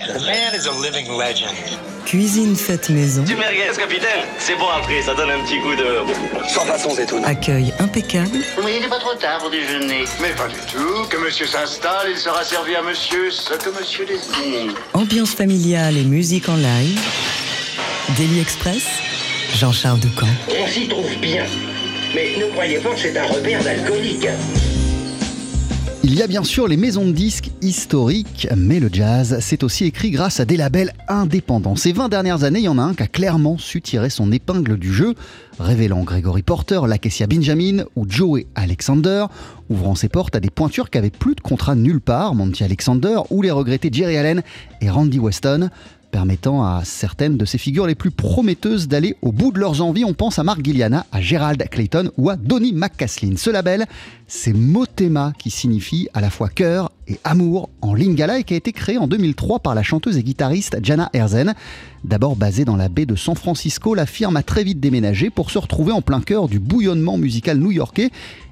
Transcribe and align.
The 0.00 0.18
man 0.24 0.54
is 0.54 0.64
a 0.66 0.72
living 0.72 1.12
legend. 1.12 1.54
Cuisine 2.06 2.56
faite 2.56 2.88
maison. 2.88 3.22
Du 3.22 3.36
merguez, 3.36 3.68
capitaine 3.76 4.24
C'est 4.38 4.56
bon 4.56 4.68
après, 4.74 5.02
ça 5.02 5.14
donne 5.14 5.30
un 5.30 5.44
petit 5.44 5.60
coup 5.60 5.74
de... 5.74 6.48
Sans 6.48 6.64
façon, 6.64 6.88
Zetoun. 6.94 7.22
Accueil 7.26 7.74
impeccable. 7.78 8.38
Vous 8.56 8.66
il 8.66 8.80
n'est 8.80 8.88
pas 8.88 8.98
trop 8.98 9.14
tard 9.14 9.40
pour 9.40 9.50
déjeuner. 9.50 10.04
Mais 10.22 10.30
pas 10.30 10.48
du 10.48 10.56
tout. 10.72 11.06
Que 11.10 11.18
monsieur 11.18 11.46
s'installe, 11.46 12.08
il 12.10 12.16
sera 12.16 12.42
servi 12.42 12.74
à 12.76 12.82
monsieur 12.82 13.30
ce 13.30 13.52
que 13.52 13.78
monsieur 13.78 14.06
désire. 14.06 14.72
Ambiance 14.94 15.34
familiale 15.34 15.98
et 15.98 16.04
musique 16.04 16.48
en 16.48 16.56
live. 16.56 16.98
Daily 18.16 18.40
Express. 18.40 18.84
Jean-Charles 19.54 20.00
Ducamp. 20.00 20.26
On 20.48 20.66
s'y 20.66 20.88
trouve 20.88 21.14
bien. 21.16 21.44
Mais 22.14 22.36
ne 22.38 22.46
croyez 22.52 22.78
pas 22.78 22.90
que 22.94 23.00
c'est 23.00 23.18
un 23.18 23.26
repère 23.26 23.62
d'alcoolique. 23.62 24.26
Il 26.02 26.14
y 26.14 26.22
a 26.22 26.26
bien 26.26 26.44
sûr 26.44 26.66
les 26.66 26.78
maisons 26.78 27.04
de 27.04 27.12
disques 27.12 27.50
historiques, 27.60 28.48
mais 28.56 28.80
le 28.80 28.88
jazz, 28.90 29.36
c'est 29.40 29.62
aussi 29.62 29.84
écrit 29.84 30.10
grâce 30.10 30.40
à 30.40 30.46
des 30.46 30.56
labels 30.56 30.94
indépendants. 31.08 31.76
Ces 31.76 31.92
20 31.92 32.08
dernières 32.08 32.42
années, 32.42 32.60
il 32.60 32.64
y 32.64 32.68
en 32.68 32.78
a 32.78 32.82
un 32.82 32.94
qui 32.94 33.02
a 33.02 33.06
clairement 33.06 33.58
su 33.58 33.82
tirer 33.82 34.08
son 34.08 34.32
épingle 34.32 34.78
du 34.78 34.94
jeu, 34.94 35.14
révélant 35.58 36.02
Gregory 36.02 36.42
Porter, 36.42 36.80
Lakesia 36.88 37.26
Benjamin 37.26 37.84
ou 37.96 38.06
Joey 38.08 38.46
Alexander, 38.54 39.26
ouvrant 39.68 39.94
ses 39.94 40.08
portes 40.08 40.34
à 40.34 40.40
des 40.40 40.48
pointures 40.48 40.88
qui 40.88 40.96
avaient 40.96 41.10
plus 41.10 41.34
de 41.34 41.42
contrat 41.42 41.74
nulle 41.74 42.00
part, 42.00 42.34
Monty 42.34 42.64
Alexander 42.64 43.18
ou 43.28 43.42
les 43.42 43.50
regrettés 43.50 43.90
Jerry 43.92 44.16
Allen 44.16 44.42
et 44.80 44.88
Randy 44.88 45.18
Weston 45.18 45.68
permettant 46.10 46.64
à 46.64 46.82
certaines 46.84 47.36
de 47.36 47.44
ces 47.44 47.58
figures 47.58 47.86
les 47.86 47.94
plus 47.94 48.10
prometteuses 48.10 48.88
d'aller 48.88 49.16
au 49.22 49.32
bout 49.32 49.52
de 49.52 49.58
leurs 49.58 49.82
envies. 49.82 50.04
On 50.04 50.14
pense 50.14 50.38
à 50.38 50.44
Mark 50.44 50.64
Gilliana, 50.64 51.06
à 51.12 51.20
Gerald 51.20 51.62
Clayton 51.70 52.10
ou 52.16 52.30
à 52.30 52.36
Donny 52.36 52.72
McCaslin. 52.72 53.36
Ce 53.36 53.50
label, 53.50 53.86
c'est 54.26 54.52
Motema 54.52 55.32
qui 55.38 55.50
signifie 55.50 56.08
à 56.14 56.20
la 56.20 56.30
fois 56.30 56.48
cœur 56.48 56.92
et 57.08 57.18
amour 57.24 57.70
en 57.80 57.94
lingala 57.94 58.38
et 58.38 58.44
qui 58.44 58.54
a 58.54 58.56
été 58.56 58.72
créé 58.72 58.98
en 58.98 59.06
2003 59.06 59.60
par 59.60 59.74
la 59.74 59.82
chanteuse 59.82 60.16
et 60.16 60.22
guitariste 60.22 60.78
Jana 60.82 61.10
Herzen. 61.12 61.54
D'abord 62.04 62.36
basée 62.36 62.64
dans 62.64 62.76
la 62.76 62.88
baie 62.88 63.06
de 63.06 63.16
San 63.16 63.34
Francisco, 63.34 63.94
la 63.94 64.06
firme 64.06 64.36
a 64.36 64.42
très 64.42 64.64
vite 64.64 64.80
déménagé 64.80 65.30
pour 65.30 65.50
se 65.50 65.58
retrouver 65.58 65.92
en 65.92 66.02
plein 66.02 66.20
cœur 66.20 66.48
du 66.48 66.58
bouillonnement 66.58 67.18
musical 67.18 67.58
new-yorkais 67.58 68.10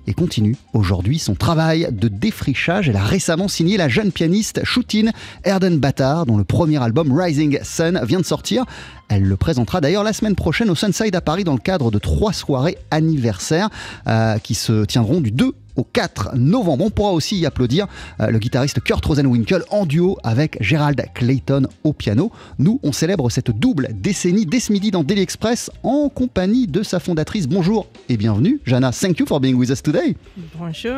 et 0.09 0.15
continue 0.15 0.57
aujourd'hui 0.73 1.19
son 1.19 1.35
travail 1.35 1.89
de 1.93 2.09
défrichage. 2.09 2.89
Elle 2.89 2.97
a 2.97 3.05
récemment 3.05 3.47
signé 3.47 3.77
la 3.77 3.89
jeune 3.89 4.11
pianiste 4.11 4.65
Shootin 4.65 5.11
Erden 5.45 5.79
Batar, 5.79 6.25
dont 6.25 6.39
le 6.39 6.45
premier 6.45 6.83
album 6.83 7.13
Rising 7.13 7.59
Sun 7.63 8.01
vient 8.05 8.19
de 8.19 8.25
sortir. 8.25 8.65
Elle 9.11 9.25
le 9.25 9.37
présentera 9.37 9.83
d'ailleurs 9.83 10.05
la 10.05 10.15
semaine 10.15 10.35
prochaine 10.35 10.71
au 10.71 10.75
Sunside 10.75 11.15
à 11.15 11.21
Paris 11.21 11.45
dans 11.45 11.53
le 11.53 11.59
cadre 11.59 11.91
de 11.91 11.99
trois 11.99 12.33
soirées 12.33 12.79
anniversaires 12.91 13.69
euh, 14.07 14.39
qui 14.39 14.55
se 14.55 14.87
tiendront 14.87 15.21
du 15.21 15.31
2 15.31 15.53
au 15.79 15.85
4 15.85 16.37
novembre. 16.37 16.85
On 16.85 16.91
pourra 16.91 17.13
aussi 17.13 17.39
y 17.39 17.47
applaudir 17.47 17.87
euh, 18.21 18.27
le 18.31 18.39
guitariste 18.39 18.81
Kurt 18.81 19.05
Rosenwinkel 19.05 19.63
en 19.71 19.87
duo 19.87 20.19
avec 20.25 20.59
Gerald 20.61 21.03
Clayton 21.15 21.63
au 21.85 21.93
piano. 21.93 22.31
Nous, 22.59 22.81
on 22.83 22.93
célèbre 22.93 23.31
cette 23.31 23.51
double 23.51 23.89
décennie 23.95 24.45
dès 24.45 24.61
ce 24.61 24.73
midi 24.73 24.91
dans 24.91 25.05
Daily 25.05 25.23
Express 25.23 25.71
en 25.85 26.09
compagnie 26.09 26.67
de 26.67 26.83
sa 26.83 26.99
fondatrice. 27.01 27.47
Bonjour 27.47 27.87
et 28.09 28.17
bienvenue, 28.17 28.61
Jana. 28.67 28.91
Thank 28.91 29.21
you 29.21 29.27
for 29.27 29.39
being 29.41 29.55
with 29.55 29.71
us 29.71 29.83
today. 29.83 30.17
Bonjour. 30.59 30.93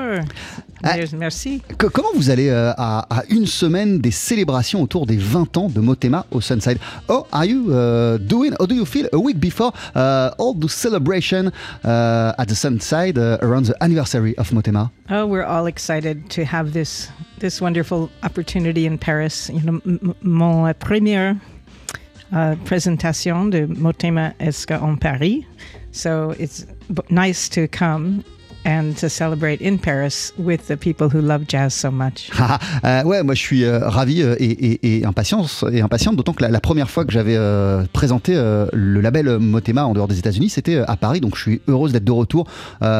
Ah, 0.82 0.94
Merci. 1.18 1.60
Que- 1.76 1.86
comment 1.88 2.08
vous 2.14 2.30
allez 2.30 2.48
euh, 2.48 2.72
à, 2.78 3.00
à 3.18 3.24
une 3.28 3.44
semaine 3.46 3.98
des 3.98 4.10
célébrations 4.10 4.80
autour 4.82 5.04
des 5.06 5.18
20 5.18 5.56
ans 5.58 5.68
de 5.68 5.80
Motema 5.80 6.24
au 6.30 6.40
Sunside? 6.40 6.78
Oh, 7.08 7.26
are 7.32 7.44
you 7.44 7.70
uh, 7.70 8.18
doing, 8.18 8.52
or 8.58 8.66
do 8.66 8.74
you 8.74 8.86
feel 8.86 9.06
a 9.12 9.18
week 9.18 9.38
before 9.38 9.72
uh, 9.94 10.30
all 10.38 10.54
the 10.58 10.68
celebration 10.68 11.50
uh, 11.84 12.32
at 12.38 12.46
the 12.46 12.54
Sunside 12.54 13.18
uh, 13.18 13.36
around 13.42 13.66
the 13.66 13.74
anniversary 13.82 14.34
of 14.38 14.50
Motema? 14.52 14.69
Oh, 15.08 15.26
we're 15.26 15.44
all 15.44 15.66
excited 15.66 16.30
to 16.30 16.44
have 16.44 16.72
this 16.72 17.08
this 17.38 17.60
wonderful 17.60 18.10
opportunity 18.22 18.86
in 18.86 18.98
Paris. 18.98 19.50
You 19.50 19.60
know, 19.60 20.14
mon 20.22 20.72
première 20.74 21.40
uh, 22.32 22.56
présentation 22.64 23.50
de 23.50 23.66
Motema 23.66 24.34
Esca 24.38 24.80
en 24.80 24.96
Paris. 24.96 25.44
So 25.92 26.34
it's 26.38 26.66
nice 27.08 27.48
to 27.50 27.66
come 27.68 28.24
and 28.64 28.92
to 29.00 29.08
celebrate 29.08 29.60
in 29.60 29.78
Paris 29.78 30.32
with 30.38 30.66
the 30.68 30.76
people 30.76 31.08
who 31.08 31.20
love 31.20 31.42
jazz 31.48 31.74
so 31.74 31.90
much. 31.90 32.30
Euh, 32.84 33.02
ouais, 33.04 33.22
moi 33.22 33.34
je 33.34 33.40
suis 33.40 33.64
euh, 33.64 33.88
ravi 33.88 34.22
euh, 34.22 34.34
et, 34.38 34.44
et, 34.46 34.98
et 34.98 35.04
et 35.72 35.80
impatiente, 35.80 36.16
d'autant 36.16 36.32
que 36.32 36.42
la, 36.42 36.48
la 36.48 36.60
première 36.60 36.90
fois 36.90 37.04
que 37.04 37.12
j'avais 37.12 37.36
euh, 37.36 37.84
présenté 37.92 38.32
euh, 38.36 38.66
le 38.72 39.00
label 39.00 39.38
Motema 39.38 39.86
en 39.86 39.92
dehors 39.92 40.08
des 40.08 40.18
États-Unis, 40.18 40.50
c'était 40.50 40.76
euh, 40.76 40.90
à 40.90 40.96
Paris. 40.96 41.20
Donc 41.20 41.36
je 41.36 41.42
suis 41.42 41.60
heureuse 41.68 41.92
d'être 41.92 42.04
de 42.04 42.12
retour 42.12 42.46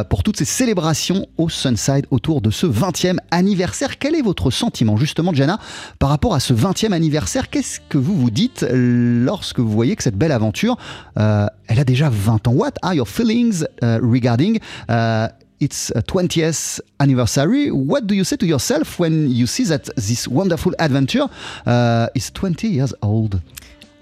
pour 0.09 0.23
toutes 0.23 0.37
ces 0.37 0.45
célébrations 0.45 1.27
au 1.39 1.49
Sunside 1.49 2.07
autour 2.11 2.41
de 2.41 2.51
ce 2.51 2.67
20e 2.67 3.17
anniversaire. 3.31 3.99
Quel 3.99 4.15
est 4.15 4.23
votre 4.23 4.51
sentiment 4.51 4.97
justement, 4.97 5.33
Jana, 5.33 5.59
par 5.99 6.11
rapport 6.11 6.35
à 6.35 6.41
ce 6.41 6.53
20e 6.53 6.93
anniversaire? 6.93 7.51
Qu'est-ce 7.51 7.81
que 7.89 7.99
vous 7.99 8.17
vous 8.17 8.31
dites 8.31 8.67
lorsque 8.71 9.59
vous 9.59 9.71
voyez 9.71 9.97
que 9.97 10.03
cette 10.03 10.17
belle 10.17 10.33
aventure, 10.33 10.77
elle 11.17 11.79
a 11.79 11.85
déjà 11.85 12.09
20 12.11 12.49
ans? 12.49 12.53
What 12.53 12.73
are 12.83 12.95
your 12.95 13.09
feelings 13.09 13.65
uh, 13.83 13.99
regarding 14.03 14.59
uh, 14.89 15.29
its 15.61 15.91
uh, 15.91 16.01
20th 16.03 16.81
anniversary. 16.99 17.71
What 17.71 18.07
do 18.07 18.15
you 18.15 18.25
say 18.25 18.37
to 18.37 18.47
yourself 18.47 18.99
when 18.99 19.31
you 19.31 19.47
see 19.47 19.65
that 19.65 19.89
this 19.97 20.27
wonderful 20.27 20.73
adventure 20.79 21.29
uh, 21.67 22.09
is 22.15 22.31
20 22.31 22.69
years 22.69 22.95
old? 23.03 23.41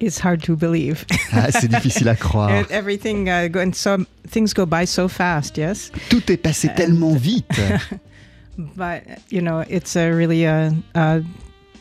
It's 0.00 0.20
hard 0.20 0.42
to 0.44 0.56
believe. 0.56 1.04
Ah, 1.32 1.50
c'est 1.50 1.68
difficile 1.70 2.08
à 2.08 2.16
croire. 2.16 2.50
And 2.50 2.70
Everything 2.70 3.28
uh, 3.28 3.48
go, 3.48 3.60
and 3.60 3.74
so 3.74 4.04
things 4.28 4.54
go 4.54 4.64
by 4.64 4.84
so 4.84 5.08
fast. 5.08 5.58
Yes. 5.58 5.90
Tout 6.08 6.30
est 6.30 6.36
passé 6.36 6.68
tellement 6.76 7.16
vite. 7.16 7.44
but 8.76 9.02
you 9.30 9.40
know 9.40 9.64
it's 9.68 9.96
a 9.96 10.10
really 10.10 10.44
a, 10.44 10.74
a 10.94 11.22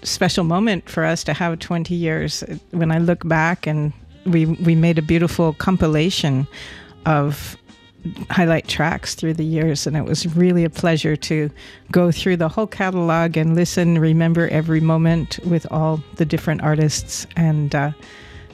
special 0.03 0.43
moment 0.43 0.87
for 0.89 1.03
us 1.03 1.23
to 1.23 1.33
have 1.33 1.57
20 1.57 1.95
years 1.95 2.43
when 2.71 2.91
i 2.91 2.99
look 2.99 3.27
back 3.27 3.65
and 3.65 3.91
we 4.25 4.45
we 4.45 4.75
made 4.75 4.99
a 4.99 5.01
beautiful 5.01 5.53
compilation 5.53 6.47
of 7.05 7.57
highlight 8.29 8.67
tracks 8.67 9.15
through 9.15 9.33
the 9.33 9.45
years 9.45 9.87
and 9.87 9.95
it 9.95 10.05
was 10.05 10.35
really 10.35 10.63
a 10.63 10.69
pleasure 10.69 11.15
to 11.15 11.49
go 11.91 12.11
through 12.11 12.37
the 12.37 12.49
whole 12.49 12.67
catalog 12.67 13.37
and 13.37 13.55
listen 13.55 13.99
remember 13.99 14.47
every 14.49 14.79
moment 14.79 15.39
with 15.45 15.65
all 15.71 16.01
the 16.15 16.25
different 16.25 16.61
artists 16.61 17.27
and 17.35 17.73
uh, 17.75 17.91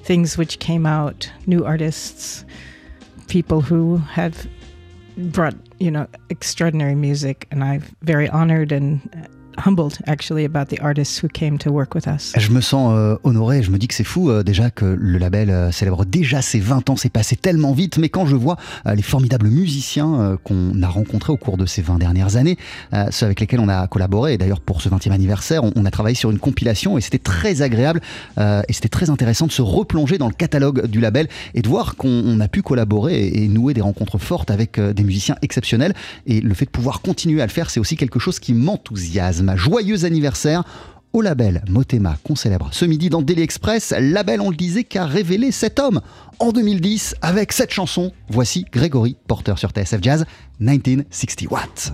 things 0.03 0.37
which 0.37 0.59
came 0.59 0.85
out 0.85 1.31
new 1.45 1.65
artists 1.65 2.45
people 3.27 3.61
who 3.61 3.97
have 3.97 4.47
brought 5.17 5.55
you 5.79 5.91
know 5.91 6.07
extraordinary 6.29 6.95
music 6.95 7.47
and 7.51 7.63
i'm 7.63 7.83
very 8.01 8.29
honored 8.29 8.71
and 8.71 9.27
humbled 9.57 9.97
actually 10.05 10.45
about 10.45 10.65
the 10.65 10.79
artists 10.81 11.23
who 11.23 11.27
came 11.27 11.57
to 11.57 11.71
work 11.71 11.95
with 11.95 12.07
us. 12.07 12.33
Je 12.37 12.51
me 12.51 12.61
sens 12.61 12.93
euh, 12.95 13.15
honoré, 13.23 13.63
je 13.63 13.71
me 13.71 13.77
dis 13.77 13.87
que 13.87 13.93
c'est 13.93 14.03
fou 14.03 14.29
euh, 14.29 14.43
déjà 14.43 14.69
que 14.69 14.85
le 14.85 15.17
label 15.17 15.49
euh, 15.49 15.71
célèbre 15.71 16.05
déjà 16.05 16.41
ses 16.41 16.59
20 16.59 16.89
ans, 16.89 16.95
c'est 16.95 17.09
passé 17.09 17.35
tellement 17.35 17.73
vite, 17.73 17.97
mais 17.97 18.09
quand 18.09 18.25
je 18.25 18.35
vois 18.35 18.57
euh, 18.85 18.95
les 18.95 19.01
formidables 19.01 19.47
musiciens 19.47 20.37
qu'on 20.43 20.81
a 20.81 20.87
rencontrés 20.87 21.31
au 21.31 21.37
cours 21.37 21.57
de 21.57 21.65
ces 21.65 21.81
20 21.81 21.97
dernières 21.97 22.35
années, 22.35 22.57
ceux 23.11 23.25
avec 23.25 23.39
lesquels 23.39 23.59
on 23.59 23.69
a 23.69 23.87
collaboré, 23.87 24.33
et 24.33 24.37
d'ailleurs 24.37 24.59
pour 24.59 24.81
ce 24.81 24.89
20e 24.89 25.11
anniversaire, 25.11 25.63
on, 25.63 25.85
a 25.85 25.91
travaillé 25.91 26.15
sur 26.15 26.31
une 26.31 26.39
compilation 26.39 26.97
et 26.97 27.01
c'était 27.01 27.17
très 27.17 27.61
agréable 27.61 28.01
et 28.39 28.73
c'était 28.73 28.89
très 28.89 29.09
intéressant 29.09 29.47
de 29.47 29.51
se 29.51 29.61
replonger 29.61 30.17
dans 30.17 30.27
le 30.27 30.33
catalogue 30.33 30.87
du 30.87 30.99
label 30.99 31.27
et 31.53 31.61
de 31.61 31.67
voir 31.67 31.95
qu'on 31.95 32.23
on 32.25 32.39
a 32.39 32.47
pu 32.47 32.61
collaborer 32.61 33.27
et, 33.27 33.47
nouer 33.47 33.73
des 33.73 33.81
rencontres 33.81 34.17
fortes 34.17 34.51
avec 34.51 34.79
des 34.79 35.03
musiciens 35.03 35.35
exceptionnels. 35.41 35.93
Et 36.25 36.41
le 36.41 36.53
fait 36.53 36.65
de 36.65 36.71
pouvoir 36.71 37.01
continuer 37.01 37.41
à 37.41 37.45
le 37.45 37.51
faire, 37.51 37.69
c'est 37.69 37.79
aussi 37.79 37.95
quelque 37.95 38.19
chose 38.19 38.39
qui 38.39 38.53
m'enthousiasme. 38.53 39.42
Joyeux 39.55 40.05
anniversaire 40.05 40.63
au 41.13 41.21
label 41.21 41.63
Motema 41.69 42.17
qu'on 42.23 42.35
célèbre 42.35 42.69
ce 42.71 42.85
midi 42.85 43.09
dans 43.09 43.21
Daily 43.21 43.43
Express, 43.43 43.93
label 43.97 44.41
on 44.41 44.49
le 44.49 44.55
disait 44.55 44.83
qu'a 44.83 45.05
révélé 45.05 45.51
cet 45.51 45.79
homme 45.79 46.01
en 46.39 46.51
2010 46.51 47.15
avec 47.21 47.53
cette 47.53 47.71
chanson. 47.71 48.11
Voici 48.29 48.65
Grégory 48.71 49.15
Porter 49.27 49.53
sur 49.57 49.69
TSF 49.69 49.99
Jazz 50.01 50.25
1960 50.59 51.51
watts. 51.51 51.93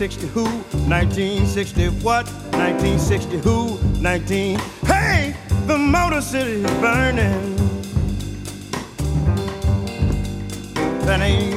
1960 0.00 0.32
who? 0.32 0.44
1960 0.88 1.88
what? 2.02 2.26
1960 2.56 3.36
who? 3.40 3.78
19. 4.00 4.58
Hey, 4.86 5.36
the 5.66 5.76
Motor 5.76 6.22
City 6.22 6.52
is 6.52 6.70
burning. 6.80 7.54
That 11.04 11.20
ain't 11.20 11.54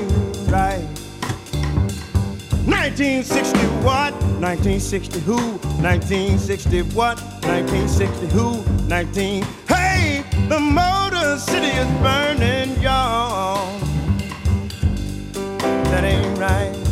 right. 0.51 0.83
1960 2.67 3.59
what? 3.81 4.11
1960 4.11 5.19
who? 5.21 5.37
1960 5.79 6.81
what? 6.91 7.21
1960 7.45 8.27
who? 8.27 8.61
19. 8.89 9.43
Hey, 9.69 10.25
the 10.49 10.59
Motor 10.59 11.37
City 11.37 11.67
is 11.67 11.87
burning, 12.01 12.77
y'all. 12.81 13.79
That 15.63 16.03
ain't 16.03 16.37
right. 16.37 16.82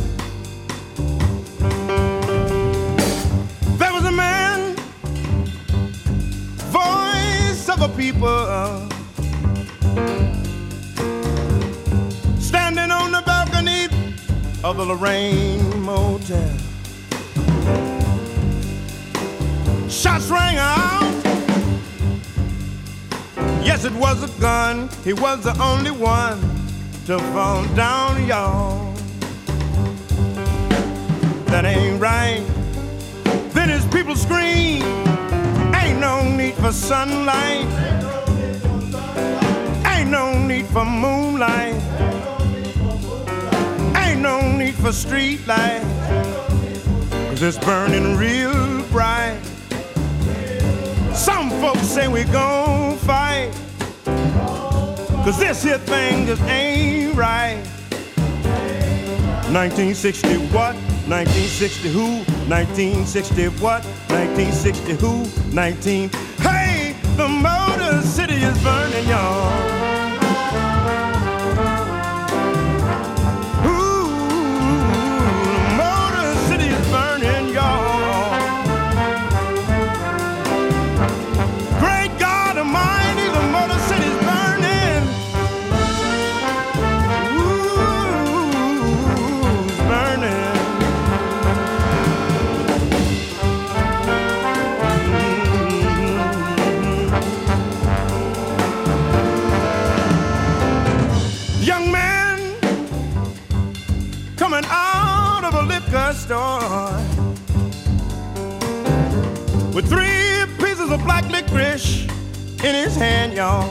People, 8.01 8.89
standing 12.39 12.89
on 12.89 13.11
the 13.11 13.21
balcony 13.27 13.85
of 14.63 14.77
the 14.77 14.83
Lorraine 14.83 15.79
Motel. 15.79 16.57
Shots 19.87 20.31
rang 20.31 20.57
out. 20.57 21.13
Yes, 23.63 23.85
it 23.85 23.93
was 23.93 24.23
a 24.23 24.41
gun. 24.41 24.89
He 25.03 25.13
was 25.13 25.43
the 25.43 25.55
only 25.61 25.91
one 25.91 26.39
to 27.05 27.19
fall 27.33 27.63
down, 27.75 28.25
y'all. 28.25 28.95
That 31.51 31.65
ain't 31.65 32.01
right. 32.01 32.43
Then 33.53 33.69
his 33.69 33.85
people 33.93 34.15
scream. 34.15 34.81
Ain't 35.75 35.99
no 35.99 36.23
need 36.23 36.55
for 36.55 36.71
sunlight. 36.71 37.90
No 40.11 40.37
need 40.37 40.65
for 40.65 40.83
moonlight. 40.83 41.73
Ain't 43.95 44.19
no 44.19 44.41
need 44.51 44.75
for 44.75 44.91
street 44.91 45.47
light. 45.47 45.81
Cause 47.29 47.41
it's 47.41 47.57
burning 47.57 48.17
real 48.17 48.83
bright. 48.91 49.39
Some 51.13 51.49
folks 51.61 51.87
say 51.87 52.09
we 52.09 52.25
gon' 52.25 52.97
fight. 52.97 53.53
Cause 55.23 55.39
this 55.39 55.63
here 55.63 55.77
thing 55.77 56.25
just 56.25 56.41
ain't 56.43 57.15
right. 57.15 57.63
1960 59.47 60.39
what? 60.47 60.75
1960 61.07 61.87
who? 61.87 62.17
1960 62.51 63.47
what? 63.63 63.85
1960 64.11 64.93
who? 64.95 65.25
19. 65.55 66.09
Hey, 66.39 66.97
the 67.15 67.29
Motor 67.29 68.01
City 68.01 68.35
is 68.35 68.61
burning, 68.61 69.07
y'all. 69.07 69.80
Store 106.13 106.91
with 109.73 109.87
three 109.87 110.45
pieces 110.57 110.91
of 110.91 111.01
black 111.03 111.29
licorice 111.29 112.03
in 112.63 112.75
his 112.75 112.95
hand, 112.95 113.33
y'all. 113.33 113.69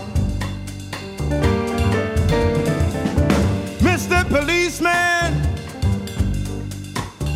Mr. 3.81 4.27
Policeman 4.29 5.35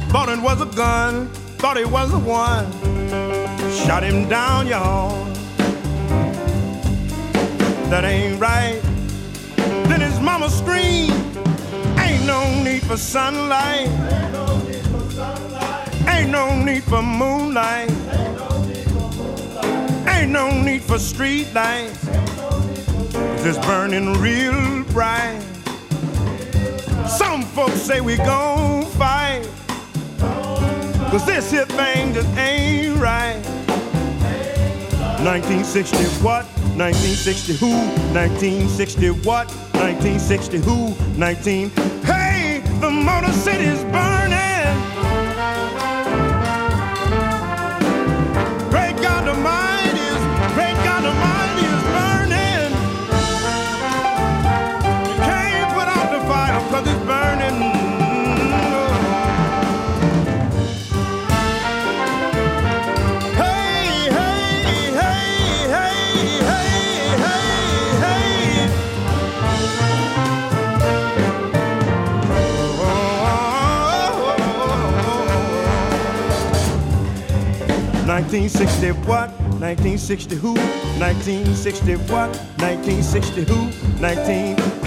thought 0.09 0.29
it 0.31 0.41
was 0.41 0.63
a 0.63 0.67
gun, 0.77 1.29
thought 1.59 1.77
it 1.77 1.91
was 1.91 2.11
the 2.11 2.19
one. 2.19 2.71
Shot 3.73 4.03
him 4.03 4.29
down, 4.29 4.67
y'all. 4.67 5.25
That 7.91 8.05
ain't 8.05 8.41
right. 8.41 8.81
Then 9.89 10.01
his 10.01 10.19
mama 10.21 10.49
screamed, 10.49 11.13
Ain't 11.99 12.25
no 12.27 12.63
need 12.63 12.83
for 12.83 12.97
sunlight. 12.97 14.34
Ain't 16.15 16.31
no 16.31 16.57
need 16.63 16.85
for 16.85 17.03
moonlight. 17.03 17.91
Ain't 20.09 20.31
no 20.31 20.63
need 20.63 20.83
for 20.83 20.99
street 20.99 21.53
lights. 21.53 22.07
It's 23.47 23.59
burning 23.67 24.13
real 24.21 24.85
bright. 24.85 25.43
Some 27.09 27.43
folks 27.43 27.83
say 27.83 28.01
we 28.01 28.17
gon' 28.17 28.85
fight. 28.93 29.45
Cause 31.11 31.27
this 31.27 31.51
here 31.51 31.67
thing 31.67 32.15
just 32.15 32.29
ain't 32.39 32.97
right. 32.99 33.43
1960 35.25 35.97
what? 36.23 36.45
1960 36.77 37.55
who? 37.55 37.71
1960 38.15 39.11
what? 39.27 39.49
1960 39.75 40.59
who? 40.59 40.95
19. 41.19 41.71
Hey, 42.05 42.63
the 42.81 42.91
Motor 42.91 43.33
City's 43.33 43.83
burning. 43.85 45.04
1960 78.25 78.93
what? 79.07 79.29
1960 79.61 80.37
who? 80.37 80.55
1960 80.99 81.97
what? 82.11 82.31
1960 82.59 83.45
who? 83.45 84.01
19 84.01 84.84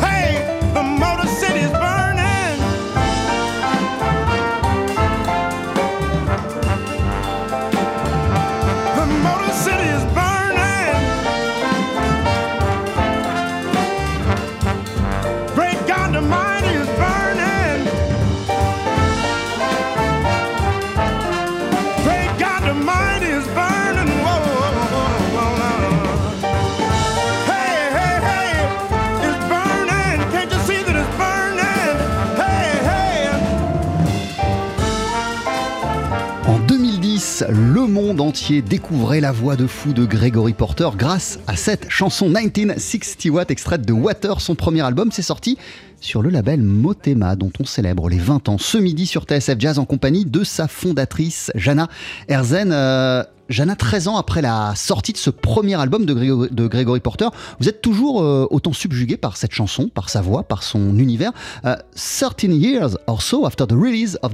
monde 38.07 38.21
entier 38.21 38.61
découvrait 38.61 39.19
la 39.19 39.33
voix 39.33 39.57
de 39.57 39.67
fou 39.67 39.91
de 39.91 40.05
Gregory 40.05 40.53
Porter 40.53 40.91
grâce 40.95 41.39
à 41.45 41.57
cette 41.57 41.89
chanson 41.89 42.29
1960 42.29 43.25
Watt 43.33 43.51
extraite 43.51 43.85
de 43.85 43.91
Water, 43.91 44.39
son 44.39 44.55
premier 44.55 44.79
album. 44.79 45.11
C'est 45.11 45.21
sorti 45.21 45.57
sur 45.99 46.21
le 46.21 46.29
label 46.29 46.61
Motema, 46.61 47.35
dont 47.35 47.51
on 47.59 47.65
célèbre 47.65 48.07
les 48.07 48.17
20 48.17 48.47
ans 48.47 48.57
ce 48.57 48.77
midi 48.77 49.07
sur 49.07 49.23
TSF 49.23 49.59
Jazz 49.59 49.77
en 49.77 49.83
compagnie 49.83 50.23
de 50.23 50.45
sa 50.45 50.69
fondatrice, 50.69 51.51
Jana 51.55 51.89
Herzen. 52.29 52.71
Euh, 52.71 53.23
Jana, 53.49 53.75
13 53.75 54.07
ans 54.09 54.17
après 54.17 54.41
la 54.41 54.73
sortie 54.75 55.13
de 55.13 55.17
ce 55.17 55.29
premier 55.29 55.79
album 55.79 56.05
de, 56.05 56.67
Gregory 56.67 56.99
Porter, 56.99 57.29
vous 57.59 57.69
êtes 57.69 57.81
toujours 57.81 58.21
euh, 58.21 58.47
autant 58.51 58.73
subjugué 58.73 59.17
par 59.17 59.37
cette 59.37 59.53
chanson, 59.53 59.89
par 59.89 60.09
sa 60.09 60.21
voix, 60.21 60.43
par 60.43 60.63
son 60.63 60.97
univers. 60.97 61.31
Euh, 61.65 61.75
13 61.95 62.51
years 62.51 62.97
or 63.07 63.21
so 63.21 63.45
after 63.45 63.65
the 63.65 63.73
release 63.73 64.17
of 64.21 64.33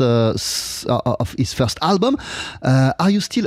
uh, 0.00 0.34
uh, 0.88 1.00
of 1.18 1.34
his 1.38 1.54
first 1.54 1.78
album, 1.82 2.16
uh, 2.62 2.92
are 2.98 3.10
you 3.10 3.20
still 3.20 3.46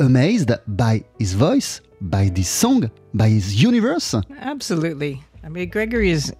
amazed 0.00 0.58
by 0.66 1.02
his 1.18 1.34
voice, 1.34 1.80
by 2.00 2.28
this 2.28 2.48
song, 2.48 2.88
by 3.14 3.28
his 3.28 3.62
universe? 3.62 4.14
Absolutely. 4.42 5.20
I 5.46 5.48
mean, 5.48 5.68
Gregory 5.68 6.10
is, 6.10 6.34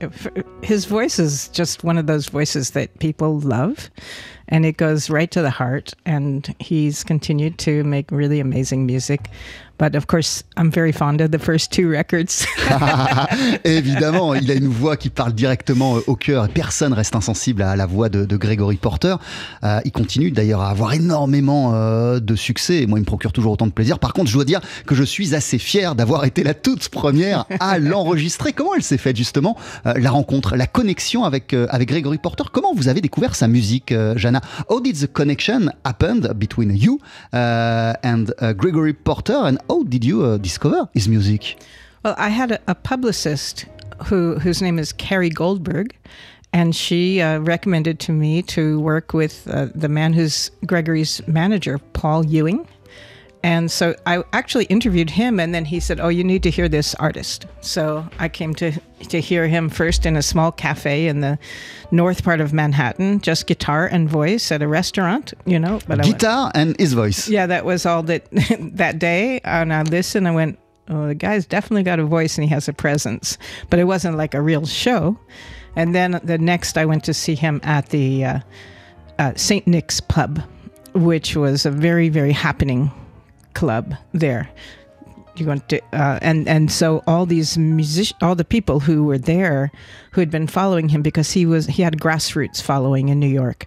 his 0.64 0.84
voice 0.84 1.20
is 1.20 1.46
just 1.50 1.84
one 1.84 1.96
of 1.96 2.08
those 2.08 2.26
voices 2.26 2.70
that 2.70 2.98
people 2.98 3.38
love 3.38 3.88
and 4.48 4.66
it 4.66 4.78
goes 4.78 5.08
right 5.08 5.30
to 5.30 5.42
the 5.42 5.50
heart. 5.50 5.94
And 6.04 6.52
he's 6.58 7.04
continued 7.04 7.56
to 7.60 7.84
make 7.84 8.10
really 8.10 8.40
amazing 8.40 8.84
music. 8.84 9.30
But 9.78 9.94
of 9.94 10.06
course, 10.06 10.42
I'm 10.56 10.70
very 10.70 10.92
fond 10.92 11.20
of 11.20 11.30
the 11.30 11.38
first 11.38 11.72
two 11.72 11.90
records. 11.90 12.46
Évidemment, 13.64 14.34
il 14.34 14.50
a 14.50 14.54
une 14.54 14.68
voix 14.68 14.96
qui 14.96 15.10
parle 15.10 15.32
directement 15.32 15.96
euh, 15.96 16.00
au 16.06 16.16
cœur. 16.16 16.48
Personne 16.48 16.92
reste 16.92 17.14
insensible 17.14 17.62
à 17.62 17.76
la 17.76 17.86
voix 17.86 18.08
de, 18.08 18.24
de 18.24 18.36
Gregory 18.36 18.76
Porter. 18.76 19.16
Euh, 19.64 19.80
il 19.84 19.92
continue 19.92 20.30
d'ailleurs 20.30 20.62
à 20.62 20.70
avoir 20.70 20.94
énormément 20.94 21.72
euh, 21.74 22.20
de 22.20 22.34
succès. 22.34 22.82
Et 22.82 22.86
moi, 22.86 22.98
il 22.98 23.02
me 23.02 23.06
procure 23.06 23.32
toujours 23.32 23.52
autant 23.52 23.66
de 23.66 23.72
plaisir. 23.72 23.98
Par 23.98 24.12
contre, 24.12 24.28
je 24.28 24.34
dois 24.34 24.44
dire 24.44 24.60
que 24.86 24.94
je 24.94 25.04
suis 25.04 25.34
assez 25.34 25.58
fier 25.58 25.94
d'avoir 25.94 26.24
été 26.24 26.42
la 26.42 26.54
toute 26.54 26.88
première 26.88 27.44
à 27.60 27.78
l'enregistrer. 27.86 28.52
Comment 28.52 28.74
elle 28.74 28.82
s'est 28.82 28.98
faite 28.98 29.16
justement 29.16 29.56
euh, 29.86 29.94
la 29.96 30.10
rencontre, 30.10 30.56
la 30.56 30.66
connexion 30.66 31.24
avec 31.24 31.52
euh, 31.52 31.66
avec 31.70 31.88
Gregory 31.88 32.18
Porter? 32.18 32.44
Comment 32.52 32.74
vous 32.74 32.88
avez 32.88 33.00
découvert 33.00 33.34
sa 33.34 33.48
musique, 33.48 33.92
euh, 33.92 34.16
Jana? 34.16 34.40
How 34.68 34.80
did 34.80 34.96
the 34.96 35.12
connection 35.12 35.70
happen 35.84 36.32
between 36.34 36.76
you 36.76 36.98
uh, 37.32 37.94
and 38.04 38.26
uh, 38.40 38.52
Gregory 38.52 38.92
Porter, 38.92 39.36
and 39.36 39.56
how 39.68 39.82
did 39.84 40.04
you 40.04 40.24
uh, 40.24 40.36
discover 40.38 40.88
his 40.94 41.08
music 41.08 41.56
Well, 42.02 42.14
I 42.18 42.28
had 42.28 42.52
a, 42.52 42.60
a 42.68 42.74
publicist 42.74 43.66
who 44.06 44.38
whose 44.38 44.62
name 44.62 44.78
is 44.78 44.92
Carrie 44.92 45.30
Goldberg, 45.30 45.96
and 46.52 46.74
she 46.74 47.20
uh, 47.20 47.38
recommended 47.40 47.98
to 48.00 48.12
me 48.12 48.42
to 48.42 48.80
work 48.80 49.12
with 49.12 49.48
uh, 49.48 49.68
the 49.74 49.88
man 49.88 50.12
who's 50.12 50.50
Gregory's 50.66 51.26
manager, 51.26 51.78
Paul 51.92 52.24
Ewing. 52.26 52.66
And 53.46 53.70
so 53.70 53.94
I 54.06 54.24
actually 54.32 54.64
interviewed 54.64 55.08
him, 55.10 55.38
and 55.38 55.54
then 55.54 55.64
he 55.66 55.78
said, 55.78 56.00
"Oh, 56.00 56.08
you 56.08 56.24
need 56.24 56.42
to 56.42 56.50
hear 56.50 56.68
this 56.68 56.96
artist." 56.96 57.46
So 57.60 58.04
I 58.18 58.28
came 58.28 58.54
to 58.56 58.72
to 59.08 59.20
hear 59.20 59.46
him 59.46 59.68
first 59.68 60.04
in 60.04 60.16
a 60.16 60.22
small 60.22 60.50
cafe 60.50 61.06
in 61.06 61.20
the 61.20 61.38
north 61.92 62.24
part 62.24 62.40
of 62.40 62.52
Manhattan, 62.52 63.20
just 63.20 63.46
guitar 63.46 63.86
and 63.86 64.10
voice 64.10 64.50
at 64.50 64.62
a 64.62 64.66
restaurant, 64.66 65.32
you 65.44 65.60
know. 65.60 65.78
But 65.86 66.00
I 66.00 66.02
went- 66.02 66.18
Guitar 66.18 66.50
and 66.56 66.74
his 66.80 66.92
voice. 66.94 67.28
yeah, 67.28 67.46
that 67.46 67.64
was 67.64 67.86
all 67.86 68.02
that 68.02 68.26
that 68.74 68.98
day. 68.98 69.40
And 69.44 69.72
I 69.72 69.82
listened. 69.82 70.26
I 70.26 70.32
went, 70.32 70.58
"Oh, 70.88 71.06
the 71.06 71.14
guy's 71.14 71.46
definitely 71.46 71.84
got 71.84 72.00
a 72.00 72.04
voice 72.04 72.36
and 72.38 72.48
he 72.48 72.52
has 72.52 72.66
a 72.66 72.72
presence." 72.72 73.38
But 73.70 73.78
it 73.78 73.84
wasn't 73.84 74.16
like 74.16 74.34
a 74.34 74.42
real 74.42 74.66
show. 74.66 75.16
And 75.76 75.94
then 75.94 76.18
the 76.24 76.38
next, 76.38 76.76
I 76.76 76.84
went 76.84 77.04
to 77.04 77.14
see 77.14 77.36
him 77.36 77.60
at 77.62 77.90
the 77.90 78.24
uh, 78.24 78.38
uh, 79.20 79.32
Saint 79.36 79.68
Nick's 79.68 80.00
Pub, 80.00 80.42
which 80.94 81.36
was 81.36 81.64
a 81.64 81.70
very 81.70 82.08
very 82.08 82.32
happening 82.32 82.90
club 83.56 83.94
there. 84.12 84.48
You 85.36 85.46
went 85.46 85.68
to, 85.68 85.82
uh, 85.92 86.18
and 86.22 86.48
and 86.48 86.70
so 86.70 87.02
all 87.06 87.26
these 87.26 87.58
music, 87.58 88.16
all 88.22 88.34
the 88.34 88.44
people 88.44 88.80
who 88.80 89.04
were 89.04 89.18
there, 89.18 89.70
who 90.12 90.20
had 90.20 90.30
been 90.30 90.46
following 90.46 90.88
him 90.88 91.02
because 91.02 91.32
he 91.32 91.44
was 91.44 91.66
he 91.66 91.82
had 91.82 92.00
grassroots 92.00 92.62
following 92.62 93.08
in 93.10 93.20
New 93.20 93.34
York, 93.42 93.66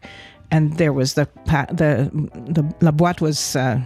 and 0.50 0.78
there 0.78 0.94
was 0.94 1.14
the 1.14 1.28
the 1.72 2.10
the 2.34 2.64
la 2.82 2.92
boîte 2.92 3.22
was 3.22 3.56
uh, 3.56 3.82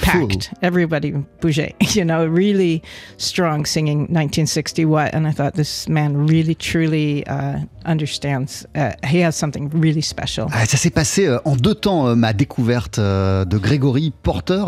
packed. 0.00 0.52
Everybody 0.62 1.12
bougeait, 1.40 1.74
you 1.94 2.04
know, 2.04 2.26
really 2.26 2.82
strong 3.18 3.66
singing 3.66 3.98
1960 4.00 4.84
what, 4.86 5.14
and 5.14 5.26
I 5.26 5.32
thought 5.32 5.54
this 5.54 5.88
man 5.88 6.26
really 6.26 6.54
truly 6.54 7.26
uh, 7.26 7.60
Uh, 7.84 8.92
he 9.04 9.22
has 9.24 9.32
something 9.32 9.68
really 9.72 10.02
special. 10.02 10.46
Ah, 10.52 10.66
ça 10.66 10.76
s'est 10.76 10.90
passé 10.90 11.26
euh, 11.26 11.38
en 11.44 11.56
deux 11.56 11.74
temps, 11.74 12.08
euh, 12.08 12.14
ma 12.14 12.32
découverte 12.32 12.98
euh, 12.98 13.44
de 13.44 13.58
Grégory 13.58 14.12
Porter. 14.22 14.62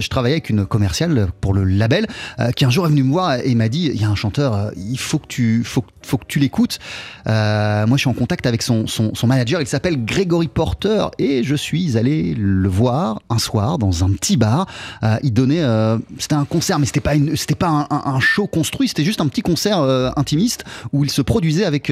Je 0.00 0.08
travaillais 0.08 0.34
avec 0.34 0.50
une 0.50 0.66
commerciale 0.66 1.28
pour 1.40 1.54
le 1.54 1.64
label 1.64 2.06
qui 2.56 2.64
un 2.64 2.70
jour 2.70 2.86
est 2.86 2.90
venue 2.90 3.02
me 3.02 3.12
voir 3.12 3.34
et 3.44 3.54
m'a 3.54 3.68
dit 3.68 3.90
il 3.92 4.00
y 4.00 4.04
a 4.04 4.08
un 4.08 4.14
chanteur, 4.14 4.72
il 4.76 4.98
faut 4.98 5.18
que 5.18 5.26
tu, 5.26 5.62
faut, 5.64 5.84
faut 6.02 6.18
que 6.18 6.24
tu 6.26 6.38
l'écoutes. 6.38 6.78
Moi, 7.26 7.86
je 7.92 7.98
suis 7.98 8.08
en 8.08 8.14
contact 8.14 8.46
avec 8.46 8.62
son, 8.62 8.86
manager, 9.24 9.60
il 9.60 9.66
s'appelle 9.66 10.04
Grégory 10.04 10.48
Porter 10.48 11.06
et 11.18 11.42
je 11.44 11.54
suis 11.54 11.96
allé 11.96 12.34
le 12.34 12.68
voir 12.68 13.20
un 13.30 13.38
soir 13.38 13.78
dans 13.78 14.04
un 14.04 14.10
petit 14.12 14.36
bar. 14.36 14.66
Il 15.22 15.32
donnait, 15.32 15.62
c'était 16.18 16.34
un 16.34 16.44
concert, 16.44 16.78
mais 16.78 16.86
c'était 16.86 17.00
pas 17.00 17.14
pas 17.58 17.88
un, 17.90 18.20
show 18.20 18.46
construit, 18.46 18.88
c'était 18.88 19.04
juste 19.04 19.20
un 19.20 19.28
petit 19.28 19.42
concert 19.42 19.80
intimiste 20.16 20.64
où 20.92 21.04
il 21.04 21.10
se 21.10 21.22
produisait 21.22 21.64
avec 21.64 21.90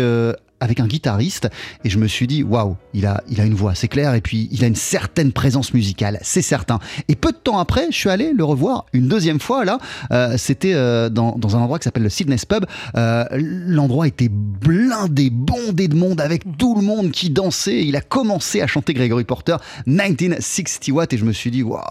avec 0.60 0.80
un 0.80 0.86
guitariste 0.86 1.48
et 1.84 1.90
je 1.90 1.98
me 1.98 2.06
suis 2.06 2.26
dit 2.26 2.42
waouh 2.42 2.76
il 2.94 3.06
a 3.06 3.22
il 3.28 3.40
a 3.40 3.44
une 3.44 3.54
voix 3.54 3.74
c'est 3.74 3.88
clair 3.88 4.14
et 4.14 4.20
puis 4.20 4.48
il 4.50 4.64
a 4.64 4.66
une 4.66 4.76
certaine 4.76 5.32
présence 5.32 5.74
musicale 5.74 6.18
c'est 6.22 6.42
certain. 6.42 6.78
Et 7.08 7.14
peu 7.14 7.32
de 7.32 7.36
temps 7.36 7.58
après 7.58 7.86
je 7.90 7.96
suis 7.96 8.10
allé 8.10 8.32
le 8.32 8.44
revoir 8.44 8.86
une 8.92 9.08
deuxième 9.08 9.40
fois 9.40 9.64
là 9.64 9.78
Euh, 10.12 10.34
c'était 10.36 10.74
euh, 10.74 11.08
dans, 11.08 11.36
dans 11.36 11.56
un 11.56 11.60
endroit 11.60 11.78
qui 11.78 11.84
s'appelle 11.84 12.02
le 12.02 12.08
Sydney's 12.08 12.44
Pub. 12.44 12.64
Euh, 12.96 13.24
l'endroit 13.32 14.06
était 14.06 14.28
blindé 14.30 15.30
bondé 15.30 15.88
de 15.88 15.96
monde 15.96 16.20
avec 16.20 16.44
tout 16.58 16.74
le 16.74 16.82
monde 16.82 17.10
qui 17.10 17.30
dansait. 17.30 17.84
Il 17.84 17.96
a 17.96 18.00
commencé 18.00 18.60
à 18.60 18.66
chanter 18.66 18.94
Gregory 18.94 19.24
Porter 19.24 19.56
1960 19.86 20.88
watts 20.88 21.12
et 21.12 21.18
je 21.18 21.24
me 21.24 21.32
suis 21.32 21.50
dit 21.50 21.62
waouh 21.62 21.82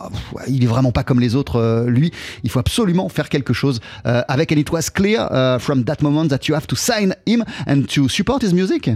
il 0.47 0.63
est 0.63 0.67
vraiment 0.67 0.91
pas 0.91 1.03
comme 1.03 1.19
les 1.19 1.35
autres 1.35 1.85
lui. 1.87 2.11
Il 2.43 2.49
faut 2.49 2.59
absolument 2.59 3.09
faire 3.09 3.29
quelque 3.29 3.53
chose 3.53 3.79
avec 4.03 4.51
and 4.51 4.57
it 4.57 4.71
was 4.71 4.89
clear 4.93 5.27
uh, 5.31 5.59
from 5.59 5.83
that 5.83 5.97
moment 6.01 6.27
that 6.29 6.47
you 6.47 6.55
have 6.55 6.67
to 6.67 6.75
sign 6.75 7.15
him 7.25 7.43
and 7.67 7.83
to 7.87 8.07
support 8.09 8.43
his 8.43 8.53
music 8.55 8.89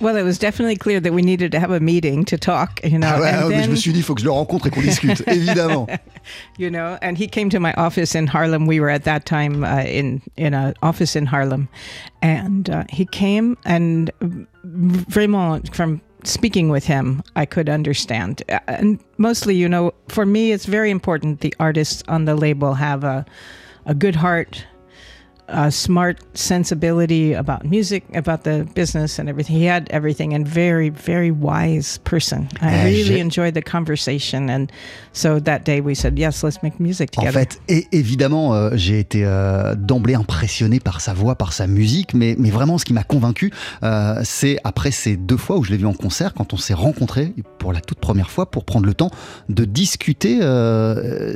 Well, 0.00 0.16
it 0.16 0.24
was 0.24 0.36
definitely 0.36 0.74
clear 0.76 0.98
that 0.98 1.12
we 1.12 1.22
needed 1.22 1.52
to 1.52 1.60
have 1.60 1.70
a 1.70 1.78
meeting 1.78 2.24
to 2.24 2.36
talk, 2.36 2.80
you 2.82 2.98
know. 2.98 3.06
Ah 3.14 3.20
ouais, 3.20 3.30
and 3.30 3.48
mais 3.50 3.54
je 3.54 3.60
then, 3.60 3.70
me 3.70 3.76
suis 3.76 3.92
dit, 3.92 3.98
il 3.98 4.02
faut 4.02 4.16
que 4.16 4.20
je 4.22 4.26
le 4.26 4.32
rencontre 4.32 4.66
et 4.66 4.70
qu'on 4.72 4.80
discute, 4.82 5.20
évidemment. 5.28 5.86
you 6.58 6.68
know, 6.70 6.98
and 7.02 7.16
he 7.16 7.28
came 7.28 7.48
to 7.50 7.60
my 7.60 7.72
office 7.74 8.16
in 8.16 8.26
Harlem. 8.26 8.66
We 8.66 8.80
were 8.80 8.90
at 8.90 9.04
that 9.04 9.26
time 9.26 9.62
uh, 9.62 9.84
in 9.84 10.20
in 10.36 10.54
an 10.54 10.74
office 10.82 11.14
in 11.14 11.26
Harlem, 11.26 11.68
and 12.20 12.68
uh, 12.68 12.82
he 12.90 13.06
came 13.06 13.56
and 13.64 14.10
vraiment 14.64 15.72
from 15.72 16.00
speaking 16.24 16.68
with 16.68 16.84
him, 16.84 17.22
I 17.36 17.46
could 17.46 17.68
understand. 17.68 18.42
Uh, 18.48 18.58
And 18.66 18.98
mostly, 19.18 19.54
you 19.54 19.68
know, 19.68 19.92
for 20.08 20.26
me, 20.26 20.50
it's 20.52 20.66
very 20.66 20.90
important 20.90 21.40
the 21.42 21.54
artists 21.60 22.02
on 22.08 22.24
the 22.24 22.34
label 22.34 22.74
have 22.74 23.04
a 23.04 23.24
a 23.86 23.94
good 23.94 24.16
heart. 24.16 24.64
A 25.48 25.70
smart 25.70 26.18
sensibility 26.34 27.34
about 27.34 27.64
music, 27.64 28.04
about 28.14 28.44
the 28.44 28.64
business 28.74 29.18
and 29.18 29.28
everything. 29.28 29.56
He 29.56 29.66
had 29.68 29.86
everything 29.90 30.34
and 30.34 30.46
very, 30.46 30.88
very 30.88 31.30
wise 31.30 31.98
person. 32.04 32.46
I 32.62 32.68
Eh, 32.72 32.84
really 32.84 33.20
enjoyed 33.20 33.52
the 33.54 33.60
conversation. 33.62 34.48
And 34.48 34.68
so 35.12 35.40
that 35.40 35.64
day 35.64 35.80
we 35.82 35.94
said, 35.94 36.18
yes, 36.18 36.42
let's 36.42 36.62
make 36.62 36.78
music 36.80 37.10
En 37.18 37.22
together. 37.22 37.40
fait, 37.40 37.60
et 37.68 37.86
évidemment, 37.92 38.54
euh, 38.54 38.70
j'ai 38.74 38.98
été 39.00 39.24
euh, 39.26 39.74
d'emblée 39.74 40.14
impressionné 40.14 40.80
par 40.80 41.00
sa 41.00 41.12
voix, 41.12 41.34
par 41.34 41.52
sa 41.52 41.66
musique, 41.66 42.14
mais, 42.14 42.34
mais 42.38 42.50
vraiment, 42.50 42.78
ce 42.78 42.84
qui 42.84 42.94
m'a 42.94 43.02
convaincu, 43.04 43.52
euh, 43.82 44.20
c'est 44.24 44.58
après 44.64 44.90
ces 44.92 45.16
deux 45.16 45.36
fois 45.36 45.58
où 45.58 45.64
je 45.64 45.70
l'ai 45.72 45.76
vu 45.76 45.86
en 45.86 45.92
concert, 45.92 46.32
quand 46.34 46.54
on 46.54 46.56
s'est 46.56 46.72
rencontrés 46.72 47.34
pour 47.58 47.72
la 47.72 47.80
toute 47.80 47.98
première 47.98 48.30
fois, 48.30 48.50
pour 48.50 48.64
prendre 48.64 48.86
le 48.86 48.94
temps 48.94 49.10
de 49.50 49.64
discuter. 49.64 50.38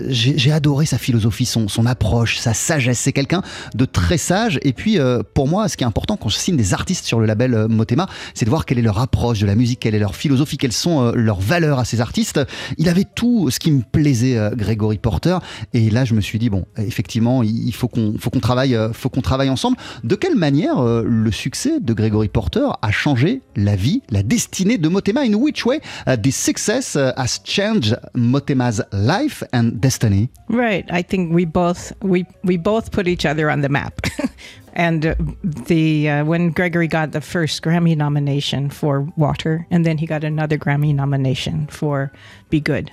j'ai 0.09 0.39
j'ai 0.39 0.53
adoré 0.53 0.87
sa 0.87 0.97
philosophie, 0.99 1.45
son, 1.45 1.69
son 1.69 1.87
approche, 1.87 2.39
sa 2.39 2.55
sagesse. 2.55 3.01
C'est 3.01 3.13
quelqu'un 3.13 3.43
de 3.75 3.85
très 3.97 4.19
sage. 4.19 4.61
Et 4.63 4.75
puis, 4.75 4.99
euh, 4.99 5.23
pour 5.35 5.49
moi, 5.49 5.69
ce 5.69 5.77
qui 5.79 5.83
est 5.83 5.87
important 5.87 6.19
quand 6.19 6.29
je 6.29 6.37
signe 6.37 6.57
des 6.57 6.75
artistes 6.75 7.07
sur 7.07 7.19
le 7.19 7.25
label 7.25 7.55
euh, 7.55 7.67
Motema, 7.67 8.07
c'est 8.35 8.45
de 8.45 8.51
voir 8.51 8.67
quelle 8.67 8.79
est 8.79 8.83
leur 8.83 8.99
approche 8.99 9.39
de 9.41 9.47
la 9.47 9.55
musique, 9.55 9.81
quelle 9.81 9.95
est 9.95 9.99
leur 9.99 10.15
philosophie, 10.15 10.59
quelles 10.59 10.73
sont 10.73 11.03
euh, 11.03 11.13
leurs 11.15 11.41
valeurs 11.41 11.79
à 11.79 11.87
ces 11.87 12.03
artistes. 12.03 12.39
Il 12.77 12.91
avait 12.91 13.07
tout 13.15 13.51
ce 13.51 13.59
qui 13.59 13.73
me 13.73 13.81
plaisait, 13.81 14.39
Gregory 14.55 14.99
Porter. 14.99 15.39
Et 15.73 15.89
là, 15.89 16.05
je 16.05 16.13
me 16.13 16.21
suis 16.21 16.39
dit 16.39 16.51
bon, 16.51 16.67
effectivement, 16.77 17.43
il 17.43 17.73
faut 17.73 17.89
qu'on 17.89 18.41
travaille, 18.41 18.77
faut 18.93 19.09
qu'on 19.09 19.23
travaille 19.23 19.49
ensemble. 19.49 19.79
De 20.05 20.15
quelle 20.15 20.37
manière 20.37 20.83
le 20.83 21.31
succès 21.31 21.81
de 21.81 21.93
Gregory 21.95 22.29
Porter 22.29 22.69
a 22.83 22.91
changé 22.91 23.41
la 23.57 23.77
vie, 23.77 24.03
la 24.11 24.23
destinée 24.23 24.77
de 24.77 24.89
Motema? 24.89 25.23
In 25.25 25.35
which 25.35 25.65
way 25.65 25.81
uh, 26.07 26.17
this 26.17 26.37
success 26.37 26.97
uh, 26.97 27.13
has 27.17 27.39
changed 27.43 27.97
Motema's 28.15 28.83
life 28.93 29.43
and 29.53 29.81
destiny? 29.81 30.29
Right. 30.49 30.85
I 30.91 31.03
think 31.03 31.33
we 31.33 31.47
both 31.47 31.93
we 32.03 32.27
we 32.45 32.59
both 32.59 32.91
put 32.91 33.07
each 33.07 33.25
other 33.25 33.51
on 33.51 33.63
the 33.63 33.69
map. 33.69 33.86
and 34.73 35.07
uh, 35.07 35.15
the 35.43 36.09
uh, 36.09 36.25
when 36.25 36.51
Gregory 36.51 36.89
got 36.89 37.13
the 37.13 37.21
first 37.21 37.63
Grammy 37.63 37.97
nomination 37.97 38.71
for 38.71 39.03
Water, 39.17 39.67
and 39.71 39.85
then 39.85 39.99
he 39.99 40.07
got 40.07 40.25
another 40.25 40.59
Grammy 40.59 40.95
nomination 40.95 41.67
for 41.69 42.13
Be 42.51 42.61
Good. 42.61 42.93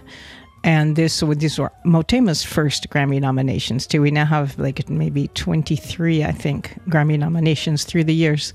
And 0.64 0.96
this 0.96 1.22
these 1.36 1.60
were 1.60 1.72
Motema's 1.86 2.44
first 2.44 2.90
Grammy 2.90 3.20
nominations 3.20 3.86
too. 3.86 4.02
We 4.02 4.12
now 4.12 4.26
have 4.26 4.58
like 4.58 4.90
maybe 4.90 5.28
23, 5.30 6.24
I 6.24 6.32
think, 6.32 6.80
Grammy 6.88 7.20
nominations 7.20 7.84
through 7.84 8.06
the 8.06 8.16
years, 8.16 8.54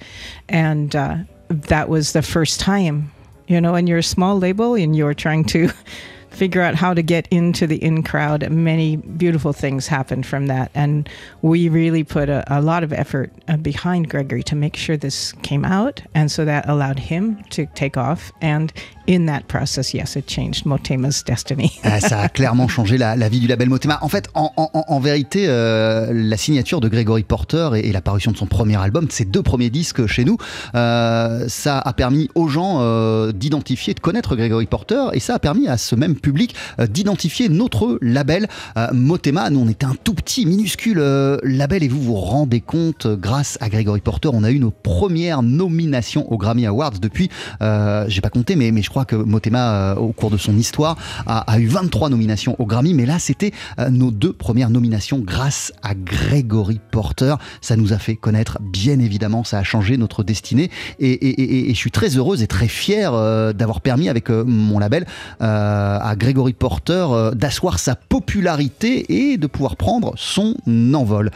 and 0.48 0.96
uh, 0.96 1.18
that 1.48 1.90
was 1.90 2.12
the 2.12 2.22
first 2.22 2.60
time, 2.60 3.12
you 3.46 3.60
know. 3.60 3.74
And 3.74 3.86
you're 3.88 3.98
a 3.98 4.02
small 4.02 4.38
label, 4.38 4.74
and 4.74 4.96
you're 4.96 5.12
trying 5.12 5.44
to 5.46 5.70
figure 6.38 6.62
out 6.62 6.76
how 6.76 6.94
to 6.94 7.02
get 7.02 7.26
into 7.32 7.66
the 7.66 7.82
in 7.82 8.04
crowd. 8.04 8.48
Many 8.48 8.94
beautiful 8.94 9.52
things 9.52 9.88
happened 9.88 10.24
from 10.24 10.46
that. 10.46 10.70
And 10.72 11.08
we 11.42 11.68
really 11.68 12.04
put 12.04 12.28
a, 12.28 12.44
a 12.46 12.62
lot 12.62 12.84
of 12.84 12.92
effort 12.92 13.32
uh, 13.48 13.56
behind 13.56 14.08
Gregory 14.08 14.44
to 14.44 14.54
make 14.54 14.76
sure 14.76 14.96
this 14.96 15.32
came 15.42 15.64
out. 15.64 16.00
And 16.14 16.30
so 16.30 16.44
that 16.44 16.68
allowed 16.68 17.00
him 17.00 17.42
to 17.50 17.66
take 17.74 17.96
off. 17.96 18.30
And 18.40 18.72
in 19.08 19.26
that 19.26 19.42
process, 19.48 19.94
yes, 19.94 20.16
it 20.16 20.26
changed 20.26 20.66
Motema's 20.66 21.24
destiny. 21.24 21.72
Ah, 21.90 22.00
ça 22.00 22.20
a 22.20 22.28
clairement 22.28 22.68
changé 22.68 22.98
la, 22.98 23.16
vie 23.30 23.40
du 23.40 23.46
label 23.46 23.70
Motema. 23.70 23.98
En 24.02 24.08
fait, 24.08 24.28
en, 24.34 25.00
vérité, 25.00 25.46
euh, 25.48 26.12
la 26.12 26.36
signature 26.36 26.80
de 26.80 26.88
Gregory 26.88 27.22
Porter 27.22 27.70
et, 27.76 27.88
et 27.88 27.92
la 27.92 28.02
parution 28.02 28.30
de 28.30 28.36
son 28.36 28.44
premier 28.44 28.76
album, 28.76 29.06
de 29.06 29.12
ses 29.12 29.24
deux 29.24 29.42
premiers 29.42 29.70
disques 29.70 30.06
chez 30.06 30.24
nous, 30.24 30.36
euh, 30.74 31.46
ça 31.48 31.78
a 31.78 31.92
permis 31.94 32.28
aux 32.34 32.48
gens 32.48 32.78
euh, 32.80 33.32
d'identifier, 33.32 33.94
de 33.94 34.00
connaître 34.00 34.36
Gregory 34.36 34.66
Porter, 34.66 35.06
et 35.14 35.20
ça 35.20 35.36
a 35.36 35.38
permis 35.38 35.66
à 35.66 35.78
ce 35.78 35.94
même 35.94 36.14
public 36.14 36.54
d'identifier 36.90 37.48
notre 37.48 37.98
label 38.02 38.48
Motema. 38.92 39.48
Nous, 39.48 39.60
on 39.60 39.68
était 39.68 39.86
un 39.86 39.96
tout 40.04 40.14
petit, 40.14 40.44
minuscule 40.44 40.98
label, 41.42 41.82
et 41.82 41.88
vous 41.88 42.02
vous 42.02 42.16
rendez 42.16 42.60
compte, 42.60 43.06
grâce 43.06 43.56
à 43.62 43.70
Gregory 43.70 44.00
Porter, 44.00 44.28
on 44.32 44.44
a 44.44 44.50
eu 44.50 44.58
nos 44.58 44.70
premières 44.70 45.42
nominations 45.42 46.30
aux 46.30 46.36
Grammy 46.36 46.66
Awards 46.66 46.98
depuis, 47.00 47.30
j'ai 47.60 48.20
pas 48.20 48.30
compté, 48.30 48.56
mais, 48.56 48.72
mais 48.72 48.82
je 48.82 48.90
crois 48.90 48.97
que 49.04 49.16
Motema, 49.16 49.72
euh, 49.72 49.94
au 49.96 50.12
cours 50.12 50.30
de 50.30 50.36
son 50.36 50.56
histoire, 50.56 50.96
a, 51.26 51.58
eu 51.58 51.66
23 51.66 52.08
nominations 52.08 52.56
aux 52.58 52.66
Grammy, 52.66 52.94
mais 52.94 53.06
là, 53.06 53.18
c'était 53.18 53.52
euh, 53.78 53.90
nos 53.90 54.10
deux 54.10 54.32
premières 54.32 54.70
nominations 54.70 55.18
grâce 55.18 55.72
à 55.82 55.94
Gregory 55.94 56.80
Porter. 56.90 57.34
Ça 57.60 57.76
nous 57.76 57.92
a 57.92 57.98
fait 57.98 58.16
connaître, 58.16 58.58
bien 58.60 58.98
évidemment, 59.00 59.44
ça 59.44 59.58
a 59.58 59.62
changé 59.62 59.96
notre 59.96 60.22
destinée, 60.22 60.70
et, 60.98 61.68
je 61.68 61.78
suis 61.78 61.90
très 61.90 62.16
heureuse 62.16 62.42
et 62.42 62.46
très 62.46 62.68
fière 62.68 63.12
euh, 63.14 63.52
d'avoir 63.52 63.80
permis 63.80 64.08
avec 64.08 64.30
mon 64.30 64.78
label 64.78 65.06
à 65.40 66.14
Gregory 66.16 66.52
Porter 66.52 67.06
d'asseoir 67.34 67.78
sa 67.78 67.94
popularité 67.94 69.30
et 69.32 69.36
de 69.36 69.46
pouvoir 69.46 69.76
prendre 69.76 70.12
son 70.16 70.54
envol. 70.94 71.30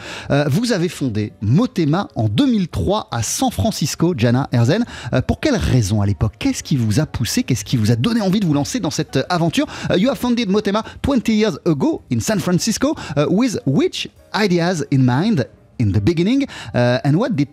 Vous 0.47 0.71
avez 0.71 0.89
fondé 0.89 1.33
Motema 1.41 2.07
en 2.15 2.27
2003 2.27 3.07
à 3.11 3.23
San 3.23 3.51
Francisco, 3.51 4.13
Jana 4.17 4.49
Herzen. 4.51 4.85
Pour 5.27 5.39
quelle 5.39 5.55
raison 5.55 6.01
à 6.01 6.05
l'époque? 6.05 6.33
Qu'est-ce 6.39 6.63
qui 6.63 6.75
vous 6.75 6.99
a 6.99 7.05
poussé 7.05 7.42
Qu'est-ce 7.45 7.63
qui 7.65 7.77
vous 7.77 7.91
a 7.91 7.95
donné 7.95 8.21
envie 8.21 8.39
de 8.39 8.45
vous 8.45 8.53
lancer 8.53 8.79
dans 8.79 8.91
cette 8.91 9.17
euh, 9.17 9.23
aventure. 9.29 9.67
Uh, 9.89 9.97
You 9.97 10.09
have 10.09 10.17
founded 10.17 10.49
Motema 10.49 10.83
20 11.01 11.29
years 11.29 11.57
ago 11.65 12.01
in 12.11 12.19
San 12.19 12.39
Francisco 12.39 12.95
uh, 13.17 13.25
with 13.29 13.59
which 13.65 14.09
ideas 14.35 14.85
in 14.91 14.99
mind 14.99 15.47
in 15.79 15.91
the 15.91 16.01
beginning 16.01 16.45
Uh, 16.73 16.99
and 17.03 17.15
what 17.15 17.29
did 17.35 17.47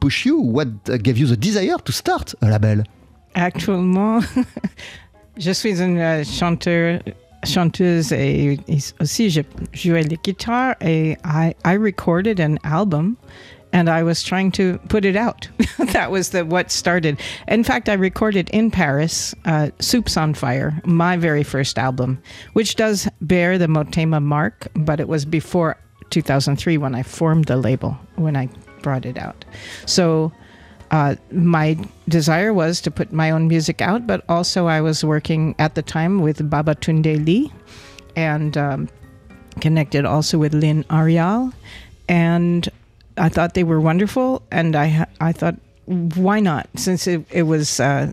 push 0.00 0.26
you 0.26 0.38
What 0.38 0.68
uh, 0.88 0.96
gave 0.96 1.18
you 1.18 1.26
the 1.26 1.36
desire 1.36 1.76
to 1.84 1.92
start 1.92 2.34
a 2.42 2.46
label? 2.48 2.82
Actuellement, 3.34 4.20
je 5.38 5.52
suis 5.52 5.80
une 5.80 5.98
euh, 5.98 6.24
chanteuse 7.44 8.12
et, 8.12 8.58
et 8.68 8.78
aussi 9.00 9.30
je 9.30 9.42
jouais 9.72 10.02
la 10.02 10.16
guitare 10.16 10.74
et 10.80 11.16
I, 11.24 11.54
I 11.64 11.76
recorded 11.76 12.40
an 12.40 12.56
album 12.64 13.16
and 13.72 13.88
I 13.88 14.02
was 14.02 14.22
trying 14.22 14.52
to 14.52 14.78
put 14.88 15.04
it 15.04 15.16
out. 15.16 15.48
that 15.92 16.10
was 16.10 16.30
the 16.30 16.44
what 16.44 16.70
started. 16.70 17.20
In 17.48 17.64
fact, 17.64 17.88
I 17.88 17.94
recorded 17.94 18.48
in 18.50 18.70
Paris 18.70 19.34
uh, 19.44 19.70
Soups 19.78 20.16
on 20.16 20.34
Fire, 20.34 20.80
my 20.84 21.16
very 21.16 21.42
first 21.42 21.78
album, 21.78 22.22
which 22.52 22.76
does 22.76 23.08
bear 23.20 23.58
the 23.58 23.66
Motema 23.66 24.22
mark, 24.22 24.68
but 24.74 25.00
it 25.00 25.08
was 25.08 25.24
before 25.24 25.76
2003 26.10 26.78
when 26.78 26.94
I 26.94 27.02
formed 27.02 27.46
the 27.46 27.56
label, 27.56 27.98
when 28.16 28.36
I 28.36 28.48
brought 28.82 29.04
it 29.04 29.18
out. 29.18 29.44
So 29.86 30.32
uh, 30.90 31.16
my 31.32 31.76
desire 32.08 32.52
was 32.54 32.80
to 32.82 32.90
put 32.90 33.12
my 33.12 33.30
own 33.30 33.48
music 33.48 33.82
out, 33.82 34.06
but 34.06 34.24
also 34.28 34.66
I 34.66 34.80
was 34.80 35.04
working 35.04 35.54
at 35.58 35.74
the 35.74 35.82
time 35.82 36.20
with 36.20 36.48
Baba 36.48 36.74
Tunde 36.76 37.24
Lee 37.24 37.52
and 38.14 38.56
um, 38.56 38.88
connected 39.60 40.04
also 40.04 40.38
with 40.38 40.54
Lynn 40.54 40.84
Arial. 40.90 41.52
And 42.08 42.68
I 43.16 43.28
thought 43.28 43.54
they 43.54 43.64
were 43.64 43.80
wonderful. 43.80 44.42
And 44.50 44.76
I, 44.76 45.06
I 45.20 45.32
thought, 45.32 45.56
why 45.86 46.40
not? 46.40 46.68
Since 46.76 47.06
it, 47.06 47.24
it 47.30 47.44
was 47.44 47.80
uh, 47.80 48.12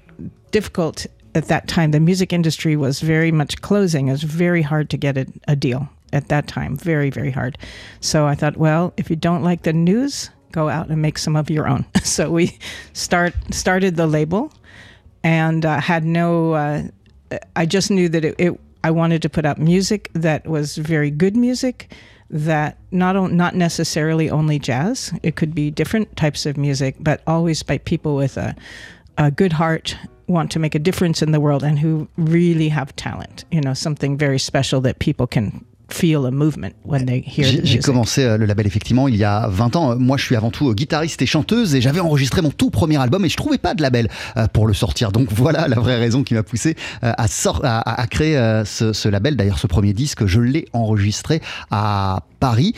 difficult 0.51 1.05
at 1.35 1.47
that 1.47 1.67
time, 1.67 1.91
the 1.91 1.99
music 1.99 2.31
industry 2.31 2.75
was 2.75 3.01
very 3.01 3.31
much 3.31 3.61
closing. 3.61 4.07
It 4.07 4.11
was 4.11 4.23
very 4.23 4.61
hard 4.61 4.89
to 4.91 4.97
get 4.97 5.17
a, 5.17 5.25
a 5.47 5.55
deal 5.55 5.89
at 6.11 6.27
that 6.27 6.47
time, 6.47 6.77
very, 6.77 7.09
very 7.09 7.31
hard. 7.31 7.57
So 7.99 8.27
I 8.27 8.35
thought, 8.35 8.57
well, 8.57 8.93
if 8.97 9.09
you 9.09 9.15
don't 9.15 9.43
like 9.43 9.63
the 9.63 9.73
news, 9.73 10.29
go 10.51 10.69
out 10.69 10.89
and 10.89 11.01
make 11.01 11.17
some 11.17 11.35
of 11.35 11.49
your 11.49 11.67
own. 11.67 11.85
so 12.03 12.29
we 12.29 12.57
start 12.93 13.33
started 13.51 13.95
the 13.95 14.07
label, 14.07 14.53
and 15.23 15.65
uh, 15.65 15.79
had 15.79 16.05
no. 16.05 16.53
Uh, 16.53 16.83
I 17.55 17.65
just 17.65 17.89
knew 17.89 18.07
that 18.09 18.23
it, 18.23 18.35
it. 18.37 18.59
I 18.83 18.91
wanted 18.91 19.21
to 19.23 19.29
put 19.29 19.45
out 19.45 19.57
music 19.57 20.09
that 20.13 20.45
was 20.45 20.77
very 20.77 21.09
good 21.09 21.35
music, 21.35 21.93
that 22.33 22.79
not 22.89 23.31
not 23.31 23.55
necessarily 23.55 24.29
only 24.29 24.57
jazz. 24.57 25.13
It 25.21 25.35
could 25.35 25.53
be 25.53 25.69
different 25.69 26.17
types 26.17 26.47
of 26.47 26.57
music, 26.57 26.95
but 26.99 27.21
always 27.27 27.61
by 27.61 27.77
people 27.77 28.15
with 28.15 28.37
a, 28.37 28.55
a 29.19 29.29
good 29.29 29.53
heart, 29.53 29.95
want 30.27 30.51
to 30.51 30.59
make 30.59 30.73
a 30.73 30.79
difference 30.79 31.21
in 31.21 31.31
the 31.31 31.39
world, 31.39 31.63
and 31.63 31.77
who 31.77 32.07
really 32.17 32.69
have 32.69 32.95
talent. 32.95 33.45
You 33.51 33.61
know, 33.61 33.75
something 33.75 34.17
very 34.17 34.39
special 34.39 34.81
that 34.81 34.97
people 34.97 35.27
can 35.27 35.63
feel 35.93 36.25
a 36.25 36.31
movement 36.31 36.71
when 36.83 37.05
they 37.05 37.23
hear 37.25 37.45
the 37.45 37.65
J'ai 37.65 37.79
commencé 37.79 38.23
euh, 38.23 38.37
le 38.37 38.45
label 38.45 38.65
effectivement 38.65 39.07
il 39.07 39.15
y 39.15 39.23
a 39.23 39.47
20 39.47 39.75
ans. 39.75 39.95
Moi, 39.95 40.17
je 40.17 40.23
suis 40.23 40.35
avant 40.35 40.49
tout 40.49 40.69
euh, 40.69 40.73
guitariste 40.73 41.21
et 41.21 41.25
chanteuse 41.25 41.75
et 41.75 41.81
j'avais 41.81 41.99
enregistré 41.99 42.41
mon 42.41 42.49
tout 42.49 42.71
premier 42.71 42.97
album 42.97 43.23
et 43.25 43.29
je 43.29 43.37
trouvais 43.37 43.59
pas 43.59 43.75
de 43.75 43.81
label 43.81 44.09
euh, 44.37 44.47
pour 44.47 44.65
le 44.65 44.73
sortir. 44.73 45.11
Donc 45.11 45.31
voilà 45.31 45.67
la 45.67 45.79
vraie 45.79 45.97
raison 45.97 46.23
qui 46.23 46.33
m'a 46.33 46.43
poussé 46.43 46.75
à, 47.01 48.07
créer 48.09 48.35
ce, 48.65 48.93
ce 48.93 49.09
label. 49.09 49.35
D'ailleurs, 49.35 49.59
ce 49.59 49.67
premier 49.67 49.93
disque, 49.93 50.25
je 50.25 50.39
l'ai 50.41 50.65
enregistré 50.73 51.41
à 51.71 52.23
Paris. 52.39 52.73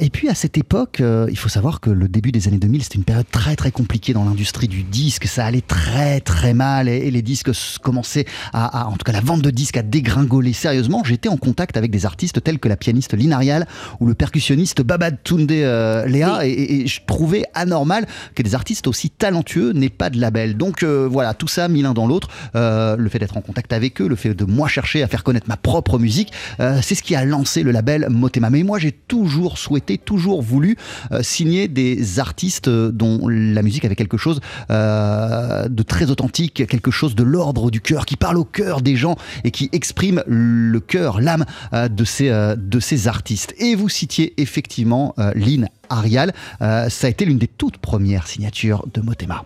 Et 0.00 0.10
puis 0.10 0.28
à 0.28 0.34
cette 0.34 0.58
époque, 0.58 1.00
il 1.02 1.38
faut 1.38 1.48
savoir 1.48 1.80
que 1.80 1.90
le 1.90 2.08
début 2.08 2.32
des 2.32 2.48
années 2.48 2.58
2000, 2.58 2.82
c'était 2.82 2.96
une 2.96 3.04
période 3.04 3.26
très 3.30 3.56
très 3.56 3.70
compliquée 3.70 4.12
dans 4.12 4.24
l'industrie 4.24 4.68
du 4.68 4.82
disque. 4.82 5.26
Ça 5.26 5.44
allait 5.44 5.60
très 5.60 6.20
très 6.20 6.54
mal 6.54 6.88
et, 6.88 7.10
les 7.10 7.22
disques 7.22 7.50
commençaient 7.82 8.26
à, 8.52 8.82
à- 8.82 8.86
en 8.86 8.92
tout 8.92 9.04
cas 9.04 9.12
la 9.12 9.20
vente 9.20 9.42
de 9.42 9.50
disques 9.50 9.76
à 9.76 9.82
dégringoler 9.82 10.52
sérieusement. 10.52 11.02
J'étais 11.04 11.28
en 11.28 11.36
contact 11.36 11.76
avec 11.76 11.90
des 11.90 12.06
artistes 12.06 12.40
tels 12.48 12.58
que 12.58 12.68
la 12.68 12.78
pianiste 12.78 13.12
Lynn 13.12 13.34
Arial 13.34 13.66
ou 14.00 14.06
le 14.06 14.14
percussionniste 14.14 14.80
Babad 14.80 15.18
Tunde 15.22 15.52
euh, 15.52 16.06
Léa 16.06 16.46
et, 16.46 16.50
et- 16.50 16.80
et 16.80 16.86
je 16.86 17.00
trouvais 17.06 17.44
anormal 17.52 18.06
que 18.34 18.42
des 18.42 18.54
artistes 18.54 18.86
aussi 18.86 19.10
talentueux 19.10 19.72
n'aient 19.72 19.90
pas 19.90 20.08
de 20.08 20.18
label. 20.18 20.56
Donc 20.56 20.82
euh, 20.82 21.06
voilà, 21.10 21.34
tout 21.34 21.46
ça 21.46 21.68
mis 21.68 21.82
l'un 21.82 21.92
dans 21.92 22.06
l'autre, 22.06 22.28
euh, 22.56 22.96
le 22.96 23.06
fait 23.10 23.18
d'être 23.18 23.36
en 23.36 23.42
contact 23.42 23.74
avec 23.74 24.00
eux, 24.00 24.08
le 24.08 24.16
fait 24.16 24.32
de 24.32 24.46
moi 24.46 24.66
chercher 24.66 25.02
à 25.02 25.08
faire 25.08 25.24
connaître 25.24 25.46
ma 25.46 25.58
propre 25.58 25.98
musique, 25.98 26.32
c'est 26.80 26.94
ce 26.94 27.02
qui 27.02 27.14
a 27.14 27.22
lancé 27.26 27.62
le 27.62 27.70
label 27.70 28.06
Motema. 28.08 28.48
Mais 28.48 28.62
moi 28.62 28.78
j'ai 28.78 28.92
toujours 28.92 29.58
souhaité, 29.58 29.98
toujours 29.98 30.40
voulu 30.40 30.76
signer 31.20 31.68
des 31.68 32.18
artistes 32.18 32.70
dont 32.70 33.28
la 33.28 33.60
musique 33.62 33.84
avait 33.84 33.94
quelque 33.96 34.16
chose 34.16 34.40
de 34.70 35.82
très 35.82 36.10
authentique, 36.10 36.66
quelque 36.66 36.90
chose 36.90 37.14
de 37.14 37.22
l'ordre 37.24 37.70
du 37.70 37.80
cœur, 37.82 38.06
qui 38.06 38.16
parle 38.16 38.38
au 38.38 38.44
cœur 38.44 38.80
des 38.80 38.96
gens 38.96 39.16
et 39.44 39.50
qui 39.50 39.68
exprime 39.72 40.22
le 40.26 40.80
cœur, 40.80 41.20
l'âme 41.20 41.44
de, 41.72 42.04
ces, 42.04 42.27
euh, 42.28 42.56
de 42.56 42.80
ces 42.80 43.08
artistes. 43.08 43.54
Et 43.58 43.74
vous 43.74 43.88
citiez 43.88 44.34
effectivement 44.40 45.14
euh, 45.18 45.32
Lynn 45.34 45.68
Arial, 45.88 46.32
Euh, 46.60 46.88
ça 46.88 47.06
a 47.06 47.10
été 47.10 47.24
l'une 47.24 47.38
des 47.38 47.46
toutes 47.46 47.78
premières 47.78 48.26
signatures 48.26 48.86
de 48.92 49.00
Motema. 49.00 49.44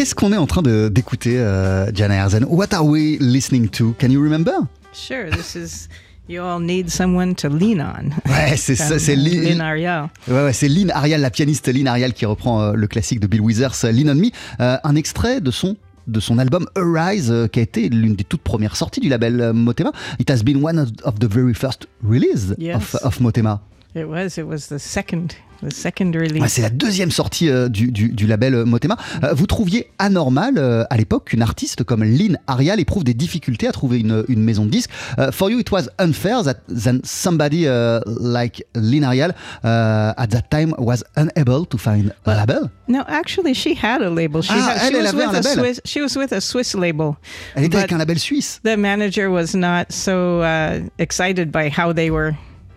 Qu'est-ce 0.00 0.14
qu'on 0.14 0.32
est 0.32 0.38
en 0.38 0.46
train 0.46 0.62
d'écouter, 0.62 1.38
euh, 1.38 1.90
Jana 1.92 2.14
Herzen 2.14 2.46
What 2.48 2.72
are 2.72 2.86
we 2.86 3.18
listening 3.20 3.68
to? 3.68 3.94
Can 4.00 4.08
you 4.08 4.22
remember? 4.22 4.52
Sure, 4.94 5.28
this 5.30 5.54
is 5.54 5.88
You 6.26 6.42
All 6.42 6.58
Need 6.58 6.88
Someone 6.88 7.34
to 7.34 7.50
Lean 7.50 7.80
On. 7.80 8.08
Ouais, 8.30 8.56
c'est 8.56 8.76
ça, 8.76 8.98
c'est 8.98 9.14
Lynn, 9.14 9.60
Ariel. 9.60 10.04
ouais, 10.26 10.44
ouais, 10.44 10.52
c'est 10.54 10.68
Lynn 10.68 10.90
Ariel, 10.92 11.20
la 11.20 11.28
pianiste 11.28 11.68
Lynn 11.68 11.86
Ariel 11.86 12.14
qui 12.14 12.24
reprend 12.24 12.62
euh, 12.62 12.72
le 12.72 12.86
classique 12.86 13.20
de 13.20 13.26
Bill 13.26 13.42
Withers, 13.42 13.84
euh, 13.84 13.92
Lean 13.92 14.08
on 14.08 14.14
Me. 14.14 14.28
Euh, 14.60 14.78
un 14.82 14.96
extrait 14.96 15.42
de 15.42 15.50
son 15.50 15.76
de 16.06 16.18
son 16.18 16.38
album 16.38 16.66
Arise, 16.76 17.30
euh, 17.30 17.46
qui 17.46 17.58
a 17.58 17.62
été 17.62 17.90
l'une 17.90 18.14
des 18.14 18.24
toutes 18.24 18.40
premières 18.40 18.76
sorties 18.76 19.00
du 19.00 19.10
label 19.10 19.52
Motema. 19.52 19.92
It 20.18 20.30
has 20.30 20.42
been 20.42 20.64
one 20.64 20.78
of, 20.78 20.88
of 21.04 21.18
the 21.18 21.30
very 21.30 21.52
first 21.52 21.88
release 22.02 22.54
Yes. 22.56 22.76
of, 22.76 22.96
of 23.02 23.20
Motema. 23.20 23.60
It 23.94 24.06
was. 24.06 24.38
It 24.38 24.46
was 24.46 24.68
the 24.70 24.78
second. 24.78 25.34
The 25.62 25.72
second 25.72 26.12
release. 26.14 26.40
Ouais, 26.40 26.48
c'est 26.48 26.62
la 26.62 26.70
deuxième 26.70 27.10
sortie 27.10 27.50
euh, 27.50 27.68
du, 27.68 27.92
du- 27.92 28.08
du 28.08 28.26
label 28.26 28.54
euh, 28.54 28.64
Motema. 28.64 28.96
Euh, 29.22 29.34
vous 29.34 29.46
trouviez 29.46 29.90
anormal 29.98 30.54
euh, 30.56 30.84
à 30.88 30.96
l'époque 30.96 31.26
qu'une 31.26 31.42
artiste 31.42 31.84
comme 31.84 32.02
Lynn 32.02 32.38
Ariel 32.46 32.80
éprouve 32.80 33.04
des 33.04 33.12
difficultés 33.12 33.68
à 33.68 33.72
trouver 33.72 33.98
une, 34.00 34.24
une 34.28 34.42
maison 34.42 34.64
de 34.64 34.70
disques. 34.70 34.90
Euh, 35.18 35.30
for 35.32 35.50
you, 35.50 35.58
it 35.58 35.70
was 35.70 35.82
unfair 35.98 36.42
that 36.44 36.54
then 36.68 37.00
somebody 37.04 37.66
uh, 37.66 38.00
like 38.06 38.64
Lynn 38.74 39.04
Ariel 39.04 39.32
uh, 39.62 40.14
at 40.16 40.28
that 40.28 40.44
time 40.50 40.74
was 40.78 41.04
unable 41.16 41.66
to 41.66 41.76
find 41.76 42.14
a 42.24 42.34
label. 42.34 42.70
No, 42.88 43.02
actually, 43.06 43.52
she 43.54 43.74
had 43.74 44.00
a 44.00 44.08
label. 44.10 44.40
She, 44.42 44.52
Ah, 44.54 44.76
had, 44.78 44.78
she 44.90 44.96
elle, 44.96 44.96
elle 44.96 45.02
was 45.02 45.14
avait 45.14 45.26
with 45.26 45.34
un 45.36 45.40
a 45.40 45.42
label. 45.42 45.64
Swiss. 45.64 45.80
She 45.84 46.00
was 46.00 46.16
with 46.16 46.32
a 46.32 46.40
Swiss 46.40 46.74
label. 46.74 47.16
Elle 47.54 47.64
était 47.64 47.76
avec 47.76 47.92
un 47.92 47.98
label 47.98 48.18
suisse. 48.18 48.60
the 48.64 48.76
manager 48.78 49.28
was 49.30 49.54
not 49.54 49.92
so 49.92 50.40
uh, 50.40 50.80
excited 50.98 51.52
by 51.52 51.68
how 51.68 51.92
they 51.92 52.10
were 52.10 52.32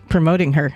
promoting 0.10 0.54
her. 0.54 0.74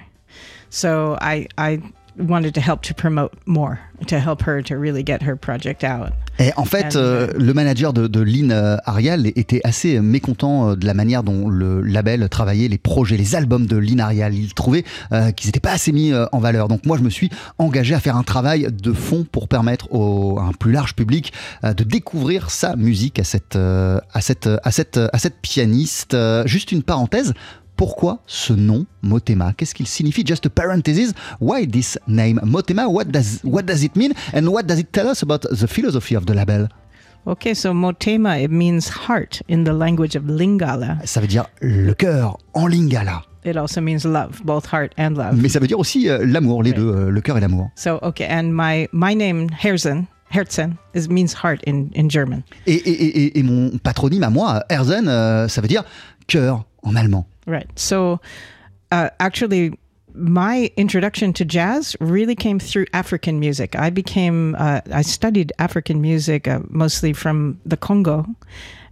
So 0.70 1.18
I, 1.22 1.48
I 1.58 1.80
wanted 2.20 2.54
to 2.54 2.62
help 2.62 2.82
to 2.82 2.94
promote 2.94 3.32
more, 3.46 3.80
to 4.08 4.18
help 4.18 4.44
her 4.44 4.62
to 4.64 4.76
really 4.76 5.04
get 5.06 5.20
her 5.24 5.36
project 5.36 5.84
out. 5.84 6.12
Et 6.40 6.52
en 6.56 6.66
fait, 6.66 6.96
euh, 6.96 7.30
le 7.36 7.52
manager 7.54 7.94
de, 7.94 8.06
de 8.06 8.20
Lynn 8.20 8.52
euh, 8.52 8.78
Ariel 8.86 9.26
était 9.36 9.62
assez 9.64 10.00
mécontent 10.00 10.70
euh, 10.70 10.76
de 10.76 10.86
la 10.86 10.94
manière 10.94 11.24
dont 11.24 11.50
le 11.50 11.82
label 11.82 12.30
travaillait 12.30 12.68
les 12.68 12.78
projets, 12.78 13.18
les 13.18 13.36
albums 13.36 13.66
de 13.66 13.76
Lynn 13.76 14.00
Ariel. 14.00 14.36
Il 14.36 14.54
trouvait 14.54 14.84
euh, 15.14 15.32
qu'ils 15.32 15.48
n'étaient 15.48 15.60
pas 15.60 15.72
assez 15.72 15.92
mis 15.92 16.14
euh, 16.14 16.28
en 16.32 16.40
valeur. 16.40 16.68
Donc 16.68 16.86
moi, 16.86 16.96
je 16.98 17.04
me 17.04 17.10
suis 17.10 17.32
engagé 17.58 17.96
à 17.96 18.00
faire 18.00 18.16
un 18.16 18.24
travail 18.24 18.68
de 18.72 18.94
fond 18.94 19.26
pour 19.32 19.48
permettre 19.48 19.92
au, 19.92 20.38
à 20.38 20.44
un 20.44 20.52
plus 20.52 20.72
large 20.72 20.94
public 20.94 21.34
de 21.64 21.84
découvrir 21.84 22.52
sa 22.52 22.76
musique 22.76 23.18
à 23.18 23.24
cette, 23.24 23.56
à 23.56 24.22
cette, 24.22 24.48
à 24.64 24.72
cette, 24.72 24.98
à 24.98 25.18
cette 25.18 25.40
pianiste. 25.42 26.16
Juste 26.46 26.72
une 26.72 26.84
parenthèse. 26.84 27.34
Pourquoi 27.78 28.20
ce 28.26 28.54
nom 28.54 28.86
Motema? 29.04 29.54
Qu'est-ce 29.54 29.76
qu'il 29.76 29.86
signifie? 29.88 30.24
Just 30.26 30.46
a 30.48 30.50
parenthesis. 30.50 31.14
Why 31.40 31.68
this 31.68 31.98
name 32.08 32.40
Motema? 32.44 32.88
What 32.90 33.06
does 33.06 33.40
what 33.44 33.64
does 33.64 33.84
it 33.84 33.96
mean? 33.96 34.14
And 34.34 34.48
what 34.48 34.64
does 34.64 34.80
it 34.80 34.92
tell 34.92 35.08
us 35.08 35.22
about 35.24 35.42
the 35.50 35.68
philosophy 35.68 36.16
of 36.16 36.26
the 36.26 36.34
label? 36.34 36.68
Okay, 37.28 37.54
so 37.54 37.74
Motema, 37.74 38.42
it 38.42 38.50
means 38.52 38.88
heart 38.90 39.42
in 39.48 39.64
the 39.64 39.74
language 39.74 40.16
of 40.16 40.24
Lingala. 40.28 40.98
Ça 41.06 41.22
veut 41.22 41.28
dire 41.28 41.46
le 41.62 41.94
cœur 41.94 42.38
en 42.54 42.68
lingala, 42.68 43.22
It 43.46 43.58
also 43.58 43.80
means 43.82 44.06
love, 44.06 44.42
both 44.44 44.66
heart 44.74 44.94
and 44.98 45.12
love. 45.16 45.36
mais 45.36 45.50
ça 45.50 45.60
veut 45.60 45.68
dire 45.68 45.78
aussi 45.78 46.10
euh, 46.10 46.26
l'amour, 46.26 46.64
les 46.64 46.72
Ouais. 46.72 46.78
deux, 46.78 46.88
euh, 46.90 47.10
le 47.12 47.22
cœur 47.22 47.38
et 47.38 47.42
l'amour. 47.42 47.70
So, 47.76 48.00
okay, 48.02 48.26
and 48.30 48.50
my, 48.54 48.88
my 48.94 49.14
name, 49.16 49.50
Herzen, 49.62 50.06
Herzen, 50.32 50.76
is, 50.96 51.08
means 51.10 51.34
heart 51.44 51.60
in, 51.68 51.88
in 51.98 52.10
German. 52.10 52.44
Et, 52.66 52.74
et- 52.74 52.90
et- 52.90 53.18
et- 53.26 53.40
et 53.40 53.44
mon 53.44 53.78
patronyme 53.78 54.24
à 54.24 54.30
moi, 54.30 54.64
Herzen, 54.70 55.08
euh, 55.10 55.48
ça 55.50 55.60
veut 55.62 55.68
dire 55.68 55.84
cœur 56.28 56.64
en 56.90 56.98
allemand. 56.98 57.26
Right. 57.46 57.68
So, 57.80 58.20
uh, 58.92 59.10
actually, 59.20 59.78
my 60.14 60.72
introduction 60.78 61.34
to 61.34 61.46
jazz 61.46 61.96
really 62.00 62.36
came 62.36 62.60
through 62.60 62.86
African 62.94 63.40
music. 63.40 63.76
I 63.76 63.90
became, 63.90 64.56
uh, 64.58 64.82
I 64.92 65.02
studied 65.04 65.54
African 65.60 66.02
music 66.02 66.48
uh, 66.48 66.60
mostly 66.70 67.14
from 67.14 67.60
the 67.66 67.78
Congo. 67.78 68.26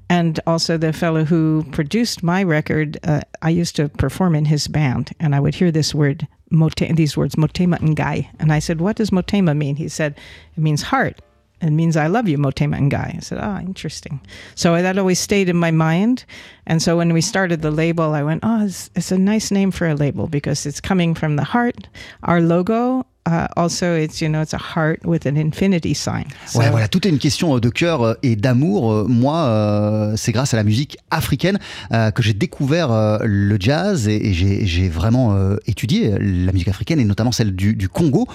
And 0.08 0.40
also, 0.46 0.78
the 0.78 0.94
fellow 0.94 1.24
who 1.24 1.66
produced 1.72 2.22
my 2.22 2.44
record, 2.44 3.00
uh, 3.04 3.22
I 3.42 3.50
used 3.50 3.76
to 3.78 3.90
perform 3.90 4.36
in 4.36 4.46
his 4.46 4.68
band, 4.68 5.12
and 5.20 5.34
I 5.34 5.40
would 5.40 5.56
hear 5.56 5.72
this 5.72 5.96
word, 5.96 6.28
mote, 6.52 6.76
these 6.76 7.18
words, 7.18 7.34
motema 7.36 7.80
ngai. 7.80 8.28
And 8.40 8.54
I 8.54 8.60
said, 8.60 8.82
What 8.82 8.98
does 8.98 9.10
motema 9.10 9.58
mean? 9.58 9.76
He 9.76 9.90
said, 9.90 10.14
It 10.56 10.62
means 10.62 10.84
heart. 10.84 11.20
It 11.62 11.72
means 11.72 11.96
I 11.96 12.08
love 12.08 12.28
you, 12.28 12.38
Motema 12.38 12.78
Ngai. 12.80 13.18
I 13.18 13.20
said, 13.20 13.40
ah, 13.42 13.60
interesting. 13.60 14.20
So 14.56 14.82
that 14.82 14.98
always 14.98 15.20
stayed 15.20 15.50
in 15.50 15.56
my 15.56 15.72
mind. 15.72 16.26
And 16.68 16.82
so 16.82 16.98
when 16.98 17.14
we 17.14 17.22
started 17.22 17.62
the 17.62 17.72
label, 17.72 18.14
I 18.14 18.24
went, 18.24 18.42
oh, 18.44 18.66
it's, 18.66 18.90
it's 18.96 19.12
a 19.12 19.18
nice 19.18 19.52
name 19.52 19.72
for 19.72 19.88
a 19.88 19.96
label 19.96 20.28
because 20.28 20.66
it's 20.66 20.82
coming 20.82 21.16
from 21.16 21.38
the 21.38 21.44
heart. 21.44 21.88
Our 22.24 22.42
logo, 22.42 23.06
uh, 23.28 23.48
also, 23.56 23.96
it's, 23.96 24.22
you 24.22 24.30
know, 24.30 24.42
it's 24.42 24.54
a 24.54 24.58
heart 24.58 25.00
with 25.06 25.26
an 25.26 25.36
infinity 25.38 25.94
sign. 25.94 26.26
So, 26.46 26.60
Ouais, 26.60 26.70
voilà, 26.70 26.88
tout 26.88 27.06
est 27.08 27.10
une 27.10 27.18
question 27.20 27.56
euh, 27.56 27.60
de 27.60 27.70
cœur 27.70 28.02
euh, 28.04 28.14
et 28.24 28.36
d'amour. 28.36 28.92
Euh, 28.92 29.06
Moi, 29.08 29.36
euh, 29.38 30.14
c'est 30.16 30.32
grâce 30.32 30.54
à 30.54 30.58
la 30.58 30.64
musique 30.64 30.98
africaine 31.12 31.58
euh, 31.92 32.12
que 32.12 32.22
j'ai 32.24 32.34
découvert 32.34 32.92
euh, 32.92 33.18
le 33.24 33.58
jazz 33.60 34.08
et, 34.08 34.30
et 34.30 34.34
j'ai 34.34 34.90
vraiment 34.90 35.36
étudié 35.66 36.12
la 36.20 36.52
musique 36.52 36.68
africaine 36.68 37.00
et 37.00 37.06
notamment 37.06 37.32
celle 37.32 37.56
du, 37.56 37.76
du 37.76 37.90
Congo. 37.90 38.28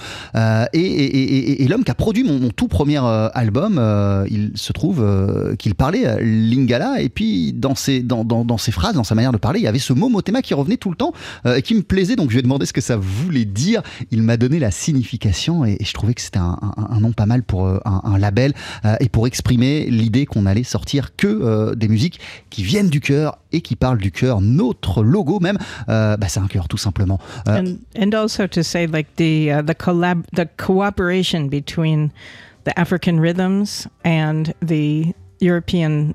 Et 0.73 1.65
l'homme 1.69 1.83
qui 1.83 1.91
a 1.91 1.95
produit 1.95 2.23
mon, 2.23 2.39
mon 2.39 2.49
tout 2.49 2.67
premier 2.67 2.97
album, 3.33 3.79
il 4.29 4.51
se 4.55 4.73
trouve 4.73 5.05
qu'il 5.57 5.75
parlait 5.75 6.21
lingala 6.21 7.01
et 7.01 7.09
puis 7.09 7.53
dans 7.53 7.75
ses, 7.75 8.01
dans, 8.01 8.23
dans, 8.23 8.45
dans 8.45 8.57
ses 8.57 8.71
phrases, 8.71 8.95
dans 8.95 9.03
sa 9.03 9.15
manière 9.15 9.31
de 9.31 9.37
parler, 9.37 9.59
il 9.59 9.63
y 9.63 9.67
avait 9.67 9.79
ce 9.79 9.93
mot 9.93 10.09
motema 10.09 10.41
qui 10.41 10.53
revenait 10.53 10.77
tout 10.77 10.89
le 10.89 10.95
temps 10.95 11.13
et 11.45 11.61
qui 11.61 11.75
me 11.75 11.81
plaisait. 11.81 12.15
Donc 12.15 12.29
je 12.29 12.33
lui 12.35 12.39
ai 12.39 12.43
demandé 12.43 12.65
ce 12.65 12.73
que 12.73 12.81
ça 12.81 12.97
voulait 12.97 13.45
dire. 13.45 13.81
Il 14.11 14.21
m'a 14.23 14.37
donné 14.37 14.59
la 14.59 14.71
signification 14.81 15.65
et, 15.65 15.77
je 15.81 15.93
trouvais 15.93 16.13
que 16.13 16.21
c'était 16.21 16.39
un, 16.39 16.99
nom 16.99 17.11
pas 17.11 17.25
mal 17.25 17.43
pour 17.43 17.67
euh, 17.67 17.79
un, 17.85 18.17
label 18.17 18.53
euh, 18.85 18.95
et 18.99 19.09
pour 19.09 19.27
exprimer 19.27 19.85
l'idée 19.89 20.25
qu'on 20.25 20.45
allait 20.45 20.63
sortir 20.63 21.15
que 21.15 21.27
euh, 21.27 21.75
des 21.75 21.87
musiques 21.87 22.19
qui 22.49 22.63
viennent 22.63 22.89
du 22.89 22.99
cœur 22.99 23.37
et 23.51 23.61
qui 23.61 23.75
parlent 23.75 23.97
du 23.97 24.11
cœur. 24.11 24.41
Notre 24.41 25.03
logo 25.03 25.39
même, 25.39 25.57
bah, 25.87 26.17
c'est 26.27 26.39
un 26.39 26.47
cœur 26.47 26.67
tout 26.67 26.77
simplement. 26.77 27.19
And, 27.47 27.77
and 27.97 28.13
also 28.13 28.47
to 28.47 28.63
say 28.63 28.87
like 28.87 29.07
the, 29.17 29.51
uh, 29.51 29.61
the 29.61 29.75
collab, 29.75 30.23
the 30.33 30.47
cooperation 30.57 31.47
between 31.47 32.11
the 32.63 32.77
African 32.79 33.19
rhythms 33.19 33.87
and 34.03 34.53
the 34.61 35.13
European 35.39 36.13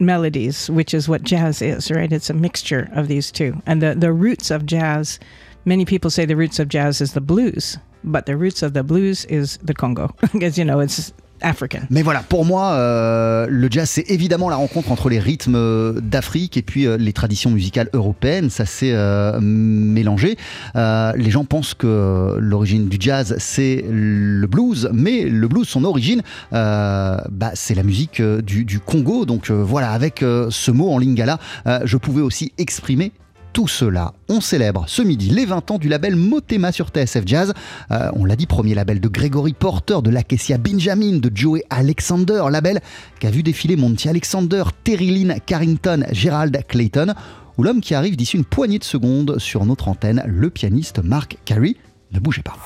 melodies, 0.00 0.68
which 0.68 0.92
is 0.92 1.08
what 1.08 1.22
jazz 1.22 1.62
is, 1.62 1.90
right? 1.90 2.12
It's 2.12 2.30
a 2.30 2.34
mixture 2.34 2.88
of 2.92 3.08
these 3.08 3.30
two. 3.30 3.62
And 3.66 3.80
the, 3.80 3.94
the 3.94 4.12
roots 4.12 4.50
of 4.50 4.66
jazz, 4.66 5.20
many 5.64 5.84
people 5.84 6.10
say 6.10 6.24
the 6.24 6.36
roots 6.36 6.58
of 6.58 6.68
jazz 6.68 7.00
is 7.00 7.12
the 7.12 7.20
blues, 7.20 7.78
but 8.04 8.22
the 8.26 8.36
roots 8.36 8.62
of 8.62 8.72
the 8.72 8.82
blues 8.82 9.24
is 9.26 9.58
the 9.64 9.74
Congo, 9.74 10.10
because, 10.32 10.58
you 10.58 10.64
know, 10.64 10.80
it's 10.80 11.12
African. 11.42 11.80
Mais 11.90 12.02
voilà, 12.02 12.20
pour 12.20 12.44
moi, 12.44 12.72
euh, 12.72 13.46
le 13.48 13.68
jazz, 13.70 13.88
c'est 13.90 14.10
évidemment 14.10 14.48
la 14.48 14.56
rencontre 14.56 14.90
entre 14.90 15.08
les 15.08 15.18
rythmes 15.18 15.56
euh, 15.56 16.00
d'Afrique 16.00 16.56
et 16.56 16.62
puis 16.62 16.86
euh, 16.86 16.96
les 16.96 17.12
traditions 17.12 17.50
musicales 17.50 17.88
européennes. 17.92 18.50
Ça 18.50 18.64
s'est 18.64 18.92
mélangé. 19.40 20.36
Les 20.74 21.30
gens 21.30 21.44
pensent 21.44 21.74
que 21.74 22.36
l'origine 22.38 22.88
du 22.88 22.96
jazz, 23.00 23.34
c'est 23.38 23.84
le 23.88 24.46
blues, 24.46 24.88
mais 24.92 25.24
le 25.24 25.48
blues, 25.48 25.68
son 25.68 25.84
origine, 25.84 26.22
bah, 26.50 27.50
c'est 27.54 27.74
la 27.74 27.82
musique 27.82 28.22
du, 28.22 28.80
Congo. 28.80 29.24
Donc 29.24 29.50
voilà, 29.50 29.90
avec 29.90 30.20
ce 30.20 30.70
mot 30.70 30.90
en 30.90 30.98
lingala, 30.98 31.38
je 31.84 31.96
pouvais 31.96 32.22
aussi 32.22 32.52
exprimer 32.58 33.12
tout 33.52 33.68
cela. 33.68 34.14
On 34.28 34.40
célèbre 34.40 34.84
ce 34.86 35.02
midi 35.02 35.28
les 35.30 35.44
20 35.44 35.70
ans 35.72 35.78
du 35.78 35.88
label 35.88 36.16
Motema 36.16 36.72
sur 36.72 36.88
TSF 36.88 37.22
Jazz. 37.26 37.52
Euh, 37.90 38.10
on 38.14 38.24
l'a 38.24 38.36
dit, 38.36 38.46
premier 38.46 38.74
label 38.74 39.00
de 39.00 39.08
Gregory 39.08 39.52
Porter, 39.52 39.98
de 40.02 40.10
Lakesia 40.10 40.58
Benjamin, 40.58 41.18
de 41.18 41.30
Joey 41.34 41.62
Alexander, 41.70 42.44
label 42.50 42.80
qui 43.20 43.26
a 43.26 43.30
vu 43.30 43.42
défiler 43.42 43.76
Monty 43.76 44.08
Alexander, 44.08 44.64
Terry 44.84 45.10
Lynn 45.10 45.36
Carrington, 45.44 46.04
Gerald 46.12 46.58
Clayton, 46.66 47.14
ou 47.58 47.62
l'homme 47.62 47.80
qui 47.80 47.94
arrive 47.94 48.16
d'ici 48.16 48.36
une 48.36 48.44
poignée 48.44 48.78
de 48.78 48.84
secondes 48.84 49.38
sur 49.38 49.64
notre 49.66 49.88
antenne, 49.88 50.22
le 50.26 50.50
pianiste 50.50 51.00
Mark 51.02 51.36
Carey. 51.44 51.76
Ne 52.12 52.20
bougez 52.20 52.42
pas. 52.42 52.56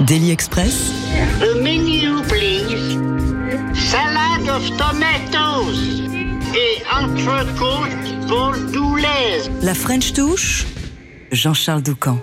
Daily 0.00 0.30
Express, 0.30 0.92
A 1.40 1.62
menu, 1.62 2.22
please. 2.28 2.98
Salad 3.74 4.48
of 4.48 4.70
tomatoes 4.76 6.05
la 9.62 9.74
French 9.74 10.12
touche, 10.12 10.64
Jean-Charles 11.32 11.82
Doucan. 11.82 12.20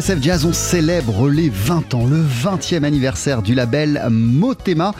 TSF 0.00 0.22
Jazz, 0.22 0.44
on 0.44 0.52
célèbre 0.52 1.28
les 1.28 1.48
20 1.48 1.94
ans, 1.94 2.06
le 2.06 2.22
20e 2.22 2.84
anniversaire 2.84 3.42
du 3.42 3.56
label 3.56 4.00
Motema. 4.10 4.92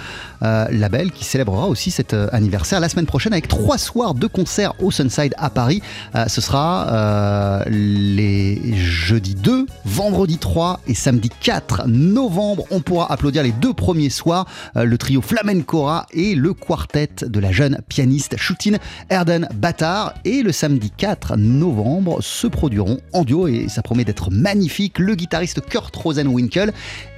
Euh, 0.43 0.69
label 0.71 1.11
qui 1.11 1.25
célébrera 1.25 1.67
aussi 1.67 1.91
cet 1.91 2.15
euh, 2.15 2.29
anniversaire 2.31 2.79
la 2.79 2.89
semaine 2.89 3.07
prochaine 3.07 3.33
avec 3.33 3.49
trois 3.49 3.77
soirs 3.77 4.15
de 4.15 4.29
concerts 4.29 4.73
au 4.81 4.93
Sunside 4.93 5.35
à 5.37 5.51
Paris. 5.51 5.83
Euh, 6.15 6.27
ce 6.29 6.41
sera 6.41 7.65
les 7.69 8.77
jeudi 8.77 9.35
2, 9.35 9.67
vendredi 9.85 10.39
3 10.39 10.81
et 10.87 10.95
samedi 10.95 11.29
4 11.41 11.89
novembre. 11.89 12.65
On 12.71 12.81
pourra 12.81 13.13
applaudir 13.13 13.43
les 13.43 13.51
deux 13.53 13.73
premiers 13.73 14.11
soirs, 14.11 14.47
le 14.75 14.97
trio 14.97 15.21
Flamencora 15.21 16.07
et 16.13 16.35
le 16.35 16.55
quartet 16.55 17.11
de 17.23 17.41
la 17.41 17.51
jeune 17.51 17.81
pianiste 17.89 18.37
Choutine 18.37 18.79
Erden 19.11 19.49
Batar. 19.55 20.15
Et 20.25 20.43
le 20.43 20.53
samedi 20.53 20.93
4 20.97 21.37
novembre 21.37 22.23
se 22.23 22.47
produiront 22.47 23.01
en 23.13 23.25
duo 23.25 23.49
et 23.49 23.67
ça 23.69 23.83
promet 23.83 24.05
d'être 24.05 24.31
magnifique 24.31 24.88
le 24.97 25.15
guitariste 25.15 25.61
Kurt 25.61 25.95
Rosenwinkel 25.95 26.73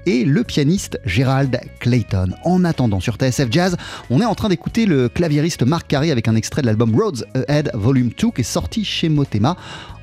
et 0.06 0.24
le 0.24 0.44
pianiste 0.44 1.00
Gerald 1.04 1.58
Clayton. 1.80 2.30
En 2.44 2.64
attendant, 2.64 3.00
sur 3.00 3.16
TSF 3.16 3.48
Jazz, 3.50 3.76
on 4.10 4.20
est 4.20 4.24
en 4.24 4.34
train 4.34 4.48
d'écouter 4.48 4.86
le 4.86 5.08
claviériste 5.08 5.62
Marc 5.62 5.86
Carey 5.88 6.10
avec 6.10 6.28
un 6.28 6.34
extrait 6.34 6.62
de 6.62 6.66
l'album 6.66 6.94
Roads 6.94 7.24
Ahead 7.48 7.70
Volume 7.74 8.10
2 8.18 8.30
qui 8.30 8.40
est 8.40 8.44
sorti 8.44 8.84
chez 8.84 9.08
Motema 9.08 9.56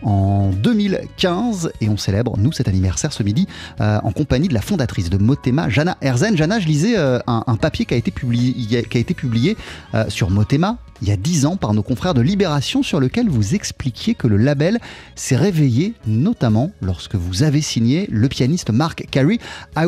en 0.03 0.51
2015 0.51 1.71
et 1.81 1.89
on 1.89 1.97
célèbre, 1.97 2.37
nous, 2.37 2.51
cet 2.51 2.67
anniversaire 2.67 3.13
ce 3.13 3.23
midi 3.23 3.47
euh, 3.81 3.99
en 4.03 4.11
compagnie 4.11 4.47
de 4.47 4.53
la 4.53 4.61
fondatrice 4.61 5.09
de 5.09 5.17
Motema, 5.17 5.69
Jana 5.69 5.97
Herzen. 6.01 6.37
Jana, 6.37 6.59
je 6.59 6.67
lisais 6.67 6.97
euh, 6.97 7.19
un, 7.27 7.55
papier 7.55 7.85
qui 7.85 7.93
a 7.93 7.97
été 7.97 8.11
publié, 8.11 9.57
euh, 9.93 10.05
sur 10.09 10.29
Motema 10.29 10.77
il 11.01 11.07
y 11.07 11.11
a 11.11 11.17
dix 11.17 11.45
ans 11.45 11.57
par 11.57 11.73
nos 11.73 11.83
confrères 11.83 12.13
de 12.13 12.21
Libération 12.21 12.83
sur 12.83 12.99
lequel 12.99 13.29
vous 13.29 13.55
expliquiez 13.55 14.15
que 14.15 14.27
le 14.27 14.37
label 14.37 14.79
s'est 15.15 15.35
réveillé 15.35 15.93
notamment 16.05 16.71
lorsque 16.81 17.15
vous 17.15 17.43
avez 17.43 17.61
signé 17.61 18.07
le 18.09 18.27
pianiste 18.27 18.71
Mark 18.71 19.05
Carey. 19.11 19.37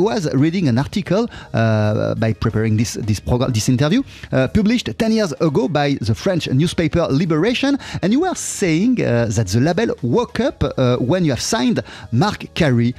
Was 0.02 0.32
reading 0.34 0.68
an 0.68 0.78
article 0.78 1.28
uh, 1.54 2.16
by 2.16 2.34
preparing 2.34 2.78
this, 2.78 2.94
this, 2.94 3.20
program, 3.20 3.52
this 3.52 3.70
interview 3.70 4.04
uh, 4.32 4.48
published 4.48 4.90
10 4.98 5.12
years 5.12 5.32
ago 5.34 5.68
by 5.68 5.98
the 6.02 6.16
French 6.16 6.48
newspaper 6.50 7.08
Liberation 7.10 7.78
and 8.02 8.14
you 8.14 8.22
were 8.22 8.36
saying 8.36 9.02
uh, 9.02 9.26
that 9.30 9.48
the 9.48 9.60
label 9.60 9.96
woke 10.02 10.40
up 10.40 10.64
when 11.00 11.26
you 11.26 11.32
have 11.32 11.42
signed 11.42 11.82
Mark 12.12 12.46
Carey. 12.54 12.94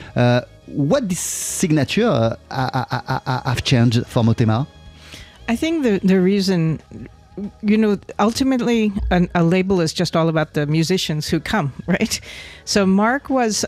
What 0.66 1.08
this 1.08 1.18
signature 1.18 2.36
have 2.50 3.64
changed 3.64 4.06
for 4.06 4.22
Motema? 4.22 4.66
I 5.48 5.56
think 5.56 5.82
the, 5.82 5.98
the 6.04 6.20
reason 6.20 6.80
you 7.62 7.76
know, 7.76 7.98
ultimately, 8.18 8.92
an, 9.10 9.28
a 9.34 9.42
label 9.42 9.80
is 9.80 9.92
just 9.92 10.16
all 10.16 10.28
about 10.28 10.54
the 10.54 10.66
musicians 10.66 11.28
who 11.28 11.40
come, 11.40 11.72
right? 11.86 12.20
So 12.64 12.86
Mark 12.86 13.30
was 13.30 13.64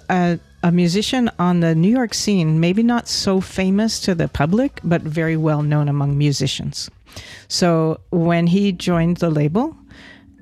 a, 0.62 0.72
musician 0.72 1.30
on 1.38 1.60
the 1.60 1.74
New 1.74 1.90
York 1.90 2.14
scene, 2.14 2.60
maybe 2.60 2.82
not 2.82 3.08
so 3.08 3.40
famous 3.40 4.00
to 4.00 4.14
the 4.14 4.28
public, 4.28 4.80
but 4.84 5.02
very 5.02 5.36
well 5.36 5.62
known 5.62 5.88
among 5.88 6.16
musicians. 6.16 6.90
So 7.48 8.00
when 8.10 8.46
he 8.46 8.72
joined 8.72 9.18
the 9.18 9.30
label, 9.30 9.76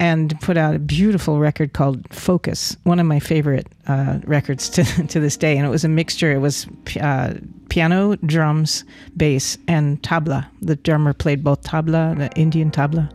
and 0.00 0.40
put 0.40 0.56
out 0.56 0.74
a 0.74 0.78
beautiful 0.78 1.38
record 1.38 1.74
called 1.74 2.02
Focus, 2.12 2.74
one 2.84 2.98
of 2.98 3.04
my 3.04 3.20
favorite 3.20 3.66
uh, 3.86 4.18
records 4.24 4.70
to, 4.70 4.82
to 5.08 5.20
this 5.20 5.36
day. 5.36 5.58
And 5.58 5.66
it 5.66 5.68
was 5.68 5.84
a 5.84 5.88
mixture. 5.88 6.32
It 6.32 6.38
was 6.38 6.66
uh, 6.98 7.34
piano, 7.68 8.16
drums, 8.16 8.82
bass, 9.18 9.58
and 9.68 10.02
tabla. 10.02 10.48
The 10.62 10.76
drummer 10.76 11.12
played 11.12 11.44
both 11.44 11.62
tabla, 11.62 12.16
the 12.16 12.30
Indian 12.34 12.70
tabla, 12.70 13.12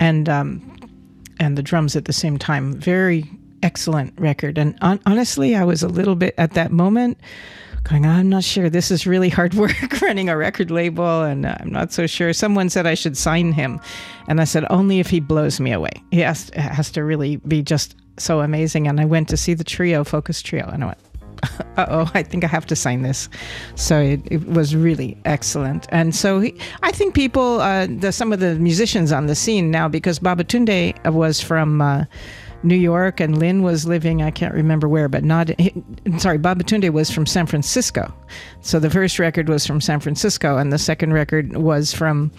and 0.00 0.28
um, 0.28 0.60
and 1.38 1.56
the 1.56 1.62
drums 1.62 1.94
at 1.94 2.06
the 2.06 2.12
same 2.12 2.36
time. 2.36 2.74
Very 2.74 3.30
excellent 3.62 4.18
record. 4.18 4.58
And 4.58 4.76
on, 4.80 5.00
honestly, 5.06 5.54
I 5.54 5.64
was 5.64 5.82
a 5.82 5.88
little 5.88 6.14
bit 6.14 6.34
at 6.38 6.52
that 6.52 6.70
moment 6.70 7.18
going, 7.84 8.06
I'm 8.06 8.28
not 8.28 8.44
sure. 8.44 8.68
This 8.68 8.90
is 8.90 9.06
really 9.06 9.28
hard 9.28 9.54
work 9.54 10.00
running 10.00 10.28
a 10.28 10.36
record 10.36 10.70
label, 10.70 11.22
and 11.22 11.46
I'm 11.46 11.70
not 11.70 11.92
so 11.92 12.06
sure. 12.06 12.32
Someone 12.32 12.68
said 12.70 12.86
I 12.86 12.94
should 12.94 13.16
sign 13.16 13.52
him, 13.52 13.80
and 14.28 14.40
I 14.40 14.44
said 14.44 14.64
only 14.70 15.00
if 15.00 15.10
he 15.10 15.20
blows 15.20 15.60
me 15.60 15.72
away. 15.72 15.92
He 16.10 16.20
has 16.20 16.50
has 16.50 16.90
to 16.92 17.04
really 17.04 17.36
be 17.36 17.62
just 17.62 17.96
so 18.18 18.40
amazing. 18.40 18.86
And 18.86 19.00
I 19.00 19.04
went 19.04 19.28
to 19.28 19.36
see 19.36 19.54
the 19.54 19.64
trio, 19.64 20.04
Focus 20.04 20.42
Trio, 20.42 20.68
and 20.68 20.84
I 20.84 20.86
went. 20.88 20.98
Uh 21.78 21.86
oh, 21.90 22.10
I 22.12 22.24
think 22.24 22.42
I 22.42 22.48
have 22.48 22.66
to 22.66 22.74
sign 22.74 23.02
this. 23.02 23.28
So 23.76 24.00
it, 24.00 24.20
it 24.28 24.44
was 24.48 24.74
really 24.74 25.16
excellent. 25.24 25.86
And 25.90 26.12
so 26.12 26.40
he, 26.40 26.58
I 26.82 26.90
think 26.90 27.14
people, 27.14 27.60
uh, 27.60 27.86
the, 27.86 28.10
some 28.10 28.32
of 28.32 28.40
the 28.40 28.56
musicians 28.56 29.12
on 29.12 29.26
the 29.26 29.36
scene 29.36 29.70
now, 29.70 29.86
because 29.86 30.18
Babatunde 30.18 31.12
was 31.12 31.40
from 31.40 31.80
uh, 31.80 32.06
New 32.62 32.76
York, 32.76 33.20
and 33.20 33.38
Lynn 33.38 33.62
was 33.62 33.86
living, 33.86 34.22
I 34.22 34.30
can't 34.30 34.54
remember 34.54 34.88
where, 34.88 35.08
but 35.08 35.24
not, 35.24 35.50
sorry, 36.18 36.38
Babatunde 36.38 36.90
was 36.90 37.10
from 37.10 37.26
San 37.26 37.46
Francisco. 37.46 38.12
So 38.60 38.78
the 38.78 38.90
first 38.90 39.18
record 39.18 39.48
was 39.48 39.66
from 39.66 39.80
San 39.80 40.00
Francisco, 40.00 40.56
and 40.56 40.72
the 40.72 40.78
second 40.78 41.12
record 41.12 41.56
was 41.56 41.92
from 41.92 42.32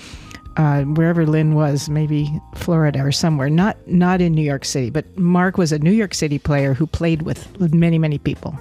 uh, 0.57 0.83
wherever 0.83 1.25
Lynn 1.25 1.55
was, 1.55 1.89
maybe 1.89 2.29
Florida 2.55 3.01
or 3.01 3.11
somewhere, 3.11 3.49
not 3.49 3.77
not 3.87 4.21
in 4.21 4.33
New 4.33 4.43
York 4.43 4.65
City. 4.65 4.89
But 4.89 5.17
Mark 5.17 5.57
was 5.57 5.71
a 5.71 5.79
New 5.79 5.91
York 5.91 6.13
City 6.13 6.39
player 6.39 6.73
who 6.73 6.87
played 6.87 7.21
with 7.23 7.73
many 7.73 7.97
many 7.97 8.17
people. 8.17 8.57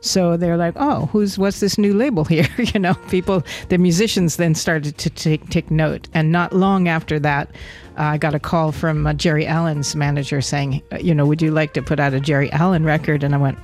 So 0.00 0.36
they're 0.36 0.56
like, 0.56 0.74
oh, 0.76 1.06
who's 1.06 1.38
what's 1.38 1.60
this 1.60 1.78
new 1.78 1.94
label 1.94 2.24
here? 2.24 2.48
you 2.58 2.80
know, 2.80 2.94
people, 3.10 3.42
the 3.68 3.78
musicians 3.78 4.36
then 4.36 4.54
started 4.54 4.98
to 4.98 5.10
take 5.10 5.48
take 5.50 5.70
note, 5.70 6.08
and 6.14 6.30
not 6.32 6.52
long 6.52 6.88
after 6.88 7.18
that, 7.20 7.48
uh, 7.98 8.02
I 8.02 8.18
got 8.18 8.34
a 8.34 8.40
call 8.40 8.72
from 8.72 9.06
uh, 9.06 9.14
Jerry 9.14 9.46
Allen's 9.46 9.96
manager 9.96 10.40
saying, 10.40 10.82
you 11.00 11.14
know, 11.14 11.26
would 11.26 11.42
you 11.42 11.50
like 11.50 11.74
to 11.74 11.82
put 11.82 11.98
out 11.98 12.14
a 12.14 12.20
Jerry 12.20 12.50
Allen 12.52 12.84
record? 12.84 13.24
And 13.24 13.34
I 13.34 13.38
went, 13.38 13.58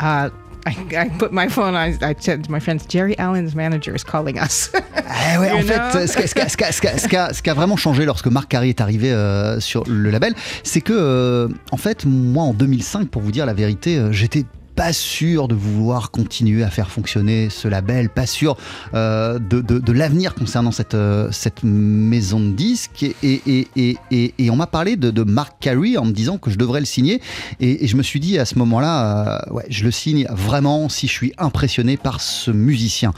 uh, 0.00 0.30
I, 0.66 0.76
I, 0.96 1.08
put 1.18 1.32
my 1.32 1.48
phone 1.48 1.74
on. 1.74 1.92
I 2.02 2.14
said 2.18 2.44
to 2.44 2.50
my 2.50 2.60
friends, 2.60 2.86
Jerry 2.88 3.16
Allen's 3.18 3.54
manager 3.54 3.94
is 3.94 4.02
calling 4.02 4.38
us. 4.38 4.70
eh 4.74 5.38
ouais, 5.38 5.50
en 5.50 5.62
fait, 5.62 6.06
ce 6.06 6.16
qui, 6.16 6.28
ce, 6.28 6.34
ce, 6.34 7.34
ce, 7.34 7.42
qui 7.42 7.50
a, 7.50 7.54
vraiment 7.54 7.76
changé 7.76 8.04
lorsque 8.04 8.28
Marc 8.28 8.48
Carré 8.48 8.70
est 8.70 8.80
arrivé 8.80 9.12
euh, 9.12 9.60
sur 9.60 9.84
le 9.86 10.10
label, 10.10 10.34
c'est 10.62 10.80
que, 10.80 10.92
euh, 10.92 11.48
en 11.70 11.76
fait, 11.76 12.04
moi 12.06 12.44
en 12.44 12.54
2005, 12.54 13.08
pour 13.08 13.22
vous 13.22 13.32
dire 13.32 13.46
la 13.46 13.54
vérité, 13.54 13.98
euh, 13.98 14.12
j'étais 14.12 14.44
pas 14.74 14.92
sûr 14.92 15.48
de 15.48 15.54
vouloir 15.54 16.10
continuer 16.10 16.64
à 16.64 16.70
faire 16.70 16.90
fonctionner 16.90 17.48
ce 17.50 17.68
label, 17.68 18.08
pas 18.08 18.26
sûr 18.26 18.56
euh, 18.94 19.38
de, 19.38 19.60
de, 19.60 19.92
l'avenir 19.92 20.34
concernant 20.34 20.72
cette, 20.72 20.94
euh, 20.94 21.28
cette 21.30 21.62
maison 21.62 22.40
de 22.40 22.50
disques. 22.50 23.04
Et, 23.22 23.40
et, 23.46 23.68
et, 24.10 24.34
et 24.38 24.50
on 24.50 24.56
m'a 24.56 24.66
parlé 24.66 24.96
de, 24.96 25.10
de, 25.10 25.22
Mark 25.22 25.56
Carey 25.60 25.96
en 25.96 26.04
me 26.04 26.12
disant 26.12 26.38
que 26.38 26.50
je 26.50 26.58
devrais 26.58 26.80
le 26.80 26.86
signer. 26.86 27.20
Et, 27.60 27.86
je 27.86 27.96
me 27.96 28.02
suis 28.02 28.20
dit 28.20 28.38
à 28.38 28.44
ce 28.44 28.58
moment-là, 28.58 29.44
euh, 29.48 29.52
ouais, 29.52 29.66
je 29.68 29.84
le 29.84 29.90
signe 29.90 30.26
vraiment 30.30 30.88
si 30.88 31.06
je 31.06 31.12
suis 31.12 31.32
impressionné 31.38 31.96
par 31.96 32.20
ce 32.20 32.50
musicien. 32.50 33.12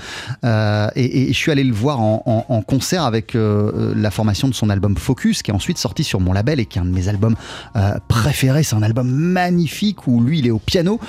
et, 0.45 1.29
je 1.33 1.37
suis 1.37 1.51
allé 1.51 1.65
le 1.65 1.75
voir 1.75 2.01
en, 2.01 2.63
concert 2.67 3.05
avec 3.05 3.33
la 3.35 4.11
formation 4.11 4.49
de 4.49 4.55
son 4.55 4.71
album 4.71 4.97
Focus, 4.97 5.43
qui 5.43 5.51
est 5.51 5.55
ensuite 5.55 5.79
sorti 5.79 6.05
sur 6.05 6.21
mon 6.21 6.33
label 6.33 6.61
et 6.61 6.67
qui 6.67 6.79
est 6.79 6.83
un 6.83 6.85
de 6.85 6.91
mes 6.91 7.09
albums 7.09 7.37
préférés. 8.09 8.63
C'est 8.63 8.75
un 8.75 8.83
album 8.83 9.09
magnifique 9.09 10.07
où 10.07 10.21
lui, 10.21 10.41
il 10.41 10.47
est 10.47 10.51
au 10.51 10.59
piano. 10.59 11.01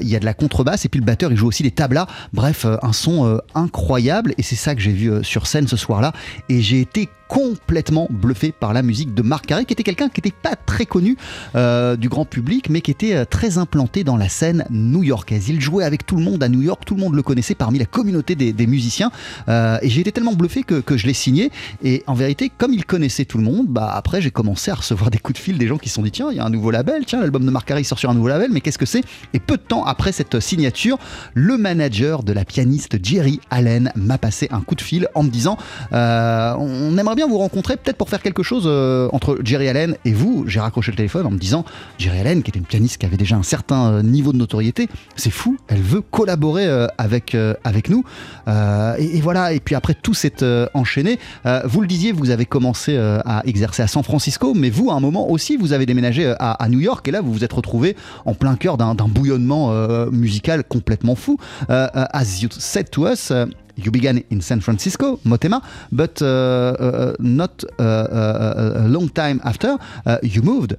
Il 0.00 0.08
y 0.08 0.16
a 0.16 0.20
de 0.20 0.24
la 0.24 0.34
contrebasse 0.34 0.84
et 0.84 0.88
puis 0.88 1.00
le 1.00 1.06
batteur 1.06 1.30
il 1.30 1.36
joue 1.36 1.48
aussi 1.48 1.62
des 1.62 1.70
tablas. 1.70 2.06
Bref, 2.32 2.64
euh, 2.64 2.76
un 2.82 2.92
son 2.92 3.26
euh, 3.26 3.38
incroyable 3.54 4.34
et 4.38 4.42
c'est 4.42 4.56
ça 4.56 4.74
que 4.74 4.80
j'ai 4.80 4.92
vu 4.92 5.24
sur 5.24 5.46
scène 5.46 5.68
ce 5.68 5.76
soir-là 5.76 6.12
et 6.48 6.60
j'ai 6.60 6.80
été 6.80 7.08
complètement 7.32 8.08
bluffé 8.10 8.52
par 8.52 8.74
la 8.74 8.82
musique 8.82 9.14
de 9.14 9.22
Marc 9.22 9.46
Carré, 9.46 9.64
qui 9.64 9.72
était 9.72 9.82
quelqu'un 9.82 10.10
qui 10.10 10.20
n'était 10.20 10.36
pas 10.42 10.54
très 10.54 10.84
connu 10.84 11.16
euh, 11.56 11.96
du 11.96 12.10
grand 12.10 12.26
public, 12.26 12.68
mais 12.68 12.82
qui 12.82 12.90
était 12.90 13.14
euh, 13.14 13.24
très 13.24 13.56
implanté 13.56 14.04
dans 14.04 14.18
la 14.18 14.28
scène 14.28 14.66
new-yorkaise. 14.68 15.48
Il 15.48 15.58
jouait 15.58 15.84
avec 15.84 16.04
tout 16.04 16.16
le 16.16 16.22
monde 16.22 16.42
à 16.42 16.50
New 16.50 16.60
York, 16.60 16.82
tout 16.84 16.94
le 16.94 17.00
monde 17.00 17.14
le 17.14 17.22
connaissait 17.22 17.54
parmi 17.54 17.78
la 17.78 17.86
communauté 17.86 18.34
des, 18.34 18.66
musiciens, 18.66 19.10
euh, 19.48 19.78
et 19.80 19.88
j'ai 19.88 20.02
été 20.02 20.12
tellement 20.12 20.34
bluffé 20.34 20.62
que, 20.62 20.82
je 20.94 21.06
l'ai 21.06 21.14
signé. 21.14 21.50
Et 21.82 22.04
en 22.06 22.12
vérité, 22.12 22.52
comme 22.54 22.74
il 22.74 22.84
connaissait 22.84 23.24
tout 23.24 23.38
le 23.38 23.44
monde, 23.44 23.66
bah 23.66 23.90
après 23.94 24.20
j'ai 24.20 24.30
commencé 24.30 24.70
à 24.70 24.74
recevoir 24.74 25.10
des 25.10 25.16
coups 25.16 25.38
de 25.38 25.42
fil 25.42 25.56
des 25.56 25.66
gens 25.66 25.78
qui 25.78 25.88
se 25.88 25.94
sont 25.94 26.02
dit 26.02 26.10
tiens, 26.10 26.28
il 26.30 26.36
y 26.36 26.40
a 26.40 26.44
un 26.44 26.50
nouveau 26.50 26.70
label, 26.70 27.06
tiens, 27.06 27.20
l'album 27.20 27.46
de 27.46 27.50
Marc 27.50 27.66
Carré 27.66 27.82
sort 27.82 27.98
sur 27.98 28.10
un 28.10 28.14
nouveau 28.14 28.28
label, 28.28 28.50
mais 28.52 28.60
qu'est-ce 28.60 28.76
que 28.76 28.84
c'est? 28.84 29.04
Et 29.32 29.40
peu 29.40 29.56
de 29.56 29.62
temps 29.62 29.84
après 29.86 30.12
cette 30.12 30.38
signature, 30.40 30.98
le 31.32 31.56
manager 31.56 32.24
de 32.24 32.34
la 32.34 32.44
pianiste 32.44 33.02
Jerry 33.02 33.40
Allen 33.48 33.90
m'a 33.96 34.18
passé 34.18 34.48
un 34.50 34.60
coup 34.60 34.74
de 34.74 34.82
fil 34.82 35.08
en 35.14 35.22
me 35.22 35.30
disant 35.30 35.56
on 35.92 36.98
aimerait 36.98 37.14
bien 37.14 37.21
vous 37.26 37.38
rencontrer, 37.38 37.76
peut-être 37.76 37.96
pour 37.96 38.08
faire 38.08 38.22
quelque 38.22 38.42
chose 38.42 38.64
euh, 38.66 39.08
entre 39.12 39.38
Jerry 39.44 39.68
Allen 39.68 39.96
et 40.04 40.12
vous. 40.12 40.44
J'ai 40.46 40.60
raccroché 40.60 40.90
le 40.90 40.96
téléphone 40.96 41.26
en 41.26 41.30
me 41.30 41.38
disant 41.38 41.64
Jerry 41.98 42.18
Allen, 42.18 42.42
qui 42.42 42.50
était 42.50 42.58
une 42.58 42.64
pianiste 42.64 42.98
qui 42.98 43.06
avait 43.06 43.16
déjà 43.16 43.36
un 43.36 43.42
certain 43.42 43.92
euh, 43.92 44.02
niveau 44.02 44.32
de 44.32 44.38
notoriété, 44.38 44.88
c'est 45.16 45.30
fou, 45.30 45.56
elle 45.68 45.80
veut 45.80 46.00
collaborer 46.00 46.66
euh, 46.66 46.86
avec, 46.98 47.36
avec 47.64 47.88
nous. 47.88 48.04
Et, 48.46 49.20
voilà, 49.20 49.52
et 49.52 49.60
puis 49.60 49.74
après 49.74 49.94
tout 49.94 50.14
s'est 50.14 50.44
enchaîné. 50.74 51.18
vous 51.64 51.80
le 51.80 51.86
disiez, 51.86 52.12
vous 52.12 52.30
avez 52.30 52.46
commencé 52.46 52.96
à 52.96 53.42
exercer 53.46 53.82
à 53.82 53.86
San 53.86 54.02
Francisco, 54.02 54.54
mais 54.54 54.70
vous, 54.70 54.90
à 54.90 54.94
un 54.94 55.00
moment 55.00 55.30
aussi, 55.30 55.56
vous 55.56 55.72
avez 55.72 55.86
déménagé 55.86 56.34
à, 56.38 56.68
New 56.68 56.80
York 56.80 57.06
et 57.08 57.10
là, 57.10 57.20
vous 57.20 57.32
vous 57.32 57.44
êtes 57.44 57.52
retrouvé 57.52 57.96
en 58.24 58.34
plein 58.34 58.56
cœur 58.56 58.76
d'un 58.76 58.94
bouillonnement 58.94 59.72
musical 60.10 60.64
complètement 60.64 61.14
fou. 61.14 61.38
as 61.68 62.42
you 62.42 62.48
said 62.50 62.90
to 62.90 63.06
us, 63.06 63.32
you 63.76 63.90
began 63.90 64.24
in 64.30 64.40
San 64.40 64.60
Francisco, 64.60 65.16
Motema, 65.24 65.62
but 65.90 66.20
uh, 66.22 66.26
uh, 66.26 67.14
not 67.18 67.64
uh, 67.78 68.74
a 68.76 68.88
long 68.88 69.08
time 69.08 69.40
after, 69.44 69.78
you 70.22 70.42
moved 70.42 70.76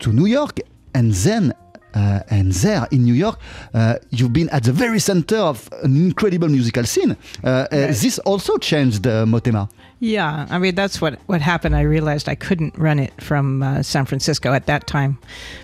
to 0.00 0.12
New 0.12 0.26
York 0.26 0.60
and 0.94 1.12
then 1.12 1.52
uh, 1.96 2.20
and 2.36 2.52
there 2.62 2.86
in 2.90 3.04
New 3.04 3.14
York, 3.14 3.38
uh, 3.74 3.94
you've 4.10 4.32
been 4.32 4.48
at 4.50 4.62
the 4.64 4.72
very 4.72 4.98
center 5.00 5.38
of 5.38 5.68
an 5.82 5.96
incredible 5.96 6.48
musical 6.48 6.84
scene. 6.84 7.16
Uh, 7.42 7.48
uh, 7.48 7.66
this 8.02 8.18
also 8.24 8.58
changed 8.58 9.06
uh, 9.06 9.24
Motema. 9.24 9.68
Yeah, 10.00 10.46
I 10.50 10.58
mean 10.58 10.74
that's 10.74 11.00
what 11.00 11.18
what 11.26 11.40
happened. 11.40 11.74
I 11.74 11.80
realized 11.80 12.28
I 12.28 12.34
couldn't 12.36 12.74
run 12.76 12.98
it 12.98 13.12
from 13.22 13.62
uh, 13.62 13.82
San 13.82 14.04
Francisco 14.04 14.52
at 14.52 14.66
that 14.66 14.86
time 14.86 15.16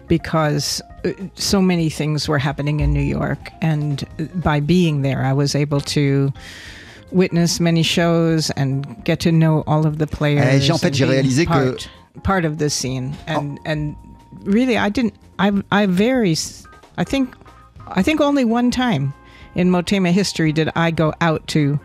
because 0.08 0.80
so 1.34 1.60
many 1.60 1.90
things 1.90 2.28
were 2.28 2.38
happening 2.38 2.80
in 2.80 2.92
New 2.92 3.02
York, 3.20 3.38
and 3.60 4.02
by 4.42 4.60
being 4.60 5.02
there, 5.02 5.22
I 5.30 5.32
was 5.34 5.54
able 5.54 5.80
to 5.96 6.32
witness 7.10 7.60
many 7.60 7.82
shows 7.82 8.50
and 8.56 8.86
get 9.04 9.20
to 9.20 9.30
know 9.32 9.64
all 9.66 9.86
of 9.86 9.98
the 9.98 10.06
players. 10.06 10.46
Eh, 10.46 10.60
j'ai- 10.60 10.72
en 10.72 10.78
fait, 10.78 10.94
j'ai 10.94 11.04
réalisé 11.06 11.44
que- 11.44 11.52
part, 11.52 11.88
part 12.22 12.44
of 12.46 12.56
the 12.56 12.70
scene, 12.70 13.12
and 13.26 13.58
and 13.66 13.94
really, 14.44 14.76
I 14.78 14.88
didn't. 14.88 15.14
I 15.38 15.52
I 15.70 15.86
very. 15.86 16.36
I 16.98 17.04
think 17.04 17.34
I 17.88 18.02
think 18.02 18.20
only 18.20 18.44
one 18.44 18.70
time 18.70 19.12
in 19.54 19.70
Motema 19.70 20.10
history 20.12 20.52
did 20.52 20.70
I 20.76 20.90
go 20.90 21.12
out 21.20 21.46
to 21.48 21.78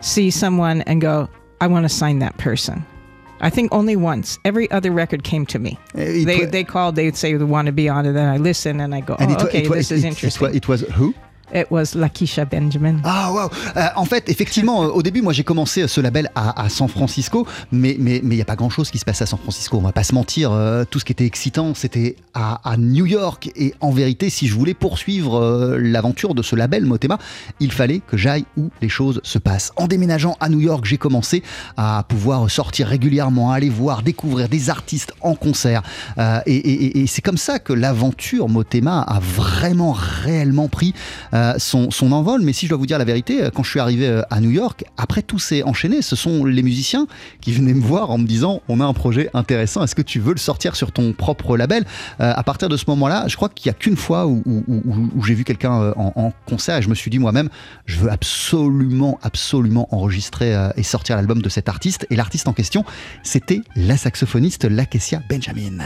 see 0.00 0.30
someone 0.30 0.82
and 0.82 1.00
go, 1.00 1.28
I 1.60 1.66
want 1.66 1.84
to 1.84 1.88
sign 1.88 2.18
that 2.20 2.36
person. 2.38 2.84
I 3.40 3.50
think 3.50 3.72
only 3.74 3.96
once. 3.96 4.38
Every 4.44 4.70
other 4.70 4.92
record 4.92 5.24
came 5.24 5.46
to 5.46 5.58
me. 5.58 5.76
It 5.94 6.24
They 6.26 6.44
wa- 6.44 6.50
they 6.50 6.64
called. 6.64 6.94
They'd 6.96 7.16
say 7.16 7.34
they 7.34 7.44
want 7.44 7.66
to 7.66 7.72
be 7.72 7.88
on 7.88 8.06
it. 8.06 8.12
Then 8.12 8.28
I 8.28 8.36
listen 8.36 8.80
and 8.80 8.94
I 8.94 9.00
go, 9.00 9.16
And 9.18 9.32
oh, 9.32 9.34
it 9.34 9.42
okay, 9.42 9.62
it 9.64 9.68
wa- 9.68 9.74
this 9.76 9.90
it- 9.90 9.96
is 9.96 10.04
it- 10.04 10.08
interesting. 10.08 10.48
It 10.50 10.56
it 10.56 10.68
was 10.68 10.82
who? 10.82 11.12
It 11.54 11.66
was 11.70 11.94
Lakisha 11.94 12.44
Benjamin. 12.44 12.96
Ah 13.04 13.30
wow 13.32 13.50
Euh, 13.76 13.86
En 13.96 14.04
fait, 14.04 14.28
effectivement, 14.28 14.84
euh, 14.84 14.88
au 14.88 15.02
début, 15.02 15.22
moi 15.22 15.32
j'ai 15.32 15.44
commencé 15.44 15.86
ce 15.86 16.00
label 16.00 16.30
à, 16.34 16.68
San 16.68 16.88
Francisco, 16.88 17.46
mais 17.70 17.92
il 17.98 18.34
y 18.34 18.40
a 18.40 18.44
pas 18.44 18.56
grand 18.56 18.70
chose 18.70 18.90
qui 18.90 18.98
se 18.98 19.04
passe 19.04 19.20
à 19.22 19.26
San 19.26 19.38
Francisco. 19.38 19.76
On 19.76 19.82
va 19.82 19.92
pas 19.92 20.04
se 20.04 20.14
mentir. 20.14 20.52
euh, 20.52 20.84
tout 20.88 20.98
ce 20.98 21.04
qui 21.04 21.12
était 21.12 21.26
excitant, 21.26 21.74
c'était 21.74 22.16
à, 22.34 22.76
New 22.78 23.06
York. 23.06 23.50
Et 23.56 23.74
en 23.80 23.90
vérité, 23.90 24.30
si 24.30 24.46
je 24.46 24.54
voulais 24.54 24.74
poursuivre 24.74 25.38
euh, 25.38 25.78
l'aventure 25.78 26.34
de 26.34 26.42
ce 26.42 26.56
label 26.56 26.84
Motema, 26.84 27.18
il 27.60 27.72
fallait 27.72 28.00
que 28.00 28.16
j'aille 28.16 28.44
où 28.56 28.70
les 28.80 28.88
choses 28.88 29.20
se 29.22 29.38
passent. 29.38 29.72
En 29.76 29.86
déménageant 29.86 30.36
à 30.40 30.48
New 30.48 30.60
York, 30.60 30.84
j'ai 30.84 30.98
commencé 30.98 31.42
à 31.76 32.04
pouvoir 32.08 32.50
sortir 32.50 32.86
régulièrement, 32.86 33.52
aller 33.52 33.68
voir, 33.68 34.02
découvrir 34.02 34.48
des 34.48 34.70
artistes 34.70 35.12
en 35.20 35.34
concert. 35.34 35.82
Euh, 36.18 36.40
et 36.46 37.06
c'est 37.06 37.22
comme 37.22 37.36
ça 37.36 37.58
que 37.58 37.72
l'aventure 37.72 38.48
Motema 38.48 39.00
a 39.02 39.18
vraiment 39.20 39.92
réellement 39.92 40.68
pris 40.68 40.94
euh, 41.34 41.54
son, 41.58 42.12
envol. 42.12 42.42
Mais 42.42 42.52
si 42.52 42.66
je 42.66 42.70
dois 42.70 42.78
vous 42.78 42.86
dire 42.86 42.98
la 42.98 43.04
vérité, 43.04 43.42
euh, 43.42 43.50
quand 43.50 43.62
je 43.62 43.70
suis 43.70 43.80
arrivé 43.80 44.06
euh, 44.06 44.22
à 44.30 44.40
New 44.40 44.50
York, 44.50 44.84
après 44.96 45.22
tout 45.22 45.38
s'est 45.38 45.62
enchaîné, 45.62 46.02
ce 46.02 46.16
sont 46.16 46.44
les 46.44 46.62
musiciens 46.62 47.06
qui 47.40 47.52
venaient 47.52 47.74
me 47.74 47.82
voir 47.82 48.10
en 48.10 48.18
me 48.18 48.26
disant 48.26 48.60
on 48.68 48.80
a 48.80 48.84
un 48.84 48.92
projet 48.92 49.30
intéressant, 49.32 49.82
est-ce 49.82 49.94
que 49.94 50.02
tu 50.02 50.20
veux 50.20 50.32
le 50.32 50.38
sortir 50.38 50.76
sur 50.76 50.92
ton 50.92 51.12
propre 51.12 51.56
label? 51.56 51.84
À 52.18 52.42
partir 52.42 52.68
de 52.68 52.76
ce 52.76 52.84
moment-là, 52.88 53.26
je 53.28 53.36
crois 53.36 53.48
qu'il 53.48 53.70
n'y 53.70 53.76
a 53.76 53.78
qu'une 53.78 53.96
fois 53.96 54.26
où, 54.26 54.42
j'ai 55.24 55.34
vu 55.34 55.44
quelqu'un 55.44 55.92
en, 55.96 56.12
en 56.14 56.32
concert 56.46 56.76
et 56.76 56.82
je 56.82 56.88
me 56.88 56.94
suis 56.94 57.10
dit 57.10 57.18
moi-même, 57.18 57.48
je 57.86 57.98
veux 57.98 58.10
absolument, 58.10 59.18
absolument 59.22 59.88
enregistrer 59.94 60.54
et 60.76 60.82
sortir 60.82 61.16
l'album 61.16 61.42
de 61.42 61.48
cet 61.48 61.68
artiste. 61.68 62.06
Et 62.10 62.16
l'artiste 62.16 62.48
en 62.48 62.52
question, 62.52 62.84
c'était 63.22 63.60
la 63.76 63.96
saxophoniste 63.96 64.64
Lakesia 64.64 65.20
Benjamin. 65.28 65.78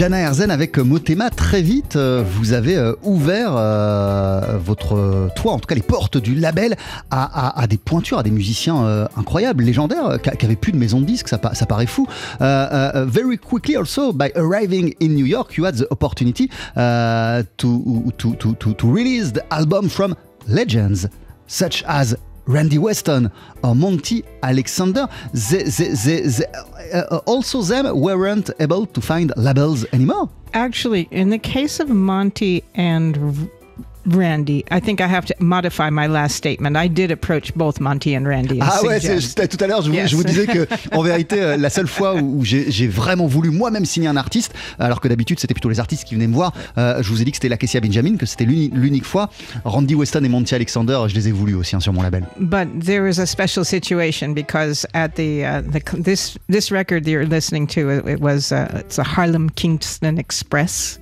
Jana 0.00 0.16
Herzen 0.16 0.50
avec 0.50 0.78
Motema, 0.78 1.28
très 1.28 1.60
vite, 1.60 1.96
euh, 1.96 2.24
vous 2.26 2.54
avez 2.54 2.74
euh, 2.74 2.94
ouvert 3.02 3.52
euh, 3.54 4.56
votre 4.56 5.28
toit, 5.36 5.52
en 5.52 5.58
tout 5.58 5.66
cas 5.66 5.74
les 5.74 5.82
portes 5.82 6.16
du 6.16 6.34
label, 6.34 6.74
à, 7.10 7.66
des 7.68 7.76
pointures, 7.76 8.18
à 8.18 8.22
des 8.22 8.30
musiciens 8.30 8.82
euh, 8.82 9.06
incroyables, 9.18 9.62
légendaires, 9.62 10.06
euh, 10.06 10.16
qui 10.16 10.30
qui 10.38 10.46
avaient 10.46 10.56
plus 10.56 10.72
de 10.72 10.78
maison 10.78 11.02
de 11.02 11.04
disques, 11.04 11.28
ça, 11.28 11.36
pa- 11.36 11.52
ça 11.52 11.66
paraît 11.66 11.84
fou. 11.84 12.06
Euh, 12.40 12.90
euh, 12.94 13.04
very 13.06 13.36
quickly 13.36 13.76
also, 13.76 14.14
by 14.14 14.30
arriving 14.36 14.94
in 15.02 15.08
New 15.08 15.26
York, 15.26 15.58
you 15.58 15.66
had 15.66 15.74
the 15.76 15.86
opportunity 15.90 16.48
to 17.58 18.90
release 18.90 19.34
the 19.34 19.42
album 19.50 19.90
from 19.90 20.14
legends 20.48 21.10
such 21.46 21.84
as 21.86 22.16
Randy 22.50 22.78
Weston 22.78 23.30
or 23.62 23.74
Monty 23.74 24.24
Alexander, 24.42 25.08
they, 25.32 25.62
they, 25.62 25.88
they, 25.88 26.20
they, 26.22 26.46
uh, 26.92 27.18
also 27.26 27.62
them 27.62 27.98
weren't 28.00 28.50
able 28.58 28.86
to 28.86 29.00
find 29.00 29.32
labels 29.36 29.86
anymore. 29.92 30.28
Actually, 30.52 31.06
in 31.12 31.30
the 31.30 31.38
case 31.38 31.78
of 31.78 31.88
Monty 31.88 32.64
and 32.74 33.48
Randy, 34.06 34.64
I 34.70 34.80
think 34.80 35.00
I 35.00 35.06
have 35.06 35.26
to 35.26 35.34
modify 35.40 35.90
my 35.90 36.06
last 36.06 36.34
statement. 36.36 36.76
I 36.76 36.88
did 36.88 37.10
approach 37.10 37.54
both 37.54 37.80
Monty 37.80 38.16
and 38.16 38.24
Randy. 38.26 38.60
and 38.60 38.66
Ah 38.68 38.82
ouais, 38.82 38.98
tout 39.00 39.58
à 39.64 39.66
l'heure, 39.66 39.82
je, 39.82 39.88
vous- 39.90 39.94
Yes. 39.96 40.10
je 40.10 40.16
vous 40.16 40.24
disais 40.24 40.46
que 40.46 40.66
en 40.92 41.02
vérité, 41.02 41.40
euh, 41.42 41.56
la 41.56 41.70
seule 41.70 41.86
fois 41.86 42.14
où 42.14 42.44
j'ai 42.44 42.86
vraiment 42.88 43.26
voulu 43.26 43.50
moi-même 43.50 43.84
signer 43.84 44.08
un 44.08 44.16
artiste, 44.16 44.54
alors 44.78 45.00
que 45.00 45.08
d'habitude 45.08 45.38
c'était 45.38 45.54
plutôt 45.54 45.68
les 45.68 45.80
artistes 45.80 46.04
qui 46.04 46.14
venaient 46.14 46.26
me 46.28 46.34
voir, 46.34 46.52
euh, 46.78 47.02
je 47.02 47.08
vous 47.10 47.20
ai 47.20 47.24
dit 47.24 47.30
que 47.30 47.36
c'était 47.36 47.48
Lakesia 47.48 47.80
Benjamin, 47.80 48.16
que 48.16 48.26
c'était 48.26 48.44
l'uni- 48.44 48.70
l'unique 48.72 49.04
fois. 49.04 49.30
Randy 49.64 49.94
Weston 49.94 50.24
et 50.24 50.28
Monty 50.28 50.54
Alexander, 50.54 51.00
je 51.08 51.14
les 51.14 51.28
ai 51.28 51.32
voulus 51.32 51.54
aussi 51.54 51.76
hein, 51.76 51.80
sur 51.80 51.92
mon 51.92 52.02
label. 52.02 52.24
but 52.38 52.68
there 52.84 53.02
was 53.02 53.18
a 53.20 53.26
special 53.26 53.64
situation 53.64 54.28
because 54.32 54.86
at 54.94 55.10
the, 55.16 55.42
uh, 55.44 55.62
the 55.70 56.02
this 56.02 56.36
this 56.48 56.70
record 56.72 57.04
that 57.04 57.10
you're 57.10 57.26
listening 57.28 57.66
to 57.66 57.90
it, 57.90 58.20
was 58.20 58.50
uh, 58.52 58.66
it's 58.80 58.98
a 58.98 59.04
Harlem 59.04 59.50
Kingston 59.50 60.16
Express 60.18 60.98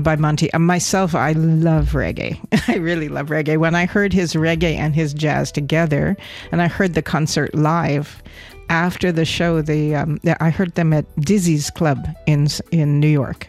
by 0.00 0.16
Monty. 0.16 0.52
And 0.52 0.66
myself, 0.66 1.14
I 1.14 1.32
love 1.32 1.90
reggae. 1.90 2.38
I 2.68 2.76
really 2.76 3.08
love 3.08 3.28
reggae. 3.28 3.58
When 3.58 3.74
I 3.74 3.86
heard 3.86 4.12
his 4.12 4.34
reggae 4.34 4.76
and 4.76 4.94
his 4.94 5.14
jazz 5.14 5.52
together, 5.52 6.16
and 6.52 6.62
I 6.62 6.68
heard 6.68 6.94
the 6.94 7.02
concert 7.02 7.54
live. 7.54 8.22
After 8.70 9.10
the 9.10 9.24
show, 9.24 9.62
the 9.62 9.94
um, 9.94 10.20
I 10.40 10.50
heard 10.50 10.74
them 10.74 10.92
at 10.92 11.06
Dizzy's 11.20 11.70
Club 11.70 12.06
in 12.26 12.48
in 12.70 13.00
New 13.00 13.08
York, 13.08 13.48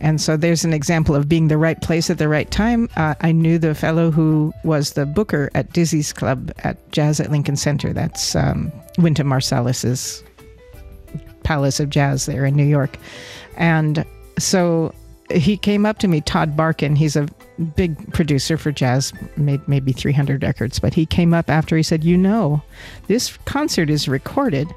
and 0.00 0.20
so 0.20 0.36
there's 0.36 0.64
an 0.64 0.72
example 0.72 1.14
of 1.14 1.28
being 1.28 1.48
the 1.48 1.58
right 1.58 1.80
place 1.80 2.10
at 2.10 2.18
the 2.18 2.28
right 2.28 2.50
time. 2.50 2.88
Uh, 2.96 3.14
I 3.20 3.32
knew 3.32 3.58
the 3.58 3.74
fellow 3.74 4.10
who 4.10 4.52
was 4.64 4.92
the 4.92 5.06
booker 5.06 5.50
at 5.54 5.72
Dizzy's 5.72 6.12
Club 6.12 6.52
at 6.64 6.90
Jazz 6.92 7.20
at 7.20 7.30
Lincoln 7.30 7.56
Center. 7.56 7.92
That's 7.92 8.34
um, 8.34 8.72
Wynton 8.98 9.26
Marsalis's 9.26 10.24
Palace 11.42 11.80
of 11.80 11.90
Jazz 11.90 12.26
there 12.26 12.46
in 12.46 12.54
New 12.54 12.64
York. 12.64 12.96
And 13.56 14.04
so 14.38 14.94
he 15.32 15.56
came 15.56 15.86
up 15.86 15.98
to 15.98 16.08
me, 16.08 16.20
Todd 16.20 16.56
Barkin. 16.56 16.96
He's 16.96 17.16
a 17.16 17.28
big 17.76 18.12
producer 18.12 18.56
for 18.56 18.72
jazz, 18.72 19.12
made 19.36 19.66
maybe 19.68 19.92
300 19.92 20.42
records. 20.42 20.78
But 20.78 20.94
he 20.94 21.06
came 21.06 21.34
up 21.34 21.50
after 21.50 21.76
he 21.76 21.82
said, 21.82 22.04
You 22.04 22.16
know, 22.16 22.62
this 23.06 23.36
concert 23.44 23.90
is 23.90 24.08
recorded 24.08 24.68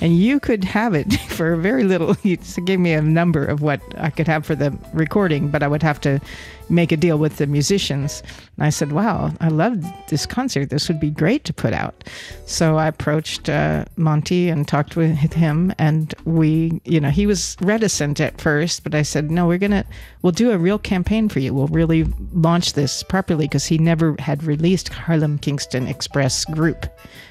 and 0.00 0.16
you 0.16 0.40
could 0.40 0.64
have 0.64 0.94
it 0.94 1.12
for 1.28 1.56
very 1.56 1.84
little. 1.84 2.14
He 2.24 2.36
gave 2.64 2.80
me 2.80 2.92
a 2.92 3.02
number 3.02 3.44
of 3.44 3.60
what 3.60 3.80
I 3.98 4.10
could 4.10 4.26
have 4.28 4.46
for 4.46 4.54
the 4.54 4.76
recording, 4.92 5.48
but 5.48 5.62
I 5.62 5.68
would 5.68 5.82
have 5.82 6.00
to, 6.02 6.20
make 6.68 6.92
a 6.92 6.96
deal 6.96 7.18
with 7.18 7.36
the 7.36 7.46
musicians. 7.46 8.22
And 8.56 8.64
I 8.64 8.70
said, 8.70 8.92
wow, 8.92 9.32
I 9.40 9.48
love 9.48 9.84
this 10.08 10.26
concert. 10.26 10.70
This 10.70 10.88
would 10.88 11.00
be 11.00 11.10
great 11.10 11.44
to 11.44 11.52
put 11.52 11.72
out. 11.72 12.04
So 12.46 12.76
I 12.76 12.86
approached 12.88 13.48
uh, 13.48 13.84
Monty 13.96 14.48
and 14.48 14.66
talked 14.66 14.96
with 14.96 15.32
him, 15.32 15.72
and 15.78 16.14
we, 16.24 16.80
you 16.84 17.00
know, 17.00 17.10
he 17.10 17.26
was 17.26 17.56
reticent 17.60 18.20
at 18.20 18.40
first, 18.40 18.84
but 18.84 18.94
I 18.94 19.02
said, 19.02 19.30
no, 19.30 19.46
we're 19.46 19.58
gonna, 19.58 19.84
we'll 20.22 20.32
do 20.32 20.52
a 20.52 20.58
real 20.58 20.78
campaign 20.78 21.28
for 21.28 21.40
you. 21.40 21.54
We'll 21.54 21.68
really 21.68 22.04
launch 22.32 22.74
this 22.74 23.02
properly 23.02 23.46
because 23.46 23.66
he 23.66 23.78
never 23.78 24.16
had 24.18 24.44
released 24.44 24.88
Harlem 24.88 25.38
Kingston 25.38 25.86
Express 25.86 26.44
Group 26.44 26.86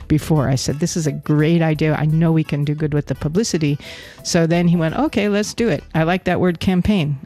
before. 0.07 0.49
I 0.49 0.55
said, 0.55 0.79
This 0.79 0.95
is 0.95 1.07
a 1.07 1.11
great 1.11 1.61
idea. 1.61 1.95
I 1.95 2.05
know 2.05 2.31
we 2.31 2.43
can 2.43 2.63
do 2.63 2.73
good 2.73 2.93
with 2.93 3.07
the 3.07 3.15
publicity. 3.15 3.77
So 4.23 4.47
then 4.47 4.67
he 4.67 4.77
went, 4.77 4.95
Okay, 4.97 5.29
let's 5.29 5.53
do 5.53 5.69
it. 5.69 5.83
I 5.93 6.03
like 6.03 6.23
that 6.25 6.39
word 6.39 6.59
campaign. 6.59 7.17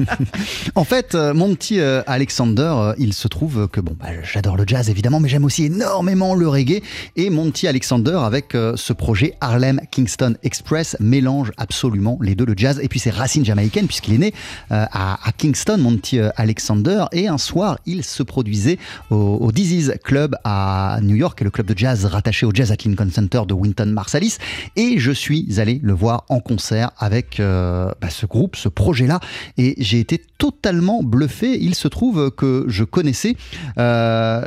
en 0.74 0.84
fait, 0.84 1.14
euh, 1.14 1.34
mon 1.34 1.54
petit 1.54 1.80
euh, 1.80 2.02
Alexander, 2.06 2.72
euh, 2.76 2.94
il 2.98 3.12
se 3.12 3.28
trouve 3.28 3.68
que 3.68 3.80
bon, 3.80 3.96
bah, 3.98 4.08
j'adore 4.22 4.56
le 4.56 4.64
jazz 4.66 4.90
évidemment, 4.90 5.20
mais 5.20 5.28
j'aime 5.28 5.44
aussi 5.44 5.64
énormément 5.64 6.34
le 6.34 6.48
reggae. 6.48 6.82
Et 7.16 7.30
mon 7.30 7.50
petit 7.50 7.66
Alexander, 7.66 8.18
avec 8.22 8.52
ce 8.52 8.92
projet 8.92 9.34
Harlem 9.40 9.80
Kingston 9.90 10.34
Express, 10.42 10.96
mélange 11.00 11.52
absolument 11.56 12.18
les 12.20 12.34
deux, 12.34 12.44
le 12.44 12.54
jazz 12.56 12.80
et 12.82 12.88
puis 12.88 13.00
ses 13.00 13.10
racines 13.10 13.44
jamaïcaines, 13.44 13.86
puisqu'il 13.86 14.14
est 14.14 14.18
né 14.18 14.34
à, 14.70 15.18
Kingston, 15.36 15.78
mon 15.78 15.96
petit 15.96 16.20
Alexander. 16.36 17.04
Et 17.12 17.28
un 17.28 17.38
soir, 17.38 17.78
il 17.86 18.04
se 18.04 18.22
produisait 18.22 18.78
au, 19.10 19.16
au 19.16 19.52
Dizzy's 19.52 19.92
Club 20.04 20.36
à 20.44 20.98
New 21.02 21.16
York, 21.16 21.40
est 21.40 21.44
le 21.44 21.50
club 21.50 21.66
de 21.66 21.76
jazz 21.76 22.06
rattaché 22.18 22.46
au 22.46 22.50
Jazz 22.52 22.72
at 22.72 22.76
Lincoln 22.84 23.10
Center 23.10 23.42
de 23.46 23.54
Winton 23.54 23.86
Marsalis. 23.86 24.38
Et 24.74 24.98
je 24.98 25.12
suis 25.12 25.60
allé 25.60 25.78
le 25.82 25.92
voir 25.92 26.24
en 26.28 26.40
concert 26.40 26.90
avec 26.98 27.38
euh, 27.38 27.92
bah, 28.00 28.10
ce 28.10 28.26
groupe, 28.26 28.56
ce 28.56 28.68
projet-là. 28.68 29.20
Et 29.56 29.76
j'ai 29.78 30.00
été 30.00 30.20
totalement 30.36 31.04
bluffé. 31.04 31.56
Il 31.60 31.76
se 31.76 31.86
trouve 31.86 32.32
que 32.32 32.64
je 32.66 32.82
connaissais 32.82 33.36
euh, 33.78 34.40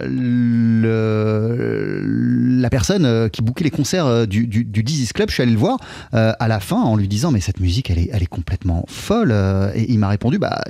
la 2.61 2.69
personne 2.69 3.05
euh, 3.05 3.29
qui 3.29 3.41
bouquait 3.41 3.63
les 3.63 3.71
concerts 3.71 4.27
du, 4.27 4.47
du, 4.47 4.83
Club. 5.13 5.29
Je 5.29 5.33
suis 5.33 5.43
allé 5.43 5.53
le 5.53 5.57
voir 5.57 5.77
à 6.11 6.47
la 6.47 6.59
fin 6.59 6.81
en 6.81 6.97
lui 6.97 7.07
disant 7.07 7.31
Mais 7.31 7.39
cette 7.39 7.59
musique, 7.61 7.89
elle 7.89 7.99
est, 7.99 8.09
elle 8.11 8.23
est 8.23 8.27
complètement 8.27 8.83
folle. 8.89 9.33
Et 9.75 9.89
il 9.91 9.99
m'a 9.99 10.09
répondu 10.09 10.39
Bah, 10.39 10.61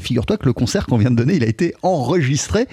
figure-toi 0.00 0.36
que 0.36 0.44
le 0.44 0.52
concert 0.52 0.86
qu'on 0.86 0.98
vient 0.98 1.10
de 1.10 1.16
donner, 1.16 1.36
il 1.36 1.44
a 1.44 1.48
été 1.48 1.74
enregistré 1.82 2.66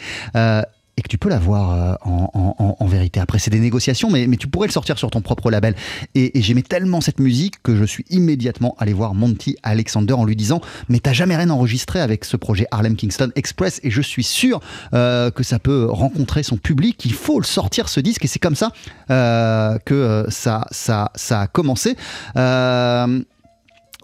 et 1.00 1.02
que 1.02 1.08
tu 1.08 1.18
peux 1.18 1.30
l'avoir 1.30 1.72
euh, 1.72 1.94
en, 2.04 2.76
en, 2.78 2.86
vérité. 2.86 3.22
Après, 3.22 3.40
c'est 3.40 3.50
des 3.50 3.60
négociations, 3.60 4.10
mais, 4.10 4.28
tu 4.36 4.48
pourrais 4.48 4.68
le 4.68 4.74
sortir 4.74 4.98
sur 4.98 5.10
ton 5.10 5.22
propre 5.22 5.50
label. 5.50 5.74
Et, 6.14 6.32
j'aimais 6.42 6.62
tellement 6.62 7.00
cette 7.00 7.20
musique 7.20 7.64
que 7.64 7.76
je 7.76 7.86
suis 7.86 8.04
immédiatement 8.10 8.76
allé 8.80 8.92
voir 8.92 9.14
Monty 9.14 9.56
Alexander 9.64 10.14
en 10.14 10.26
lui 10.26 10.36
disant 10.36 10.60
Mais 10.90 11.00
t'as 11.00 11.14
jamais 11.14 11.38
rien 11.38 11.50
enregistré 11.52 12.02
avec 12.02 12.26
ce 12.26 12.36
projet 12.36 12.68
Harlem 12.72 12.98
Kingston 12.98 13.32
Express? 13.36 13.80
Et 13.84 13.92
je 13.92 14.02
suis 14.02 14.24
sûr 14.24 14.60
euh, 14.94 15.32
que 15.32 15.44
ça 15.44 15.58
peut 15.58 15.88
rencontrer 15.90 16.44
son 16.44 16.58
public. 16.58 17.06
Il 17.06 17.14
faut 17.14 17.40
le 17.40 17.46
sortir 17.46 17.88
ce 17.88 18.02
disque 18.02 18.26
et 18.26 18.28
c'est 18.28 18.40
comme 18.40 18.56
ça 18.56 18.74
euh, 19.10 19.78
que 19.86 20.26
ça, 20.28 20.66
ça, 20.72 21.12
ça 21.16 21.42
a 21.42 21.48
commencé. 21.48 21.96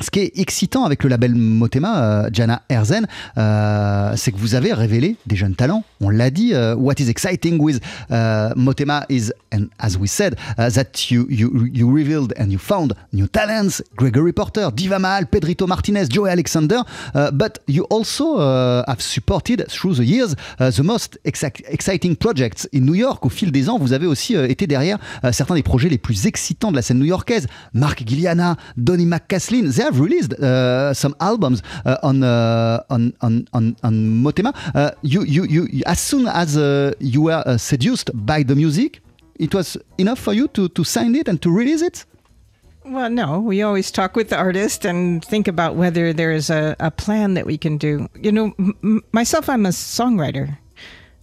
Ce 0.01 0.09
qui 0.09 0.19
est 0.19 0.37
excitant 0.37 0.83
avec 0.83 1.03
le 1.03 1.09
label 1.09 1.33
Motema, 1.35 2.03
euh, 2.03 2.29
Jana 2.33 2.63
Erzen, 2.67 3.07
euh, 3.37 4.13
c'est 4.17 4.33
que 4.33 4.37
vous 4.37 4.53
avez 4.53 4.73
révélé 4.73 5.15
des 5.25 5.37
jeunes 5.37 5.55
talents. 5.55 5.85
On 6.01 6.09
l'a 6.09 6.29
dit. 6.29 6.51
Uh, 6.53 6.75
what 6.75 6.95
is 6.99 7.09
exciting 7.09 7.61
with 7.61 7.79
uh, 8.09 8.53
Motema 8.57 9.05
is, 9.07 9.31
and 9.53 9.67
as 9.79 9.97
we 9.97 10.09
said, 10.09 10.35
uh, 10.57 10.69
that 10.69 11.09
you, 11.09 11.25
you, 11.29 11.69
you 11.71 11.89
revealed 11.89 12.33
and 12.37 12.49
you 12.49 12.59
found 12.59 12.93
new 13.13 13.27
talents: 13.27 13.81
Gregory 13.95 14.33
Porter, 14.33 14.69
Diva 14.73 14.99
Mahal, 14.99 15.27
Pedrito 15.27 15.65
Martinez, 15.65 16.07
Joey 16.09 16.29
Alexander. 16.29 16.81
Uh, 17.13 17.31
but 17.31 17.59
you 17.69 17.85
also 17.89 18.35
uh, 18.35 18.83
have 18.87 19.01
supported 19.01 19.65
through 19.69 19.95
the 19.95 20.03
years 20.03 20.35
the 20.59 20.83
most 20.83 21.17
exciting 21.23 22.17
projects 22.17 22.67
in 22.73 22.81
New 22.81 22.95
York. 22.95 23.25
Au 23.25 23.29
fil 23.29 23.49
des 23.49 23.69
ans, 23.69 23.79
vous 23.79 23.93
avez 23.93 24.07
aussi 24.07 24.35
été 24.35 24.67
derrière 24.67 24.97
certains 25.31 25.55
des 25.55 25.63
projets 25.63 25.89
les 25.89 25.97
plus 25.97 26.25
excitants 26.25 26.71
de 26.71 26.75
la 26.75 26.81
scène 26.81 26.99
new-yorkaise. 26.99 27.47
Mark 27.73 28.03
Gilliana, 28.05 28.57
Donny 28.75 29.05
McCaslin 29.05 29.71
have 29.85 29.99
released 29.99 30.33
uh, 30.33 30.93
some 30.93 31.15
albums 31.19 31.61
uh, 31.85 31.97
on, 32.03 32.23
uh, 32.23 32.83
on, 32.89 33.13
on 33.21 33.47
on 33.53 33.75
on 33.83 33.93
Motema. 34.23 34.51
You, 35.01 35.23
you 35.23 35.43
you 35.45 35.83
as 35.85 35.99
soon 35.99 36.27
as 36.27 36.55
you 36.99 37.21
were 37.27 37.57
seduced 37.57 38.09
by 38.13 38.43
the 38.43 38.55
music, 38.55 38.99
it 39.35 39.53
was 39.53 39.77
enough 39.97 40.19
for 40.19 40.33
you 40.33 40.47
to 40.49 40.67
to 40.69 40.83
sign 40.83 41.15
it 41.15 41.27
and 41.27 41.41
to 41.41 41.49
release 41.49 41.81
it. 41.81 42.05
Well, 42.85 43.09
no, 43.09 43.39
we 43.39 43.63
always 43.63 43.89
talk 43.91 44.15
with 44.15 44.29
the 44.29 44.37
artist 44.37 44.85
and 44.85 45.25
think 45.25 45.47
about 45.47 45.75
whether 45.75 46.13
there 46.13 46.31
is 46.31 46.51
a, 46.51 46.75
a 46.79 46.91
plan 46.91 47.33
that 47.33 47.45
we 47.45 47.57
can 47.57 47.77
do. 47.77 48.07
You 48.21 48.31
know, 48.31 48.53
myself, 49.11 49.49
I'm 49.49 49.65
a 49.65 49.73
songwriter, 49.73 50.57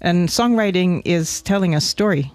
and 0.01 0.29
songwriting 0.29 1.03
is 1.05 1.41
telling 1.43 1.75
a 1.75 1.81
story. 1.81 2.33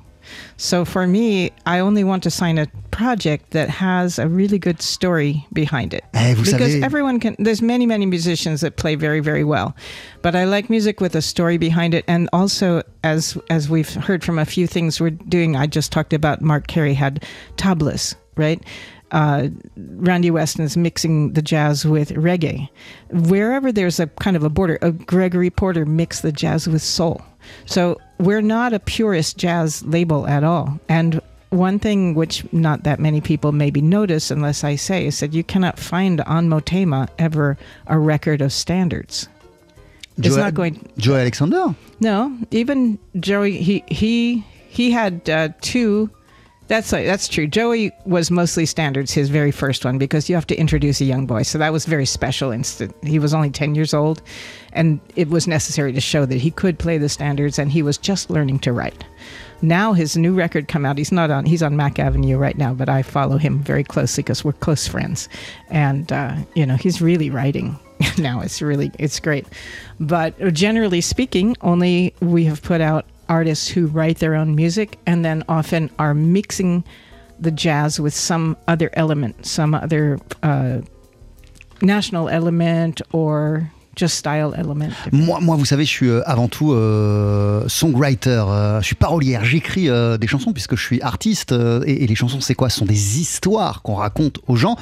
So 0.57 0.86
for 0.86 1.07
me, 1.07 1.51
I 1.65 1.80
only 1.80 2.03
want 2.03 2.23
to 2.23 2.32
sign 2.32 2.57
a 2.57 2.67
project 2.91 3.51
that 3.51 3.69
has 3.69 4.17
a 4.17 4.28
really 4.28 4.57
good 4.57 4.82
story 4.82 5.45
behind 5.53 5.93
it. 5.93 6.03
Eh, 6.13 6.34
because 6.34 6.49
savez... 6.49 6.84
everyone 6.84 7.19
can 7.19 7.36
there's 7.38 7.61
many 7.61 7.86
many 7.86 8.05
musicians 8.05 8.61
that 8.61 8.78
play 8.78 8.95
very 8.95 9.19
very 9.19 9.43
well. 9.43 9.75
But 10.21 10.36
I 10.36 10.45
like 10.45 10.69
music 10.69 10.99
with 10.99 11.15
a 11.15 11.21
story 11.21 11.57
behind 11.57 11.93
it 11.93 12.03
and 12.07 12.30
also 12.34 12.82
as 13.03 13.38
as 13.49 13.69
we've 13.69 13.93
heard 13.93 14.23
from 14.23 14.39
a 14.39 14.45
few 14.45 14.67
things 14.67 14.99
we're 14.99 15.11
doing 15.11 15.55
I 15.55 15.67
just 15.67 15.91
talked 15.91 16.13
about 16.13 16.41
Mark 16.41 16.67
Carey 16.67 16.93
had 16.93 17.23
tablas, 17.57 18.15
right? 18.36 18.61
Uh, 19.11 19.47
Randy 19.77 20.31
Weston 20.31 20.65
is 20.65 20.75
mixing 20.75 21.33
the 21.33 21.41
jazz 21.41 21.85
with 21.85 22.11
reggae. 22.11 22.69
Wherever 23.09 23.71
there's 23.71 23.99
a 23.99 24.07
kind 24.07 24.35
of 24.35 24.43
a 24.43 24.49
border, 24.49 24.77
a 24.81 24.91
Gregory 24.91 25.49
Porter 25.49 25.85
mixed 25.85 26.21
the 26.21 26.31
jazz 26.31 26.67
with 26.67 26.81
soul. 26.81 27.21
So 27.65 27.99
we're 28.19 28.41
not 28.41 28.73
a 28.73 28.79
purist 28.79 29.37
jazz 29.37 29.83
label 29.85 30.27
at 30.27 30.43
all. 30.43 30.79
And 30.89 31.21
one 31.49 31.79
thing 31.79 32.13
which 32.13 32.51
not 32.51 32.83
that 32.83 32.99
many 32.99 33.21
people 33.21 33.51
maybe 33.51 33.81
notice 33.81 34.31
unless 34.31 34.63
I 34.63 34.75
say 34.75 35.05
is 35.05 35.19
that 35.21 35.33
you 35.33 35.43
cannot 35.43 35.79
find 35.79 36.19
on 36.21 36.49
Motema 36.49 37.07
ever 37.17 37.57
a 37.87 37.97
record 37.97 38.41
of 38.41 38.51
standards. 38.51 39.29
It's 40.17 40.35
not 40.35 40.55
going. 40.55 40.89
Joey 40.97 41.19
Alexander. 41.21 41.75
No, 41.99 42.35
even 42.51 42.97
Joey. 43.19 43.57
He 43.57 43.83
he 43.87 44.43
he 44.67 44.91
had 44.91 45.29
uh, 45.29 45.49
two 45.61 46.09
that's 46.68 46.91
that's 46.91 47.28
true. 47.28 47.47
Joey 47.47 47.91
was 48.05 48.30
mostly 48.30 48.65
standards, 48.65 49.11
his 49.13 49.30
very 49.30 49.51
first 49.51 49.86
one, 49.86 49.97
because 49.97 50.30
you 50.30 50.36
have 50.36 50.47
to 50.47 50.55
introduce 50.55 50.99
a 51.01 51.05
young 51.05 51.26
boy. 51.26 51.43
So 51.43 51.57
that 51.57 51.72
was 51.72 51.86
very 51.86 52.05
special. 52.05 52.51
Instant. 52.51 52.93
He 53.03 53.20
was 53.20 53.34
only 53.34 53.49
ten 53.49 53.74
years 53.74 53.93
old, 53.93 54.22
and 54.74 54.99
it 55.15 55.30
was 55.30 55.47
necessary 55.47 55.93
to 55.93 56.01
show 56.01 56.26
that 56.26 56.38
he 56.38 56.51
could 56.51 56.78
play 56.78 56.97
the 56.97 57.09
standards, 57.09 57.57
and 57.57 57.72
he 57.72 57.82
was 57.82 57.97
just 57.97 58.30
learning 58.30 58.59
to 58.59 58.74
write. 58.74 59.03
Now 59.61 59.93
his 59.93 60.15
new 60.15 60.36
record 60.36 60.68
come 60.68 60.86
out. 60.86 60.97
He's 60.97 61.11
not 61.11 61.32
on. 61.32 61.45
He's 61.45 61.63
on 61.63 61.76
Mac 61.76 61.99
Avenue 61.99 62.38
right 62.38 62.57
now, 62.57 62.74
but 62.74 62.89
I 62.89 63.01
follow 63.01 63.38
him 63.38 63.59
very 63.59 63.84
closely 63.84 64.24
because 64.24 64.43
we're 64.43 64.53
close 64.53 64.88
friends, 64.88 65.30
and 65.70 66.11
uh, 66.11 66.36
you 66.53 66.65
know 66.65 66.76
he's 66.76 67.01
really 67.01 67.30
writing 67.30 67.80
now. 68.18 68.41
It's 68.41 68.61
really 68.61 68.91
it's 68.99 69.20
great, 69.20 69.47
but 69.99 70.38
generally 70.53 71.01
speaking, 71.01 71.55
only 71.61 72.13
we 72.20 72.43
have 72.43 72.61
put 72.61 72.82
out 72.82 73.05
artists 73.30 73.67
who 73.67 73.88
write 73.88 74.19
their 74.19 74.36
own 74.36 74.55
music 74.55 74.97
and 75.05 75.23
then 75.23 75.43
often 75.47 75.89
are 75.97 76.13
mixing 76.13 76.84
the 77.39 77.51
jazz 77.51 77.99
with 77.99 78.13
some 78.13 78.55
other 78.67 78.89
element, 78.93 79.45
some 79.45 79.73
other 79.75 80.17
uh, 80.43 80.82
national 81.82 82.30
element 82.30 83.01
or 83.11 83.71
just 83.97 84.15
style 84.15 84.53
element. 84.55 84.93
Moi, 85.11 85.39
moi, 85.41 85.55
vous 85.55 85.65
savez, 85.65 85.84
je 85.84 85.89
suis 85.89 86.07
euh, 86.07 86.21
avant 86.25 86.47
tout 86.47 86.71
euh, 86.71 87.67
songwriter. 87.67 88.43
Euh, 88.47 88.80
je 88.80 88.86
suis 88.86 88.95
parolière. 88.95 89.43
J'écris 89.43 89.89
des 90.19 90.28
chansons 90.28 90.53
puisque 90.53 90.75
je 90.75 90.84
suis 90.84 91.01
artiste. 91.01 91.51
Et, 91.51 92.03
et, 92.03 92.07
les 92.07 92.15
chansons, 92.15 92.39
c'est 92.39 92.55
quoi? 92.55 92.69
Ce 92.69 92.80
sont 92.80 92.86
des 92.86 93.19
histoires 93.19 93.82
qu'on 93.82 93.95
raconte 93.95 94.39
aux 94.47 94.55
gens. 94.55 94.78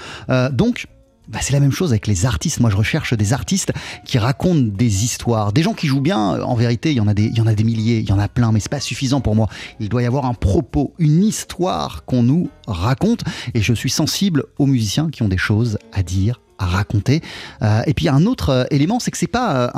donc, 0.52 0.88
bah, 1.28 1.40
c'est 1.42 1.54
la 1.54 1.60
même 1.60 1.72
chose 1.72 1.92
avec 1.92 2.08
les 2.08 2.26
artistes. 2.26 2.60
Moi, 2.60 2.70
je 2.70 2.76
recherche 2.76 3.14
des 3.14 3.34
artistes 3.34 3.74
qui 4.06 4.18
racontent 4.18 4.72
des 4.76 5.04
histoires. 5.04 5.54
Des 5.54 5.64
gens 5.64 5.74
qui 5.74 5.88
jouent 5.88 6.02
bien, 6.02 6.42
en 6.42 6.56
vérité, 6.56 6.92
il 6.92 6.98
y 6.98 7.02
en 7.02 7.08
a 7.08 7.14
des, 7.14 7.26
il 7.26 7.38
y 7.38 7.42
en 7.42 7.48
a 7.48 7.56
des 7.56 7.64
milliers, 7.64 8.00
il 8.00 8.10
y 8.10 8.12
en 8.12 8.20
a 8.20 8.28
plein, 8.28 8.52
mais 8.52 8.60
c'est 8.60 8.70
pas 8.70 8.80
suffisant 8.80 9.22
pour 9.22 9.36
moi. 9.36 9.48
Il 9.80 9.90
doit 9.90 10.04
y 10.04 10.06
avoir 10.06 10.26
un 10.26 10.34
propos, 10.34 10.94
une 11.00 11.24
histoire 11.24 12.06
qu'on 12.06 12.24
nous 12.24 12.50
raconte. 12.68 13.24
Et 13.54 13.62
je 13.62 13.74
suis 13.74 13.90
sensible 13.90 14.46
aux 14.58 14.66
musiciens 14.66 15.10
qui 15.10 15.24
ont 15.24 15.30
des 15.30 15.38
choses 15.38 15.78
à 15.94 16.04
dire 16.04 16.40
à 16.58 16.66
raconter. 16.66 17.22
Euh, 17.62 17.82
et 17.86 17.94
puis 17.94 18.10
un 18.10 18.26
autre 18.26 18.50
euh, 18.50 18.64
élément, 18.72 19.00
c'est 19.00 19.12
que 19.12 19.18
c'est 19.18 19.28
pas 19.28 19.56
euh, 19.56 19.70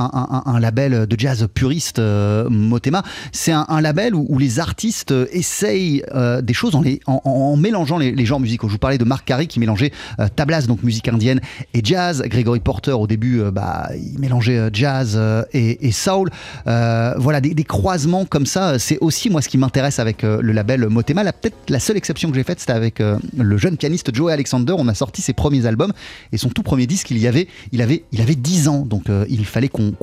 un, 0.46 0.60
label 0.60 1.08
de 1.08 1.20
jazz 1.20 1.48
puriste 1.54 2.00
Motema, 2.00 3.04
c'est 3.32 3.52
un, 3.52 3.82
label 3.82 4.16
où, 4.16 4.38
les 4.38 4.60
artistes 4.60 5.14
essayent 5.32 6.04
des 6.42 6.54
choses 6.54 6.76
en, 7.06 7.56
mélangeant 7.56 7.98
les, 7.98 8.26
genres 8.26 8.40
musicaux. 8.40 8.68
Je 8.68 8.74
vous 8.74 8.80
parlais 8.80 8.98
de 8.98 9.04
Marc 9.04 9.26
Carey 9.26 9.48
qui 9.48 9.60
mélangeait 9.60 9.92
tablas, 10.36 10.64
donc 10.68 10.84
musique 10.84 11.08
indienne, 11.08 11.40
et 11.74 11.82
jazz. 11.84 12.24
Gregory 12.26 12.60
Porter, 12.60 12.92
au 12.92 13.08
début, 13.08 13.42
bah, 13.52 13.90
il 13.96 14.20
mélangeait 14.20 14.70
jazz 14.74 15.20
et, 15.54 15.92
soul. 15.92 16.30
voilà, 16.66 17.42
des, 17.42 17.64
croisements 17.64 18.26
comme 18.26 18.46
ça, 18.46 18.80
c'est 18.80 18.98
aussi 19.00 19.30
moi 19.30 19.42
ce 19.42 19.50
qui 19.50 19.58
m'intéresse 19.58 20.00
avec 20.00 20.24
le 20.24 20.52
label 20.52 20.88
Motema. 20.88 21.32
Peut-être 21.32 21.70
la 21.70 21.80
seule 21.80 21.98
exception 21.98 22.30
que 22.30 22.36
j'ai 22.36 22.44
faite, 22.44 22.60
c'était 22.60 22.74
avec 22.74 23.00
le 23.00 23.58
jeune 23.58 23.78
pianiste 23.78 24.14
Joey 24.14 24.34
Alexander. 24.34 24.74
On 24.78 24.88
a 24.88 24.94
sorti 24.94 25.22
ses 25.22 25.34
premiers 25.34 25.66
albums 25.66 25.94
et 26.32 26.38
son 26.38 26.50
tout 26.50 26.64
premier 26.68 26.86
disque, 26.86 27.12
il 27.12 27.18
y 27.18 27.28
avait, 27.28 27.48
il 27.72 27.82
avait, 27.82 28.04
il 28.12 28.22
avait 28.22 28.36
10 28.36 28.68
ans. 28.68 28.82
Donc 28.86 29.10
euh, 29.10 29.26
il 29.30 29.46
fallait 29.46 29.70
qu'on 29.70 29.94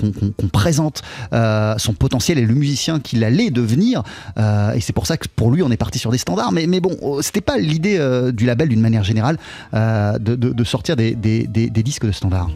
présente 0.53 1.03
euh, 1.33 1.75
son 1.77 1.93
potentiel 1.93 2.39
et 2.39 2.43
le 2.43 2.55
musicien 2.55 3.01
qu'il 3.01 3.23
allait 3.23 3.51
devenir. 3.51 4.03
Euh, 4.39 4.73
et 4.73 4.81
c'est 4.81 4.95
pour 4.95 5.07
ça 5.07 5.17
que 5.17 5.29
pour 5.29 5.51
lui, 5.51 5.63
on 5.63 5.71
est 5.71 5.77
parti 5.77 5.99
sur 5.99 6.11
des 6.11 6.19
standards. 6.19 6.53
Mais, 6.53 6.81
bon, 6.81 7.21
c'était 7.21 7.43
pas 7.43 7.59
l'idée 7.59 7.99
du 8.33 8.47
label 8.47 8.69
d'une 8.69 8.81
manière 8.81 9.05
générale 9.05 9.39
de, 9.73 10.65
sortir 10.65 10.97
des 10.97 11.15
disques 11.85 12.07
de 12.07 12.13
standards. 12.13 12.51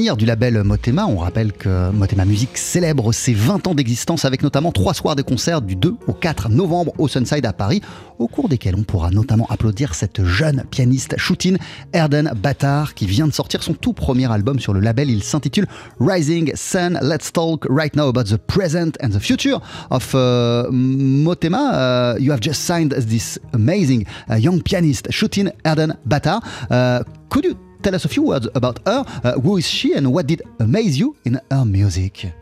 Du 0.00 0.24
label 0.24 0.62
Motema. 0.64 1.04
On 1.06 1.18
rappelle 1.18 1.52
que 1.52 1.90
Motema 1.90 2.24
Music 2.24 2.56
célèbre 2.56 3.12
ses 3.12 3.34
20 3.34 3.66
ans 3.66 3.74
d'existence 3.74 4.24
avec 4.24 4.42
notamment 4.42 4.72
trois 4.72 4.94
soirs 4.94 5.14
de 5.14 5.20
concert 5.20 5.60
du 5.60 5.76
2 5.76 5.94
au 6.06 6.12
4 6.14 6.48
novembre 6.48 6.94
au 6.96 7.06
Sunside 7.06 7.44
à 7.44 7.52
Paris, 7.52 7.82
au 8.18 8.26
cours 8.26 8.48
desquels 8.48 8.76
on 8.76 8.82
pourra 8.82 9.10
notamment 9.10 9.46
applaudir 9.50 9.94
cette 9.94 10.24
jeune 10.24 10.64
pianiste 10.70 11.18
Shootin 11.18 11.56
Erden 11.92 12.32
Battar 12.34 12.94
qui 12.94 13.04
vient 13.04 13.26
de 13.26 13.32
sortir 13.32 13.62
son 13.62 13.74
tout 13.74 13.92
premier 13.92 14.30
album 14.32 14.58
sur 14.58 14.72
le 14.72 14.80
label. 14.80 15.10
Il 15.10 15.22
s'intitule 15.22 15.66
Rising 16.00 16.52
Sun. 16.54 16.98
Let's 17.02 17.30
talk 17.30 17.66
right 17.68 17.94
now 17.94 18.08
about 18.08 18.24
the 18.24 18.38
present 18.38 18.92
and 19.02 19.10
the 19.10 19.20
future 19.20 19.58
of 19.90 20.14
uh, 20.14 20.70
Motema. 20.70 22.14
Uh, 22.14 22.18
you 22.18 22.32
have 22.32 22.40
just 22.40 22.62
signed 22.62 22.94
this 23.06 23.38
amazing 23.52 24.06
uh, 24.30 24.36
young 24.36 24.62
pianist 24.62 25.10
Shootin 25.10 25.52
Erden 25.66 25.94
Battar. 26.08 26.40
Uh, 26.70 27.04
could 27.28 27.44
you 27.44 27.69
tell 27.82 27.94
us 27.94 28.04
a 28.04 28.08
few 28.08 28.22
words 28.22 28.48
about 28.54 28.78
her? 28.86 29.04
Uh, 29.24 29.32
who 29.40 29.56
is 29.56 29.66
she 29.68 29.94
and 29.94 30.12
what 30.12 30.26
did 30.26 30.42
amaze 30.58 30.98
you 30.98 31.16
in 31.24 31.40
her 31.50 31.64
music? 31.64 32.32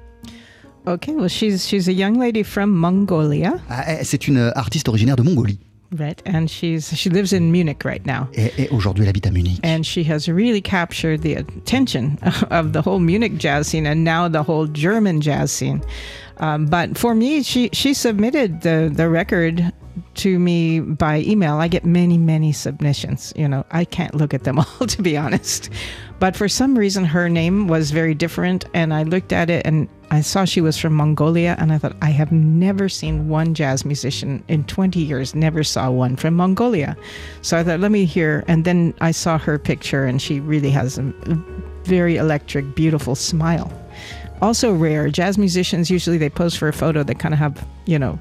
Okay, 0.86 1.14
well, 1.14 1.28
she's 1.28 1.66
she's 1.66 1.86
a 1.88 1.92
young 1.92 2.18
lady 2.18 2.42
from 2.42 2.70
Mongolia, 2.74 3.60
Ah, 3.68 3.84
eh, 3.86 4.04
C'est 4.04 4.26
une 4.28 4.52
artiste 4.56 4.88
originaire 4.88 5.16
de 5.16 5.22
Mongolie 5.22 5.58
right? 5.98 6.20
And 6.26 6.48
she's 6.50 6.94
she 6.96 7.08
lives 7.10 7.32
in 7.32 7.50
Munich 7.50 7.82
right 7.84 8.04
now. 8.06 8.28
et, 8.34 8.52
et 8.58 8.68
aujourd'hui 8.70 9.04
elle 9.04 9.10
habite 9.10 9.26
à 9.26 9.30
Munich. 9.32 9.58
And 9.64 9.84
she 9.84 10.02
has 10.04 10.28
really 10.28 10.60
captured 10.60 11.22
the 11.22 11.34
attention 11.34 12.18
of 12.50 12.72
the 12.72 12.80
whole 12.82 12.98
Munich 13.00 13.38
jazz 13.38 13.68
scene 13.68 13.86
and 13.86 14.04
now 14.04 14.28
the 14.28 14.42
whole 14.42 14.66
German 14.66 15.20
jazz 15.20 15.50
scene. 15.50 15.82
Um, 16.40 16.66
but 16.66 16.96
for 16.96 17.14
me, 17.14 17.42
she 17.42 17.68
she 17.72 17.92
submitted 17.94 18.60
the 18.62 18.90
the 18.94 19.08
record 19.08 19.72
to 20.14 20.38
me 20.38 20.80
by 20.80 21.20
email. 21.20 21.56
I 21.56 21.68
get 21.68 21.84
many 21.84 22.18
many 22.18 22.52
submissions. 22.52 23.32
You 23.36 23.48
know, 23.48 23.64
I 23.70 23.84
can't 23.84 24.14
look 24.14 24.34
at 24.34 24.44
them 24.44 24.58
all 24.80 24.86
to 24.86 25.02
be 25.02 25.16
honest. 25.16 25.70
But 26.18 26.36
for 26.36 26.48
some 26.48 26.76
reason, 26.76 27.04
her 27.04 27.28
name 27.28 27.68
was 27.68 27.92
very 27.92 28.14
different, 28.14 28.64
and 28.74 28.92
I 28.92 29.04
looked 29.04 29.32
at 29.32 29.50
it 29.50 29.64
and 29.64 29.88
I 30.10 30.22
saw 30.22 30.44
she 30.44 30.62
was 30.62 30.78
from 30.78 30.94
Mongolia, 30.94 31.54
and 31.58 31.70
I 31.70 31.78
thought 31.78 31.94
I 32.00 32.10
have 32.10 32.32
never 32.32 32.88
seen 32.88 33.28
one 33.28 33.52
jazz 33.52 33.84
musician 33.84 34.42
in 34.48 34.64
20 34.64 35.00
years. 35.00 35.34
Never 35.34 35.62
saw 35.62 35.90
one 35.90 36.16
from 36.16 36.34
Mongolia. 36.34 36.96
So 37.42 37.58
I 37.58 37.62
thought, 37.62 37.80
let 37.80 37.92
me 37.92 38.06
hear. 38.06 38.42
And 38.48 38.64
then 38.64 38.94
I 39.02 39.10
saw 39.10 39.36
her 39.38 39.58
picture, 39.58 40.06
and 40.06 40.20
she 40.20 40.40
really 40.40 40.70
has 40.70 40.96
a 40.98 41.12
very 41.84 42.16
electric, 42.16 42.74
beautiful 42.74 43.14
smile. 43.14 43.70
Also 44.40 44.72
rare. 44.72 45.10
Jazz 45.10 45.36
musicians 45.36 45.90
usually 45.90 46.16
they 46.16 46.30
pose 46.30 46.56
for 46.56 46.68
a 46.68 46.72
photo. 46.72 47.02
They 47.02 47.14
kind 47.14 47.34
of 47.34 47.38
have, 47.40 47.66
you 47.84 47.98
know, 47.98 48.18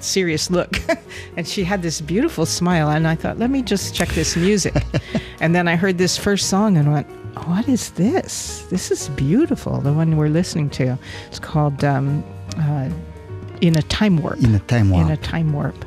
serious 0.00 0.50
look. 0.50 0.78
and 1.36 1.46
she 1.46 1.64
had 1.64 1.82
this 1.82 2.00
beautiful 2.00 2.46
smile, 2.46 2.90
and 2.90 3.06
I 3.06 3.14
thought, 3.14 3.38
let 3.38 3.50
me 3.50 3.62
just 3.62 3.94
check 3.94 4.08
this 4.10 4.36
music. 4.36 4.74
and 5.40 5.54
then 5.54 5.68
I 5.68 5.76
heard 5.76 5.98
this 5.98 6.16
first 6.16 6.48
song 6.48 6.76
and 6.76 6.92
went, 6.92 7.06
what 7.46 7.68
is 7.68 7.90
this? 7.92 8.62
This 8.70 8.90
is 8.90 9.08
beautiful. 9.10 9.80
The 9.80 9.92
one 9.92 10.16
we're 10.16 10.28
listening 10.28 10.70
to. 10.70 10.98
It's 11.28 11.38
called 11.38 11.82
um, 11.82 12.22
uh, 12.58 12.90
"In 13.60 13.76
a 13.76 13.82
Time 13.82 14.18
Warp." 14.18 14.38
In 14.42 14.54
a 14.54 14.58
time 14.60 14.90
warp. 14.90 15.06
In 15.06 15.12
a 15.12 15.16
time 15.16 15.52
warp. 15.52 15.84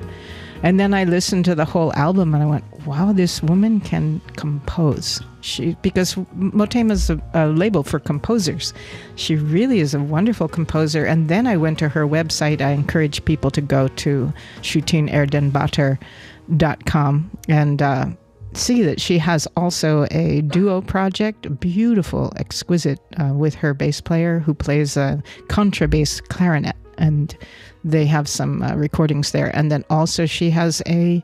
And 0.64 0.80
then 0.80 0.94
I 0.94 1.04
listened 1.04 1.46
to 1.46 1.56
the 1.56 1.66
whole 1.66 1.94
album 1.94 2.34
and 2.34 2.42
I 2.42 2.46
went, 2.48 2.64
wow, 2.86 3.12
this 3.12 3.44
woman 3.44 3.82
can 3.82 4.22
compose. 4.36 5.22
She 5.42 5.76
because 5.82 6.16
Motema 6.36 6.92
is 6.92 7.10
a, 7.10 7.20
a 7.34 7.48
label 7.48 7.82
for 7.84 8.00
composers. 8.00 8.74
She 9.16 9.36
really 9.36 9.80
is 9.80 9.94
a 9.94 10.00
wonderful 10.00 10.48
composer. 10.48 11.04
And 11.06 11.28
then 11.30 11.48
I 11.48 11.58
went 11.58 11.80
to 11.80 11.90
her 11.90 12.08
website. 12.08 12.62
I 12.62 12.70
encourage 12.72 13.26
people 13.26 13.52
to 13.52 13.60
go 13.62 13.88
to 13.88 14.34
shootinerdenbatter.com 14.62 17.32
and 17.48 17.82
uh, 17.82 18.06
see 18.54 18.84
that 18.84 19.02
she 19.02 19.18
has 19.18 19.48
also 19.56 20.06
a 20.12 20.42
duo 20.42 20.82
project, 20.82 21.60
beautiful, 21.60 22.32
exquisite, 22.38 23.00
uh, 23.18 23.34
with 23.34 23.56
her 23.56 23.74
bass 23.74 24.00
player 24.02 24.40
who 24.40 24.54
plays 24.54 24.98
a 24.98 25.24
contrabass 25.48 26.22
clarinet. 26.30 26.76
And 26.98 27.38
they 27.84 28.06
have 28.06 28.28
some 28.28 28.64
uh, 28.64 28.74
recordings 28.76 29.32
there. 29.32 29.56
And 29.56 29.72
then 29.72 29.84
also 29.90 30.26
she 30.26 30.50
has 30.52 30.82
a 30.88 31.24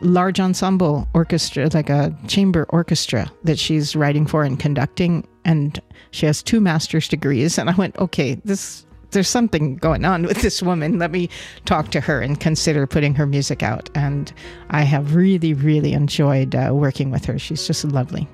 large 0.00 0.40
ensemble 0.40 1.08
orchestra, 1.14 1.68
like 1.72 1.90
a 1.90 2.16
chamber 2.26 2.66
orchestra 2.70 3.30
that 3.44 3.58
she's 3.58 3.94
writing 3.94 4.26
for 4.26 4.44
and 4.44 4.58
conducting. 4.58 5.26
And 5.44 5.80
she 6.10 6.26
has 6.26 6.42
two 6.42 6.60
master's 6.60 7.08
degrees. 7.08 7.58
And 7.58 7.70
I 7.70 7.74
went, 7.74 7.96
okay, 7.98 8.34
this 8.44 8.86
there's 9.10 9.28
something 9.28 9.76
going 9.76 10.04
on 10.04 10.24
with 10.24 10.42
this 10.42 10.62
woman. 10.62 10.98
Let 10.98 11.10
me 11.10 11.30
talk 11.64 11.90
to 11.92 12.00
her 12.00 12.20
and 12.20 12.38
consider 12.38 12.86
putting 12.86 13.14
her 13.14 13.26
music 13.26 13.62
out. 13.62 13.88
And 13.94 14.32
I 14.70 14.82
have 14.82 15.14
really, 15.14 15.54
really 15.54 15.92
enjoyed 15.92 16.54
uh, 16.54 16.70
working 16.74 17.10
with 17.10 17.24
her. 17.26 17.38
She's 17.38 17.66
just 17.66 17.84
lovely. 17.84 18.28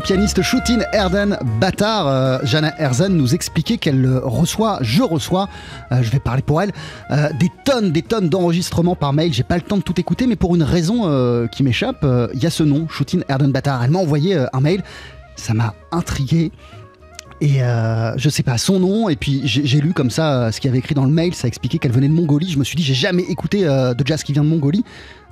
Pianiste 0.00 0.42
Shootin 0.42 0.80
Erden 0.92 1.38
Battar. 1.60 2.06
Euh, 2.06 2.38
Jana 2.44 2.78
Erzen 2.78 3.16
nous 3.16 3.34
expliquait 3.34 3.78
qu'elle 3.78 4.18
reçoit, 4.22 4.78
je 4.80 5.02
reçois, 5.02 5.48
euh, 5.92 6.02
je 6.02 6.10
vais 6.10 6.18
parler 6.18 6.42
pour 6.42 6.62
elle, 6.62 6.72
euh, 7.10 7.28
des 7.38 7.50
tonnes, 7.64 7.92
des 7.92 8.02
tonnes 8.02 8.28
d'enregistrements 8.28 8.96
par 8.96 9.12
mail. 9.12 9.32
J'ai 9.32 9.42
pas 9.42 9.56
le 9.56 9.62
temps 9.62 9.76
de 9.76 9.82
tout 9.82 9.98
écouter, 10.00 10.26
mais 10.26 10.36
pour 10.36 10.54
une 10.54 10.62
raison 10.62 11.02
euh, 11.04 11.46
qui 11.46 11.62
m'échappe, 11.62 12.06
il 12.34 12.42
y 12.42 12.46
a 12.46 12.50
ce 12.50 12.62
nom, 12.62 12.88
Shootin 12.88 13.20
Erden 13.28 13.52
Battar. 13.52 13.82
Elle 13.82 13.90
m'a 13.90 13.98
envoyé 13.98 14.36
un 14.52 14.60
mail, 14.60 14.82
ça 15.36 15.54
m'a 15.54 15.74
intrigué. 15.92 16.52
Et 17.40 17.62
euh, 17.62 18.16
je 18.16 18.28
sais 18.28 18.42
pas 18.42 18.58
son 18.58 18.80
nom, 18.80 19.08
et 19.08 19.14
puis 19.14 19.42
j'ai 19.44 19.80
lu 19.80 19.92
comme 19.92 20.10
ça 20.10 20.46
euh, 20.46 20.52
ce 20.52 20.60
qu'il 20.60 20.68
avait 20.68 20.78
écrit 20.78 20.96
dans 20.96 21.04
le 21.04 21.12
mail, 21.12 21.34
ça 21.34 21.46
expliquait 21.46 21.78
qu'elle 21.78 21.92
venait 21.92 22.08
de 22.08 22.12
Mongolie. 22.12 22.50
Je 22.50 22.58
me 22.58 22.64
suis 22.64 22.74
dit, 22.74 22.82
j'ai 22.82 22.94
jamais 22.94 23.22
écouté 23.22 23.64
euh, 23.64 23.94
de 23.94 24.04
jazz 24.04 24.24
qui 24.24 24.32
vient 24.32 24.42
de 24.42 24.48
Mongolie. 24.48 24.84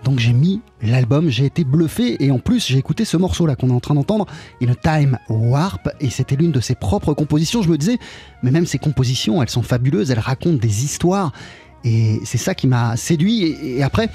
Donc 0.05 0.21
j'ai 0.21 0.33
mis 0.33 0.61
l'album, 0.83 1.31
j'ai 1.31 1.47
été 1.47 1.65
bluffé, 1.65 2.23
et 2.25 2.31
en 2.31 2.39
plus 2.39 2.65
j'ai 2.69 2.79
écouté 2.79 3.05
ce 3.05 3.17
morceau 3.17 3.45
là 3.47 3.57
qu'on 3.57 3.71
est 3.71 3.73
en 3.73 3.81
train 3.81 3.95
d'entendre, 3.95 4.27
In 4.63 4.69
a 4.69 4.75
Time 4.77 5.19
Warp, 5.29 5.89
et 6.01 6.11
c'était 6.11 6.37
l'une 6.37 6.53
de 6.53 6.61
ses 6.61 6.77
propres 6.77 7.13
compositions. 7.13 7.63
Je 7.63 7.69
me 7.69 7.77
disais, 7.77 7.99
mais 8.43 8.53
même 8.53 8.67
ces 8.67 8.79
compositions, 8.79 9.43
elles 9.43 9.51
sont 9.51 9.63
fabuleuses, 9.63 10.13
elles 10.13 10.21
racontent 10.21 10.59
des 10.59 10.85
histoires, 10.85 11.33
et 11.83 12.21
c'est 12.25 12.39
ça 12.39 12.55
qui 12.55 12.69
m'a 12.69 12.97
séduit. 12.97 13.57
Et 13.65 13.83
après, 13.83 14.11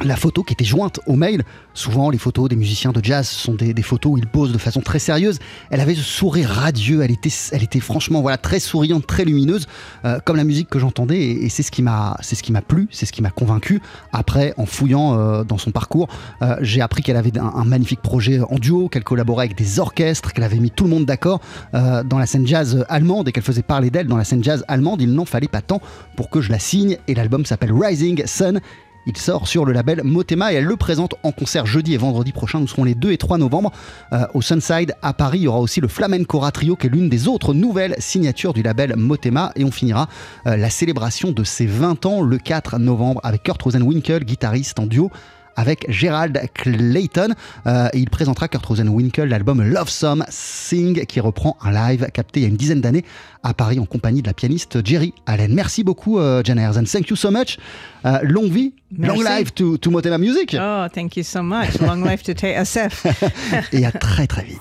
la 0.00 0.16
photo 0.16 0.42
qui 0.42 0.52
était 0.52 0.64
jointe 0.64 1.00
au 1.06 1.14
mail, 1.14 1.44
souvent 1.74 2.10
les 2.10 2.18
photos 2.18 2.48
des 2.48 2.56
musiciens 2.56 2.92
de 2.92 3.04
jazz 3.04 3.28
sont 3.28 3.54
des, 3.54 3.82
photos 3.82 4.12
où 4.12 4.18
ils 4.18 4.26
posent 4.26 4.52
de 4.52 4.58
façon 4.58 4.80
très 4.80 4.98
sérieuse. 4.98 5.38
Elle 5.70 5.80
avait 5.80 5.94
ce 5.94 6.02
sourire 6.02 6.48
radieux, 6.48 7.02
elle 7.02 7.10
était, 7.10 7.30
elle 7.52 7.62
était 7.62 7.80
franchement 7.80 8.20
voilà 8.20 8.38
très 8.38 8.60
souriante, 8.60 9.06
très 9.06 9.24
lumineuse, 9.24 9.66
euh, 10.04 10.18
comme 10.24 10.36
la 10.36 10.44
musique 10.44 10.68
que 10.68 10.78
j'entendais. 10.78 11.18
Et, 11.18 11.44
et 11.46 11.48
c'est 11.48 11.62
ce 11.62 11.70
qui 11.70 11.82
m'a, 11.82 12.16
c'est 12.20 12.34
ce 12.34 12.42
qui 12.42 12.52
m'a 12.52 12.62
plu, 12.62 12.88
c'est 12.90 13.06
ce 13.06 13.12
qui 13.12 13.22
m'a 13.22 13.30
convaincu. 13.30 13.80
Après, 14.12 14.54
en 14.56 14.66
fouillant 14.66 15.18
euh, 15.18 15.44
dans 15.44 15.58
son 15.58 15.70
parcours, 15.70 16.08
euh, 16.42 16.56
j'ai 16.60 16.80
appris 16.80 17.02
qu'elle 17.02 17.16
avait 17.16 17.36
un, 17.38 17.52
un 17.54 17.64
magnifique 17.64 18.02
projet 18.02 18.40
en 18.40 18.58
duo, 18.58 18.88
qu'elle 18.88 19.04
collaborait 19.04 19.46
avec 19.46 19.56
des 19.56 19.80
orchestres, 19.80 20.32
qu'elle 20.32 20.44
avait 20.44 20.58
mis 20.58 20.70
tout 20.70 20.84
le 20.84 20.90
monde 20.90 21.06
d'accord 21.06 21.40
euh, 21.74 22.02
dans 22.04 22.18
la 22.18 22.26
scène 22.26 22.46
jazz 22.46 22.84
allemande 22.88 23.28
et 23.28 23.32
qu'elle 23.32 23.42
faisait 23.42 23.62
parler 23.62 23.90
d'elle 23.90 24.06
dans 24.06 24.16
la 24.16 24.24
scène 24.24 24.44
jazz 24.44 24.64
allemande. 24.68 25.02
Il 25.02 25.12
n'en 25.12 25.24
fallait 25.24 25.48
pas 25.48 25.62
tant 25.62 25.80
pour 26.16 26.30
que 26.30 26.40
je 26.40 26.50
la 26.50 26.58
signe. 26.58 26.98
Et 27.08 27.14
l'album 27.14 27.44
s'appelle 27.44 27.72
Rising 27.72 28.24
Sun. 28.26 28.60
Il 29.08 29.16
sort 29.16 29.48
sur 29.48 29.64
le 29.64 29.72
label 29.72 30.02
Motema 30.04 30.52
et 30.52 30.56
elle 30.56 30.66
le 30.66 30.76
présente 30.76 31.14
en 31.22 31.32
concert 31.32 31.64
jeudi 31.64 31.94
et 31.94 31.96
vendredi 31.96 32.30
prochain. 32.30 32.60
Nous 32.60 32.68
serons 32.68 32.84
les 32.84 32.94
2 32.94 33.10
et 33.12 33.16
3 33.16 33.38
novembre 33.38 33.72
euh, 34.12 34.26
au 34.34 34.42
Sunside 34.42 34.94
à 35.00 35.14
Paris. 35.14 35.38
Il 35.38 35.44
y 35.44 35.48
aura 35.48 35.60
aussi 35.60 35.80
le 35.80 35.88
Flamencora 35.88 36.52
Trio 36.52 36.76
qui 36.76 36.88
est 36.88 36.90
l'une 36.90 37.08
des 37.08 37.26
autres 37.26 37.54
nouvelles 37.54 37.94
signatures 37.96 38.52
du 38.52 38.62
label 38.62 38.96
Motema. 38.96 39.52
Et 39.56 39.64
on 39.64 39.70
finira 39.70 40.10
euh, 40.46 40.58
la 40.58 40.68
célébration 40.68 41.32
de 41.32 41.42
ses 41.42 41.64
20 41.64 42.04
ans 42.04 42.20
le 42.20 42.36
4 42.36 42.78
novembre 42.78 43.22
avec 43.24 43.44
Kurt 43.44 43.62
Rosenwinkel, 43.62 44.24
guitariste 44.24 44.78
en 44.78 44.84
duo 44.84 45.10
avec 45.58 45.84
Gerald 45.90 46.40
Clayton. 46.54 47.34
Euh, 47.66 47.88
il 47.92 48.08
présentera 48.08 48.46
Kurt 48.48 48.64
Rosenwinkel 48.64 49.28
l'album 49.28 49.60
Love 49.62 49.88
Some 49.88 50.24
Sing 50.28 51.04
qui 51.06 51.20
reprend 51.20 51.56
un 51.62 51.72
live 51.72 52.06
capté 52.14 52.40
il 52.40 52.42
y 52.44 52.46
a 52.46 52.48
une 52.48 52.56
dizaine 52.56 52.80
d'années 52.80 53.04
à 53.42 53.54
Paris 53.54 53.78
en 53.80 53.84
compagnie 53.84 54.22
de 54.22 54.28
la 54.28 54.34
pianiste 54.34 54.86
Jerry 54.86 55.12
Allen. 55.26 55.52
Merci 55.52 55.82
beaucoup, 55.82 56.18
Jan 56.44 56.58
and 56.58 56.84
thank 56.84 57.08
you 57.08 57.16
so 57.16 57.30
much. 57.30 57.58
Euh, 58.06 58.20
longue 58.22 58.52
vie, 58.52 58.72
long 58.96 59.20
life 59.20 59.52
to, 59.54 59.76
to 59.78 59.90
Motema 59.90 60.18
Music. 60.18 60.56
Oh, 60.58 60.86
thank 60.92 61.16
you 61.16 61.24
so 61.24 61.42
much. 61.42 61.80
Long 61.80 62.04
life 62.04 62.22
to 62.22 62.32
TSF. 62.32 63.06
et 63.72 63.84
à 63.84 63.92
très 63.92 64.26
très 64.26 64.44
vite. 64.44 64.60